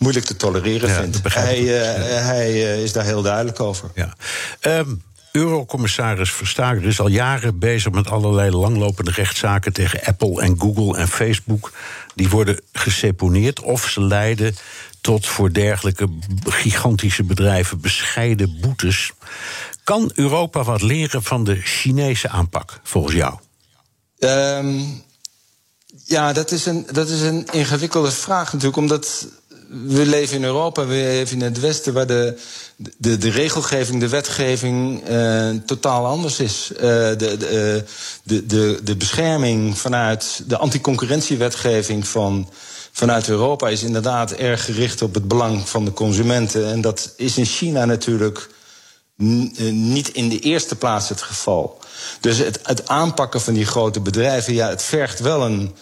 moeilijk 0.00 0.26
te 0.26 0.36
tolereren 0.36 0.88
ja, 0.88 0.94
vindt. 0.94 1.34
Hij, 1.34 1.60
uh, 1.60 2.26
hij 2.26 2.52
uh, 2.52 2.82
is 2.82 2.92
daar 2.92 3.04
heel 3.04 3.22
duidelijk 3.22 3.60
over. 3.60 3.90
Ja. 3.94 4.14
Um, 4.60 5.02
Eurocommissaris 5.32 6.32
Verstager 6.32 6.84
is 6.84 7.00
al 7.00 7.08
jaren 7.08 7.58
bezig 7.58 7.92
met 7.92 8.10
allerlei 8.10 8.50
langlopende 8.50 9.10
rechtszaken 9.10 9.72
tegen 9.72 10.04
Apple 10.04 10.42
en 10.42 10.60
Google 10.60 10.98
en 10.98 11.08
Facebook. 11.08 11.72
Die 12.14 12.28
worden 12.28 12.60
geseponeerd 12.72 13.60
of 13.60 13.88
ze 13.88 14.02
leiden 14.02 14.54
tot 15.00 15.26
voor 15.26 15.52
dergelijke 15.52 16.08
gigantische 16.44 17.24
bedrijven 17.24 17.80
bescheiden 17.80 18.58
boetes. 18.60 19.12
Kan 19.84 20.10
Europa 20.14 20.62
wat 20.62 20.82
leren 20.82 21.22
van 21.22 21.44
de 21.44 21.56
Chinese 21.56 22.28
aanpak, 22.28 22.80
volgens 22.82 23.14
jou? 23.14 23.38
Um, 24.18 25.02
ja, 26.04 26.32
dat 26.32 26.50
is, 26.50 26.66
een, 26.66 26.86
dat 26.92 27.08
is 27.08 27.20
een 27.20 27.46
ingewikkelde 27.50 28.10
vraag 28.10 28.52
natuurlijk, 28.52 28.76
omdat 28.76 29.26
we 29.70 30.06
leven 30.06 30.36
in 30.36 30.44
Europa, 30.44 30.86
we 30.86 30.94
leven 30.94 31.36
in 31.36 31.42
het 31.42 31.60
Westen, 31.60 31.92
waar 31.92 32.06
de, 32.06 32.38
de, 32.96 33.18
de 33.18 33.30
regelgeving, 33.30 34.00
de 34.00 34.08
wetgeving 34.08 35.08
uh, 35.08 35.50
totaal 35.66 36.06
anders 36.06 36.40
is. 36.40 36.70
Uh, 36.74 36.80
de, 36.80 37.16
de, 37.16 37.84
de, 38.22 38.46
de, 38.46 38.80
de 38.84 38.96
bescherming 38.96 39.78
vanuit 39.78 40.42
de 40.46 40.56
anticoncurrentiewetgeving 40.56 42.08
van, 42.08 42.48
vanuit 42.92 43.28
Europa 43.28 43.68
is 43.68 43.82
inderdaad 43.82 44.32
erg 44.32 44.64
gericht 44.64 45.02
op 45.02 45.14
het 45.14 45.28
belang 45.28 45.68
van 45.68 45.84
de 45.84 45.92
consumenten. 45.92 46.66
En 46.66 46.80
dat 46.80 47.12
is 47.16 47.38
in 47.38 47.46
China 47.46 47.84
natuurlijk 47.84 48.48
niet 49.70 50.08
in 50.08 50.28
de 50.28 50.38
eerste 50.38 50.76
plaats 50.76 51.08
het 51.08 51.22
geval. 51.22 51.78
Dus 52.20 52.38
het, 52.38 52.60
het 52.62 52.88
aanpakken 52.88 53.40
van 53.40 53.54
die 53.54 53.66
grote 53.66 54.00
bedrijven, 54.00 54.54
ja, 54.54 54.68
het 54.68 54.82
vergt 54.82 55.20
wel 55.20 55.42
een. 55.42 55.74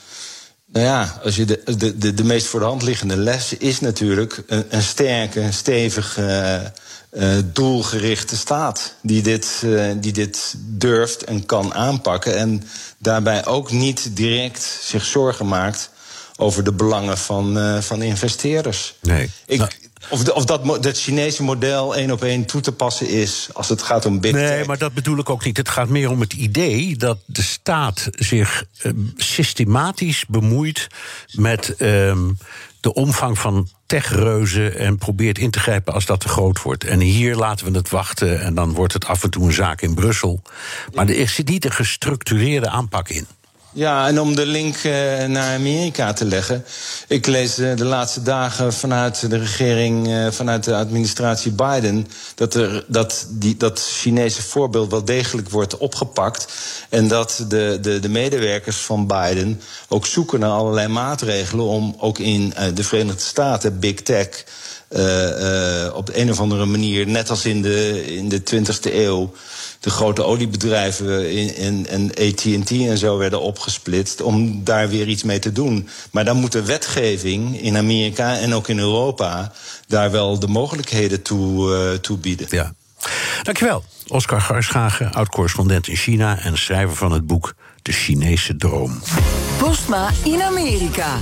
Nou 0.72 0.86
ja, 0.86 1.20
als 1.24 1.36
je 1.36 1.44
de, 1.44 1.62
de, 1.76 1.98
de, 1.98 2.14
de 2.14 2.24
meest 2.24 2.46
voor 2.46 2.60
de 2.60 2.66
hand 2.66 2.82
liggende 2.82 3.16
les 3.16 3.52
is 3.52 3.80
natuurlijk 3.80 4.42
een, 4.46 4.64
een 4.68 4.82
sterke, 4.82 5.52
stevige, 5.52 6.72
uh, 7.12 7.36
doelgerichte 7.52 8.36
staat. 8.36 8.94
Die 9.02 9.22
dit, 9.22 9.62
uh, 9.64 9.92
die 9.96 10.12
dit 10.12 10.54
durft 10.58 11.24
en 11.24 11.46
kan 11.46 11.74
aanpakken. 11.74 12.36
En 12.36 12.62
daarbij 12.98 13.46
ook 13.46 13.70
niet 13.70 14.16
direct 14.16 14.78
zich 14.82 15.04
zorgen 15.04 15.48
maakt 15.48 15.90
over 16.36 16.64
de 16.64 16.72
belangen 16.72 17.18
van, 17.18 17.82
van 17.82 18.02
investeerders. 18.02 18.94
Nee. 19.00 19.30
Ik, 19.46 19.58
nou. 19.58 19.70
Of, 20.10 20.24
de, 20.24 20.34
of 20.34 20.44
dat, 20.44 20.82
dat 20.82 21.00
Chinese 21.00 21.42
model 21.42 21.96
één 21.96 22.10
op 22.10 22.22
één 22.22 22.44
toe 22.44 22.60
te 22.60 22.72
passen 22.72 23.08
is 23.08 23.48
als 23.52 23.68
het 23.68 23.82
gaat 23.82 24.06
om 24.06 24.20
big 24.20 24.32
tech. 24.32 24.50
Nee, 24.50 24.64
maar 24.64 24.78
dat 24.78 24.92
bedoel 24.92 25.18
ik 25.18 25.30
ook 25.30 25.44
niet. 25.44 25.56
Het 25.56 25.68
gaat 25.68 25.88
meer 25.88 26.10
om 26.10 26.20
het 26.20 26.32
idee 26.32 26.96
dat 26.96 27.18
de 27.26 27.42
staat 27.42 28.08
zich 28.12 28.64
uh, 28.82 28.92
systematisch 29.16 30.24
bemoeit 30.28 30.86
met 31.32 31.68
uh, 31.68 31.76
de 32.80 32.94
omvang 32.94 33.38
van 33.38 33.68
techreuzen 33.86 34.78
en 34.78 34.98
probeert 34.98 35.38
in 35.38 35.50
te 35.50 35.58
grijpen 35.58 35.92
als 35.92 36.06
dat 36.06 36.20
te 36.20 36.28
groot 36.28 36.62
wordt. 36.62 36.84
En 36.84 37.00
hier 37.00 37.36
laten 37.36 37.72
we 37.72 37.78
het 37.78 37.90
wachten 37.90 38.40
en 38.40 38.54
dan 38.54 38.72
wordt 38.72 38.92
het 38.92 39.06
af 39.06 39.22
en 39.22 39.30
toe 39.30 39.46
een 39.46 39.52
zaak 39.52 39.80
in 39.80 39.94
Brussel. 39.94 40.42
Maar 40.94 41.08
er 41.08 41.28
zit 41.28 41.48
niet 41.48 41.64
een 41.64 41.72
gestructureerde 41.72 42.68
aanpak 42.68 43.08
in. 43.08 43.26
Ja, 43.72 44.08
en 44.08 44.20
om 44.20 44.34
de 44.34 44.46
link 44.46 44.76
uh, 44.76 44.92
naar 45.24 45.54
Amerika 45.54 46.12
te 46.12 46.24
leggen. 46.24 46.64
Ik 47.08 47.26
lees 47.26 47.58
uh, 47.58 47.76
de 47.76 47.84
laatste 47.84 48.22
dagen 48.22 48.72
vanuit 48.72 49.30
de 49.30 49.38
regering, 49.38 50.08
uh, 50.08 50.30
vanuit 50.30 50.64
de 50.64 50.74
administratie 50.74 51.52
Biden, 51.52 52.06
dat, 52.34 52.54
er, 52.54 52.84
dat 52.86 53.26
die, 53.30 53.56
dat 53.56 53.80
Chinese 53.80 54.42
voorbeeld 54.42 54.90
wel 54.90 55.04
degelijk 55.04 55.50
wordt 55.50 55.76
opgepakt. 55.76 56.52
En 56.88 57.08
dat 57.08 57.44
de, 57.48 57.78
de, 57.80 58.00
de 58.00 58.08
medewerkers 58.08 58.76
van 58.76 59.06
Biden 59.06 59.60
ook 59.88 60.06
zoeken 60.06 60.40
naar 60.40 60.50
allerlei 60.50 60.88
maatregelen 60.88 61.64
om 61.64 61.96
ook 61.98 62.18
in 62.18 62.54
de 62.74 62.84
Verenigde 62.84 63.22
Staten 63.22 63.78
big 63.78 64.02
tech. 64.02 64.44
Op 65.94 66.10
een 66.12 66.30
of 66.30 66.40
andere 66.40 66.64
manier, 66.64 67.06
net 67.06 67.30
als 67.30 67.44
in 67.44 67.62
de, 67.62 68.04
in 68.14 68.28
de 68.28 68.40
20e 68.40 68.94
eeuw, 68.94 69.32
de 69.80 69.90
grote 69.90 70.22
oliebedrijven 70.22 71.30
in, 71.30 71.56
in, 71.56 71.86
en 71.86 72.10
AT&T 72.10 72.70
en 72.70 72.98
zo 72.98 73.18
werden 73.18 73.40
opgesplitst 73.40 74.20
om 74.20 74.64
daar 74.64 74.88
weer 74.88 75.08
iets 75.08 75.22
mee 75.22 75.38
te 75.38 75.52
doen. 75.52 75.88
Maar 76.10 76.24
dan 76.24 76.36
moet 76.36 76.52
de 76.52 76.64
wetgeving 76.64 77.60
in 77.60 77.76
Amerika 77.76 78.38
en 78.38 78.54
ook 78.54 78.68
in 78.68 78.78
Europa 78.78 79.52
daar 79.86 80.10
wel 80.10 80.38
de 80.38 80.48
mogelijkheden 80.48 81.22
toe, 81.22 81.76
uh, 81.92 81.98
toe 81.98 82.18
bieden. 82.18 82.46
Ja. 82.50 82.72
Dankjewel. 83.42 83.84
Oscar 84.06 84.40
Garschagen, 84.40 85.12
oud-correspondent 85.12 85.88
in 85.88 85.96
China 85.96 86.38
en 86.38 86.58
schrijver 86.58 86.96
van 86.96 87.12
het 87.12 87.26
boek 87.26 87.54
De 87.82 87.92
Chinese 87.92 88.56
Droom. 88.56 89.02
Postma 89.58 90.10
in 90.24 90.42
Amerika. 90.42 91.16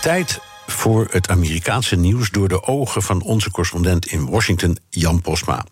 Tijd 0.00 0.40
voor 0.72 1.08
het 1.10 1.28
Amerikaanse 1.28 1.96
nieuws 1.96 2.30
door 2.30 2.48
de 2.48 2.62
ogen 2.62 3.02
van 3.02 3.22
onze 3.22 3.50
correspondent 3.50 4.06
in 4.06 4.30
Washington, 4.30 4.78
Jan 4.90 5.20
Posma. 5.20 5.64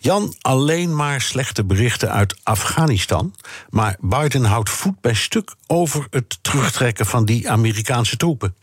Jan, 0.00 0.34
alleen 0.40 0.96
maar 0.96 1.20
slechte 1.20 1.64
berichten 1.64 2.12
uit 2.12 2.36
Afghanistan. 2.42 3.34
Maar 3.70 3.96
Biden 4.00 4.44
houdt 4.44 4.70
voet 4.70 5.00
bij 5.00 5.14
stuk 5.14 5.54
over 5.66 6.06
het 6.10 6.38
terugtrekken 6.42 7.06
van 7.06 7.24
die 7.24 7.50
Amerikaanse 7.50 8.16
troepen. 8.16 8.54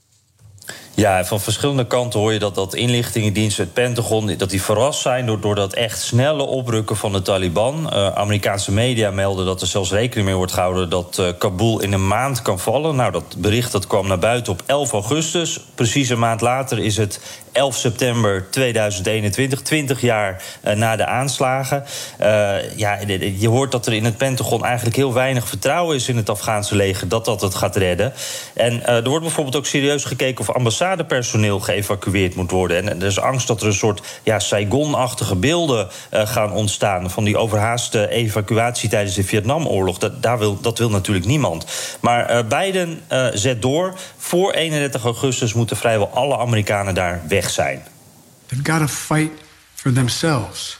Ja, 1.00 1.26
van 1.26 1.39
verschillende 1.39 1.88
kanten 1.88 2.20
hoor 2.20 2.34
je 2.34 2.39
dat, 2.39 2.56
dat 2.56 2.76
inlichtingendiensten, 2.76 3.64
het 3.64 3.74
Pentagon, 3.74 4.34
dat 4.38 4.50
die 4.50 4.62
verrast 4.62 5.02
zijn 5.02 5.26
door, 5.26 5.39
door 5.39 5.56
dat 5.56 5.74
echt 5.74 6.02
snelle 6.02 6.43
oprukken 6.43 6.95
van 6.95 7.12
de 7.12 7.22
Taliban. 7.22 7.89
Uh, 7.93 8.08
Amerikaanse 8.08 8.72
media 8.72 9.12
melden 9.12 9.45
dat 9.45 9.62
er 9.62 9.68
zelfs 9.68 9.91
rekening 9.91 10.28
mee 10.28 10.36
wordt 10.36 10.52
gehouden 10.52 10.89
dat 10.89 11.18
uh, 11.20 11.28
Kabul 11.38 11.82
in 11.82 11.93
een 11.93 12.08
maand 12.08 12.41
kan 12.41 12.60
vallen. 12.60 12.95
Nou, 12.95 13.12
dat 13.12 13.36
bericht 13.38 13.72
dat 13.72 13.88
kwam 13.88 14.08
naar 14.08 14.20
buiten 14.20 14.54
op 14.54 14.64
11 14.66 14.91
augustus. 14.91 15.60
Precies 15.76 16.10
een 16.10 16.20
maand 16.20 16.41
later 16.41 16.80
is 16.80 16.97
het 16.97 17.20
11 17.52 17.76
september 17.76 18.47
2021, 18.52 19.62
20 19.62 20.02
jaar 20.02 20.43
uh, 20.68 20.74
na 20.74 20.95
de 20.95 21.06
aanslagen. 21.06 21.84
ja, 22.76 23.00
je 23.38 23.47
hoort 23.47 23.72
dat 23.72 23.86
er 23.86 23.93
in 23.93 24.06
het 24.06 24.18
Pentagon 24.18 24.66
eigenlijk 24.66 24.95
heel 24.95 25.14
weinig 25.14 25.47
vertrouwen 25.47 25.95
is 25.95 26.08
in 26.08 26.18
het 26.18 26.30
Afghaanse 26.30 26.76
leger 26.76 27.08
dat 27.08 27.26
dat 27.26 27.41
het 27.41 27.56
gaat 27.56 27.76
redden. 27.76 28.14
En 28.54 28.86
er 28.86 29.10
wordt 29.10 29.26
bijvoorbeeld 29.26 29.56
ook 29.56 29.66
serieus 29.66 30.04
gekeken 30.04 30.39
of 30.39 30.50
ambassadepersoneel 30.90 31.60
geëvacueerd 31.60 32.36
moet 32.36 32.52
worden. 32.52 32.90
En 32.90 33.02
er 33.02 33.08
is 33.08 33.20
angst 33.20 33.48
dat 33.48 33.62
er 33.62 33.68
een 33.68 33.74
soort 33.74 34.20
ja, 34.24 34.40
Saigon-achtige 34.40 35.36
beelden 35.36 35.90
uh, 36.14 36.28
gaan 36.28 36.52
ontstaan 36.52 37.12
van 37.12 37.24
die 37.24 37.38
overhaaste 37.38 38.10
evacuatie 38.10 38.90
tijdens 38.90 39.16
de 39.16 39.24
Vietnamoorlog. 39.24 39.98
Dat, 39.98 40.24
daar 40.24 40.38
wil, 40.38 40.62
dat 40.62 40.78
wil 40.78 40.90
natuurlijk 40.90 41.26
niemand. 41.26 41.66
Maar 42.00 42.32
uh, 42.32 42.48
Biden 42.48 43.02
uh, 43.12 43.28
zet 43.34 43.62
door. 43.62 43.94
Voor 44.18 44.52
31 44.52 45.04
augustus 45.04 45.54
moeten 45.54 45.78
vrijwel 45.78 46.10
alle 46.14 46.38
Amerikanen 46.38 46.94
daar 46.94 47.22
weg 47.28 47.50
zijn. 47.50 47.84
They've 48.46 48.72
got 48.72 48.80
to 48.80 48.88
fight 48.88 49.32
for 49.74 49.94
themselves. 49.94 50.80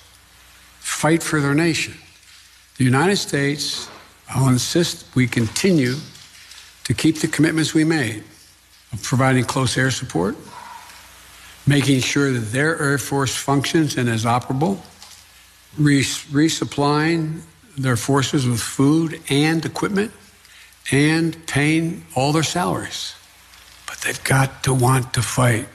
Fight 0.80 1.24
for 1.24 1.40
their 1.40 1.56
nation. 1.56 1.94
The 2.76 2.84
United 2.84 3.18
States, 3.18 3.88
insist 4.48 5.06
we 5.14 5.28
continue 5.28 5.96
to 6.84 6.94
keep 6.94 7.16
the 7.16 7.28
commitments 7.28 7.74
we 7.74 7.86
made. 7.86 8.24
Of 8.92 9.04
providing 9.04 9.44
close 9.44 9.78
air 9.78 9.92
support, 9.92 10.36
making 11.68 12.02
sure 12.02 12.32
that 12.32 12.52
their 12.52 12.82
Air 12.82 12.98
Force 12.98 13.36
functions 13.36 13.98
and 13.98 14.10
is 14.10 14.26
operable, 14.26 14.80
res- 15.78 16.26
resupplying 16.26 17.42
their 17.78 17.96
forces 17.96 18.48
with 18.48 18.62
food 18.62 19.22
and 19.30 19.66
equipment, 19.66 20.12
and 20.92 21.46
paying 21.48 22.06
all 22.16 22.32
their 22.32 22.44
salaries. 22.44 23.16
But 23.86 23.98
they've 24.00 24.24
got 24.24 24.64
to 24.64 24.74
want 24.74 25.14
to 25.14 25.22
fight. 25.22 25.68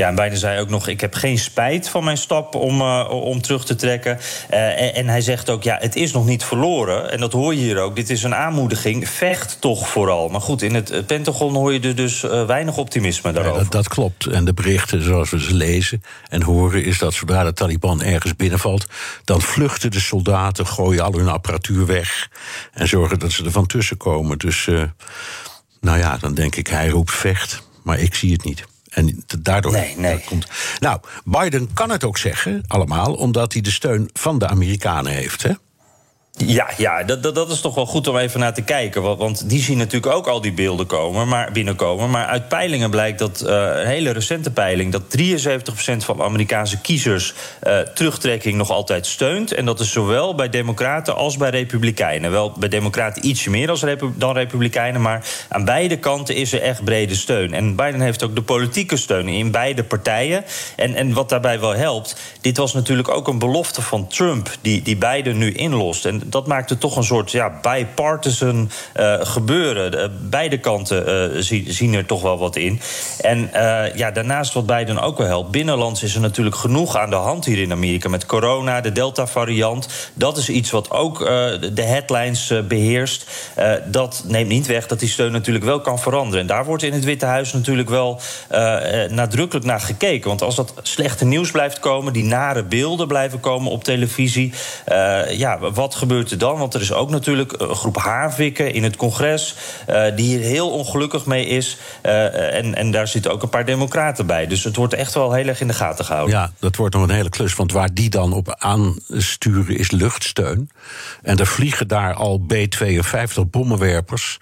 Ja, 0.00 0.08
en 0.08 0.14
Biden 0.14 0.38
zei 0.38 0.60
ook 0.60 0.68
nog: 0.68 0.88
Ik 0.88 1.00
heb 1.00 1.14
geen 1.14 1.38
spijt 1.38 1.88
van 1.88 2.04
mijn 2.04 2.16
stap 2.16 2.54
om, 2.54 2.80
uh, 2.80 3.08
om 3.10 3.42
terug 3.42 3.64
te 3.64 3.74
trekken. 3.74 4.18
Uh, 4.50 4.82
en, 4.82 4.94
en, 4.94 5.08
hij 5.08 5.20
zegt 5.20 5.50
ook: 5.50 5.62
Ja, 5.62 5.76
het 5.80 5.96
is 5.96 6.12
nog 6.12 6.26
niet 6.26 6.44
verloren. 6.44 7.10
En 7.10 7.20
dat 7.20 7.32
hoor 7.32 7.54
je 7.54 7.60
hier 7.60 7.78
ook. 7.78 7.96
Dit 7.96 8.10
is 8.10 8.22
een 8.22 8.34
aanmoediging. 8.34 9.08
Vecht 9.08 9.60
toch 9.60 9.88
vooral. 9.88 10.28
Maar 10.28 10.40
goed, 10.40 10.62
in 10.62 10.74
het 10.74 11.06
Pentagon 11.06 11.54
hoor 11.54 11.72
je 11.72 11.80
er 11.80 11.94
dus 11.94 12.22
uh, 12.24 12.46
weinig 12.46 12.76
optimisme 12.76 13.32
daarover. 13.32 13.58
Ja, 13.58 13.62
dat, 13.62 13.72
dat, 13.72 13.88
klopt. 13.88 14.26
En 14.26 14.44
de 14.44 14.54
berichten 14.54 15.02
zoals 15.02 15.30
we 15.30 15.40
ze 15.40 15.54
lezen 15.54 16.02
en 16.28 16.42
horen, 16.42 16.84
is 16.84 16.98
dat 16.98 17.14
zodra 17.14 17.44
de 17.44 17.52
Taliban 17.52 18.02
ergens 18.02 18.36
binnenvalt, 18.36 18.86
dan 19.24 19.40
vluchten 19.40 19.90
de 19.90 20.00
soldaten, 20.00 20.66
gooien 20.66 21.04
al 21.04 21.12
hun 21.12 21.28
apparatuur 21.28 21.86
weg 21.86 22.28
en 22.72 22.88
zorgen 22.88 23.18
dat 23.18 23.32
ze 23.32 23.44
er 23.44 23.50
van 23.50 23.66
tussen 23.66 23.96
komen. 23.96 24.38
Dus, 24.38 24.68
nou 25.80 25.98
ja, 25.98 26.16
dan 26.16 26.34
denk 26.34 26.56
ik: 26.56 26.66
hij 26.66 26.88
roept 26.88 27.12
vecht. 27.12 27.68
Maar 27.82 27.98
ik 27.98 28.14
zie 28.14 28.32
het 28.32 28.44
niet. 28.44 28.64
En 28.90 29.24
daardoor 29.38 29.72
nee, 29.72 29.96
nee. 29.96 30.24
komt. 30.24 30.46
Nou, 30.78 31.00
Biden 31.24 31.72
kan 31.72 31.90
het 31.90 32.04
ook 32.04 32.18
zeggen, 32.18 32.64
allemaal, 32.66 33.14
omdat 33.14 33.52
hij 33.52 33.62
de 33.62 33.70
steun 33.70 34.10
van 34.12 34.38
de 34.38 34.48
Amerikanen 34.48 35.12
heeft. 35.12 35.42
Hè? 35.42 35.52
Ja, 36.46 36.68
ja 36.76 37.02
dat, 37.02 37.22
dat, 37.22 37.34
dat, 37.34 37.50
is 37.50 37.60
toch 37.60 37.74
wel 37.74 37.86
goed 37.86 38.08
om 38.08 38.16
even 38.16 38.40
naar 38.40 38.54
te 38.54 38.62
kijken. 38.62 39.16
Want, 39.16 39.48
die 39.48 39.62
zien 39.62 39.78
natuurlijk 39.78 40.14
ook 40.14 40.26
al 40.26 40.40
die 40.40 40.52
beelden 40.52 40.86
komen, 40.86 41.28
maar, 41.28 41.52
binnenkomen. 41.52 42.10
Maar 42.10 42.26
uit 42.26 42.48
peilingen 42.48 42.90
blijkt 42.90 43.18
dat, 43.18 43.42
uh, 43.46 43.50
een 43.50 43.86
hele 43.86 44.10
recente 44.10 44.50
peiling... 44.50 44.92
dat 44.92 45.02
73% 45.18 46.04
van 46.04 46.22
Amerikaanse 46.22 46.80
kiezers 46.80 47.34
uh, 47.62 47.78
terugtrekking 47.78 48.56
nog 48.56 48.70
altijd 48.70 49.06
steunt. 49.06 49.52
En 49.52 49.64
dat 49.64 49.80
is 49.80 49.92
zowel 49.92 50.34
bij 50.34 50.48
democraten 50.48 51.16
als 51.16 51.36
bij 51.36 51.50
republikeinen. 51.50 52.30
Wel 52.30 52.52
bij 52.58 52.68
democraten 52.68 53.26
ietsje 53.26 53.50
meer 53.50 53.70
als 53.70 53.84
dan 54.16 54.34
republikeinen... 54.34 55.00
maar 55.00 55.26
aan 55.48 55.64
beide 55.64 55.98
kanten 55.98 56.34
is 56.34 56.52
er 56.52 56.62
echt 56.62 56.84
brede 56.84 57.14
steun. 57.14 57.54
En 57.54 57.76
Biden 57.76 58.00
heeft 58.00 58.22
ook 58.22 58.34
de 58.34 58.42
politieke 58.42 58.96
steun 58.96 59.28
in 59.28 59.50
beide 59.50 59.84
partijen. 59.84 60.44
En, 60.76 60.94
en 60.94 61.12
wat 61.12 61.28
daarbij 61.28 61.60
wel 61.60 61.74
helpt, 61.74 62.16
dit 62.40 62.56
was 62.56 62.72
natuurlijk 62.72 63.08
ook 63.08 63.28
een 63.28 63.38
belofte 63.38 63.82
van 63.82 64.06
Trump... 64.06 64.50
die, 64.60 64.82
die 64.82 64.96
Biden 64.96 65.38
nu 65.38 65.52
inlost. 65.52 66.04
En 66.04 66.29
dat 66.30 66.46
maakt 66.46 66.70
het 66.70 66.80
toch 66.80 66.96
een 66.96 67.04
soort 67.04 67.30
ja, 67.30 67.58
bipartisan 67.62 68.70
uh, 68.96 69.14
gebeuren. 69.20 69.90
De, 69.90 70.10
beide 70.20 70.58
kanten 70.58 71.32
uh, 71.36 71.62
zien, 71.66 71.94
er 71.94 72.06
toch 72.06 72.22
wel 72.22 72.38
wat 72.38 72.56
in. 72.56 72.80
En 73.20 73.50
uh, 73.54 73.94
ja, 73.94 74.10
daarnaast 74.10 74.52
wat 74.52 74.66
Biden 74.66 75.00
ook 75.00 75.18
wel 75.18 75.26
helpt. 75.26 75.50
Binnenlands 75.50 76.02
is 76.02 76.14
er 76.14 76.20
natuurlijk 76.20 76.56
genoeg 76.56 76.96
aan 76.96 77.10
de 77.10 77.16
hand 77.16 77.44
hier 77.44 77.58
in 77.58 77.72
Amerika. 77.72 78.08
Met 78.08 78.26
corona, 78.26 78.80
de 78.80 78.92
Delta-variant. 78.92 79.88
Dat 80.14 80.36
is 80.36 80.48
iets 80.48 80.70
wat 80.70 80.90
ook 80.90 81.18
de 81.74 81.82
headlines 81.82 82.52
beheerst. 82.68 83.26
dat 83.86 84.24
neemt 84.26 84.48
niet 84.48 84.66
weg 84.66 84.86
dat 84.86 85.00
die 85.00 85.08
steun 85.08 85.32
natuurlijk 85.32 85.64
wel 85.64 85.80
kan 85.80 85.98
veranderen. 85.98 86.40
En 86.40 86.46
daar 86.46 86.64
wordt 86.64 86.82
in 86.82 86.92
het 86.92 87.04
Witte 87.04 87.26
Huis 87.26 87.52
natuurlijk 87.52 87.88
wel 87.88 88.20
nadrukkelijk 89.08 89.66
naar 89.66 89.80
gekeken. 89.80 90.28
Want 90.28 90.42
als 90.42 90.54
dat 90.54 90.74
slechte 90.82 91.24
nieuws 91.24 91.50
blijft 91.50 91.78
komen, 91.78 92.12
die 92.12 92.24
nare 92.24 92.64
beelden 92.64 93.06
blijven 93.06 93.40
komen 93.40 93.72
op 93.72 93.84
televisie. 93.84 94.52
ja, 95.28 95.58
wat 95.58 95.94
gebeurt 95.94 96.19
gebeurt 96.28 96.42
er 96.42 96.48
dan? 96.48 96.58
Want 96.58 96.74
er 96.74 96.80
is 96.80 96.92
ook 96.92 97.10
natuurlijk 97.10 97.54
een 97.58 97.74
groep 97.74 97.96
haarvikken 97.96 98.72
in 98.74 98.82
het 98.82 98.96
congres... 98.96 99.54
Uh, 99.90 100.16
die 100.16 100.26
hier 100.36 100.40
heel 100.40 100.70
ongelukkig 100.70 101.26
mee 101.26 101.46
is. 101.46 101.76
Uh, 102.06 102.54
en, 102.54 102.74
en 102.74 102.90
daar 102.90 103.08
zitten 103.08 103.32
ook 103.32 103.42
een 103.42 103.48
paar 103.48 103.64
democraten 103.64 104.26
bij. 104.26 104.46
Dus 104.46 104.64
het 104.64 104.76
wordt 104.76 104.94
echt 104.94 105.14
wel 105.14 105.32
heel 105.32 105.46
erg 105.46 105.60
in 105.60 105.66
de 105.66 105.72
gaten 105.74 106.04
gehouden. 106.04 106.36
Ja, 106.36 106.52
dat 106.58 106.76
wordt 106.76 106.94
nog 106.94 107.02
een 107.02 107.14
hele 107.14 107.28
klus. 107.28 107.54
Want 107.54 107.72
waar 107.72 107.94
die 107.94 108.10
dan 108.10 108.32
op 108.32 108.54
aansturen 108.58 109.78
is 109.78 109.90
luchtsteun. 109.90 110.70
En 111.22 111.38
er 111.38 111.46
vliegen 111.46 111.88
daar 111.88 112.14
al 112.14 112.38
B-52 112.38 113.40
bommenwerpers. 113.50 114.38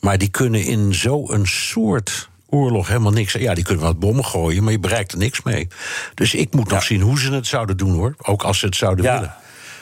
Maar 0.00 0.18
die 0.18 0.28
kunnen 0.28 0.64
in 0.64 0.94
zo'n 0.94 1.46
soort 1.46 2.28
oorlog 2.48 2.88
helemaal 2.88 3.12
niks. 3.12 3.32
Ja, 3.32 3.54
die 3.54 3.64
kunnen 3.64 3.84
wat 3.84 3.98
bommen 3.98 4.24
gooien, 4.24 4.62
maar 4.62 4.72
je 4.72 4.78
bereikt 4.78 5.12
er 5.12 5.18
niks 5.18 5.42
mee. 5.42 5.68
Dus 6.14 6.34
ik 6.34 6.54
moet 6.54 6.68
nog 6.70 6.82
zien 6.82 7.00
hoe 7.00 7.18
ze 7.18 7.32
het 7.32 7.46
zouden 7.46 7.76
doen 7.76 7.94
hoor. 7.94 8.14
Ook 8.18 8.42
als 8.42 8.58
ze 8.58 8.66
het 8.66 8.76
zouden 8.76 9.04
Ja. 9.04 9.14
willen. 9.14 9.34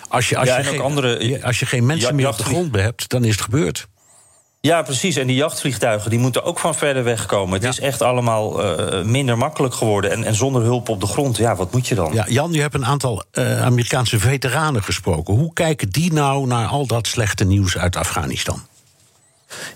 Als 0.08 0.28
je, 0.28 0.36
als, 0.36 0.48
Ja, 0.48 0.58
je 0.58 0.64
geen, 0.64 0.80
andere- 0.80 1.40
als 1.42 1.58
je 1.58 1.66
geen 1.66 1.86
mensen 1.86 2.14
meer 2.14 2.28
op 2.28 2.36
de 2.36 2.44
grond 2.44 2.74
hebt, 2.74 3.08
dan 3.08 3.24
is 3.24 3.30
het 3.32 3.40
gebeurd. 3.40 3.88
Ja, 4.60 4.82
precies. 4.82 5.16
En 5.16 5.26
die 5.26 5.36
jachtvliegtuigen 5.36 6.10
die 6.10 6.18
moeten 6.18 6.44
ook 6.44 6.58
van 6.58 6.74
verder 6.74 7.04
weg 7.04 7.26
komen. 7.26 7.60
Het 7.60 7.68
is 7.68 7.80
echt 7.80 8.02
allemaal 8.02 8.62
eh, 8.62 9.04
minder 9.04 9.38
makkelijk 9.38 9.74
geworden. 9.74 10.10
En, 10.10 10.24
en 10.24 10.34
zonder 10.34 10.62
hulp 10.62 10.88
op 10.88 11.00
de 11.00 11.06
grond, 11.06 11.36
ja, 11.36 11.56
wat 11.56 11.72
moet 11.72 11.88
je 11.88 11.94
dan? 11.94 12.12
Ja, 12.12 12.24
Jan, 12.28 12.52
je 12.52 12.60
hebt 12.60 12.74
een 12.74 12.86
aantal 12.86 13.24
eh, 13.30 13.62
Amerikaanse 13.64 14.18
veteranen 14.18 14.82
gesproken. 14.82 15.34
Hoe 15.34 15.52
kijken 15.52 15.88
die 15.90 16.12
nou 16.12 16.46
naar 16.46 16.66
al 16.66 16.86
dat 16.86 17.06
slechte 17.06 17.44
nieuws 17.44 17.78
uit 17.78 17.96
Afghanistan? 17.96 18.62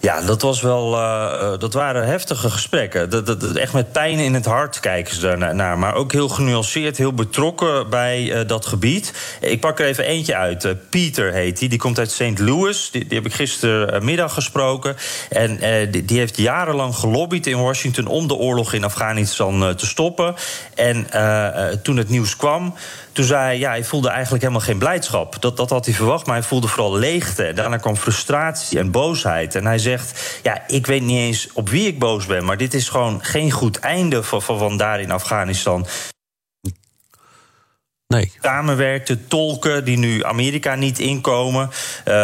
Ja, 0.01 0.21
dat, 0.21 0.43
was 0.43 0.61
wel, 0.61 0.95
eh, 0.97 1.53
eh, 1.53 1.59
dat 1.59 1.73
waren 1.73 2.07
heftige 2.07 2.51
gesprekken. 2.51 3.11
Dat, 3.11 3.27
dat, 3.27 3.43
echt 3.43 3.73
met 3.73 3.93
pijn 3.93 4.19
in 4.19 4.35
het 4.35 4.45
hart 4.45 4.81
kijken 4.81 5.15
ze 5.15 5.21
daar 5.21 5.55
naar. 5.55 5.79
Maar 5.79 5.95
ook 5.95 6.13
heel 6.13 6.29
genuanceerd, 6.29 6.97
heel 6.97 7.13
betrokken 7.13 7.91
bij 7.91 8.33
eh, 8.33 8.49
dat 8.49 8.67
gebied. 8.67 9.13
Ik 9.41 9.61
pak 9.61 9.81
er 9.81 9.87
even 9.87 10.05
eentje 10.05 10.37
uit. 10.37 10.65
Eh, 10.65 10.73
Pieter 10.91 11.33
heet 11.33 11.59
hij. 11.59 11.69
Die 11.69 11.79
komt 11.79 11.99
uit 11.99 12.11
St. 12.11 12.39
Louis. 12.39 12.91
Die, 12.91 13.07
die 13.07 13.17
heb 13.17 13.27
ik 13.27 13.35
gistermiddag 13.35 14.35
gesproken. 14.35 14.97
En 15.31 15.59
die, 15.91 16.05
die 16.05 16.19
heeft 16.19 16.37
jarenlang 16.37 16.95
gelobbyd 16.95 17.47
in 17.47 17.59
Washington... 17.59 18.07
om 18.07 18.29
de 18.29 18.35
oorlog 18.35 18.73
in 18.73 18.85
Afghanistan 18.85 19.75
te 19.77 19.87
stoppen. 19.87 20.35
En 20.75 21.07
toen 21.83 21.97
het 21.97 22.09
nieuws 22.09 22.37
kwam... 22.37 22.75
Toen 23.13 23.25
zei 23.25 23.43
hij, 23.43 23.59
ja, 23.59 23.71
hij 23.71 23.85
voelde 23.85 24.09
eigenlijk 24.09 24.43
helemaal 24.43 24.67
geen 24.67 24.79
blijdschap. 24.79 25.41
Dat, 25.41 25.57
dat 25.57 25.71
had 25.71 25.85
hij 25.85 25.95
verwacht, 25.95 26.27
maar 26.27 26.35
hij 26.35 26.45
voelde 26.45 26.69
vooral 26.69 26.97
leegte. 26.97 27.53
Daarna 27.55 27.77
kwam 27.77 27.97
frustratie 27.97 28.79
en 28.79 28.91
boosheid. 28.91 29.55
En 29.55 29.67
hij 29.67 29.79
zegt, 29.79 30.41
ja, 30.43 30.63
ik 30.67 30.87
weet 30.87 31.03
niet 31.03 31.19
eens 31.19 31.49
op 31.53 31.69
wie 31.69 31.87
ik 31.87 31.99
boos 31.99 32.27
ben... 32.27 32.45
maar 32.45 32.57
dit 32.57 32.75
is 32.75 32.89
gewoon 32.89 33.25
geen 33.25 33.51
goed 33.51 33.79
einde 33.79 34.23
van, 34.23 34.43
van 34.43 34.77
daar 34.77 35.01
in 35.01 35.11
Afghanistan. 35.11 35.87
Nee. 38.13 38.33
Samenwerkte 38.43 39.27
tolken 39.27 39.85
die 39.85 39.99
nu 39.99 40.25
Amerika 40.25 40.75
niet 40.75 40.99
inkomen. 40.99 41.71
Eh, 42.05 42.15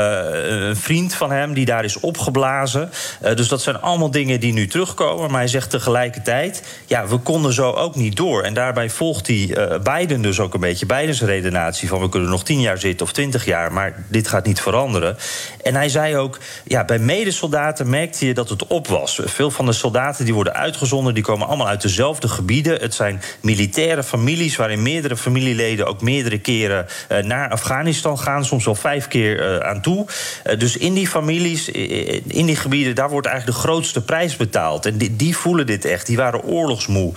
een 0.69 0.77
vriend 0.77 1.15
van 1.15 1.31
hem 1.31 1.55
die 1.55 1.65
daar 1.65 1.85
is 1.85 2.01
opgeblazen. 2.01 2.91
Eh, 3.21 3.37
dus 3.37 3.49
dat 3.49 3.63
zijn 3.63 3.81
allemaal 3.81 4.11
dingen 4.11 4.41
die 4.41 4.53
nu 4.53 4.67
terugkomen. 4.67 5.31
Maar 5.31 5.41
hij 5.41 5.49
zegt 5.49 5.71
tegelijkertijd: 5.71 6.63
ja, 6.87 7.07
we 7.07 7.17
konden 7.19 7.53
zo 7.53 7.71
ook 7.71 7.95
niet 7.95 8.17
door. 8.17 8.43
En 8.43 8.55
daarbij 8.55 8.91
volgt 8.91 9.27
hij 9.27 9.55
eh, 9.55 9.79
Biden 9.81 10.23
dus 10.23 10.41
ook 10.41 10.55
een 10.55 10.61
beetje. 10.61 10.87
Bidens 10.87 11.21
redenatie 11.21 11.89
van 11.89 12.01
we 12.01 12.09
kunnen 12.09 12.31
nog 12.31 12.45
tien 12.45 12.61
jaar 12.61 12.79
zitten 12.79 13.07
of 13.07 13.13
twintig 13.13 13.45
jaar. 13.45 13.73
Maar 13.73 14.05
dit 14.09 14.29
gaat 14.29 14.47
niet 14.47 14.61
veranderen. 14.61 15.17
En 15.63 15.75
hij 15.75 15.89
zei 15.89 16.17
ook: 16.17 16.39
ja, 16.65 16.85
bij 16.85 16.99
medesoldaten 16.99 17.91
merkte 17.91 18.27
je 18.27 18.35
dat 18.35 18.49
het 18.49 18.67
op 18.67 18.87
was. 18.89 19.21
Veel 19.25 19.51
van 19.51 19.67
de 19.67 19.73
soldaten 19.73 20.25
die 20.25 20.35
worden 20.35 20.55
uitgezonden, 20.55 21.15
die 21.15 21.23
komen 21.23 21.47
allemaal 21.47 21.69
uit 21.69 21.83
dezelfde 21.83 22.29
gebieden. 22.29 22.81
Het 22.81 22.95
zijn 22.95 23.23
militaire 23.41 24.03
families 24.03 24.57
waarin 24.57 24.83
meerdere 24.83 25.17
familieleden 25.17 25.78
ook 25.87 26.03
meerdere 26.03 26.39
keren 26.39 26.87
eh, 27.09 27.23
naar 27.23 27.51
Afghanistan 27.51 28.19
gaan, 28.19 28.45
soms 28.45 28.65
wel 28.65 28.75
vijf 28.75 29.09
keer 29.09 29.41
eh, 29.41 29.69
aan 29.69 29.81
toe. 29.81 30.07
Eh, 30.45 30.59
dus 30.59 30.77
in 30.77 30.95
die 30.95 31.09
families, 31.09 31.69
in 31.69 32.47
die 32.47 32.57
gebieden, 32.57 32.95
daar 32.95 33.11
wordt 33.11 33.27
eigenlijk 33.27 33.57
de 33.57 33.63
grootste 33.63 34.03
prijs 34.03 34.37
betaald. 34.37 34.87
En 34.87 34.99
die, 34.99 35.17
die 35.17 35.37
voelen 35.37 35.67
dit 35.67 35.85
echt, 35.85 36.07
die 36.07 36.17
waren 36.17 36.43
oorlogsmoe. 36.43 37.13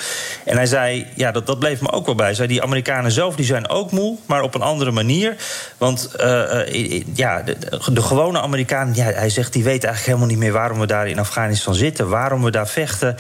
En 0.46 0.56
hij 0.56 0.66
zei, 0.66 1.08
ja, 1.16 1.32
dat, 1.32 1.46
dat 1.46 1.60
bleef 1.60 1.82
me 1.82 1.92
ook 1.92 2.06
wel 2.06 2.16
bij. 2.16 2.26
Hij 2.26 2.36
zei, 2.36 2.48
die 2.48 2.64
Amerikanen 2.64 3.12
zelf 3.12 3.36
die 3.36 3.46
zijn 3.46 3.70
ook 3.70 3.92
moe, 3.92 4.18
maar 4.26 4.42
op 4.42 4.56
een 4.56 4.62
andere 4.62 4.92
manier. 4.92 5.36
Want 5.78 6.10
ja, 7.14 7.42
de, 7.42 8.02
gewone 8.02 8.42
Amerikaan, 8.42 8.92
ja, 8.94 9.04
hij 9.04 9.30
zegt, 9.30 9.54
die 9.54 9.64
weet 9.64 9.84
eigenlijk 9.84 10.06
helemaal 10.06 10.28
niet 10.28 10.38
meer 10.38 10.52
waarom 10.52 10.80
we 10.80 10.88
daar 10.88 11.08
in 11.08 11.20
Afghanistan 11.20 11.76
zitten, 11.76 12.10
waarom 12.10 12.44
we 12.44 12.52
daar 12.52 12.68
vechten. 12.68 13.16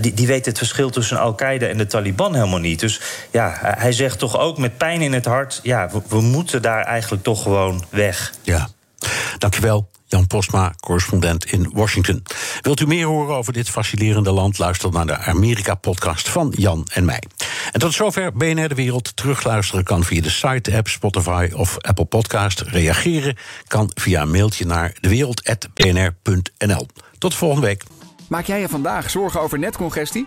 Die, 0.00 0.14
die 0.14 0.26
weet 0.26 0.46
het 0.46 0.58
verschil 0.58 0.90
tussen 0.90 1.18
Al-Qaeda 1.18 1.66
en 1.66 1.78
de 1.78 1.86
Taliban 1.86 2.34
helemaal 2.34 2.58
niet. 2.58 2.80
Dus 2.80 3.00
ja, 3.30 3.58
hij 3.60 3.92
zegt 3.92 4.18
toch 4.18 4.38
ook 4.38 4.58
met 4.58 4.69
pijn 4.76 5.00
in 5.00 5.12
het 5.12 5.24
hart, 5.24 5.60
ja, 5.62 5.90
we, 5.92 6.02
we 6.08 6.20
moeten 6.20 6.62
daar 6.62 6.84
eigenlijk 6.84 7.22
toch 7.22 7.42
gewoon 7.42 7.84
weg. 7.90 8.32
Ja. 8.42 8.68
Dankjewel, 9.38 9.88
Jan 10.06 10.26
Postma, 10.26 10.74
correspondent 10.80 11.44
in 11.44 11.70
Washington. 11.74 12.22
Wilt 12.60 12.80
u 12.80 12.86
meer 12.86 13.06
horen 13.06 13.36
over 13.36 13.52
dit 13.52 13.68
fascinerende 13.68 14.32
land? 14.32 14.58
Luister 14.58 14.90
naar 14.92 15.06
de 15.06 15.16
Amerika-podcast 15.16 16.28
van 16.28 16.52
Jan 16.56 16.86
en 16.92 17.04
mij. 17.04 17.22
En 17.72 17.80
tot 17.80 17.92
zover 17.92 18.32
BNR 18.32 18.68
De 18.68 18.74
Wereld. 18.74 19.16
Terugluisteren 19.16 19.84
kan 19.84 20.04
via 20.04 20.22
de 20.22 20.30
site, 20.30 20.76
app, 20.76 20.88
Spotify 20.88 21.50
of 21.54 21.76
Apple 21.80 22.04
Podcast. 22.04 22.60
Reageren 22.60 23.36
kan 23.66 23.90
via 23.94 24.22
een 24.22 24.30
mailtje 24.30 24.66
naar 24.66 24.96
dewereld.bnr.nl. 25.00 26.86
Tot 27.18 27.34
volgende 27.34 27.66
week. 27.66 27.84
Maak 28.28 28.44
jij 28.44 28.60
je 28.60 28.68
vandaag 28.68 29.10
zorgen 29.10 29.40
over 29.40 29.58
netcongestie? 29.58 30.26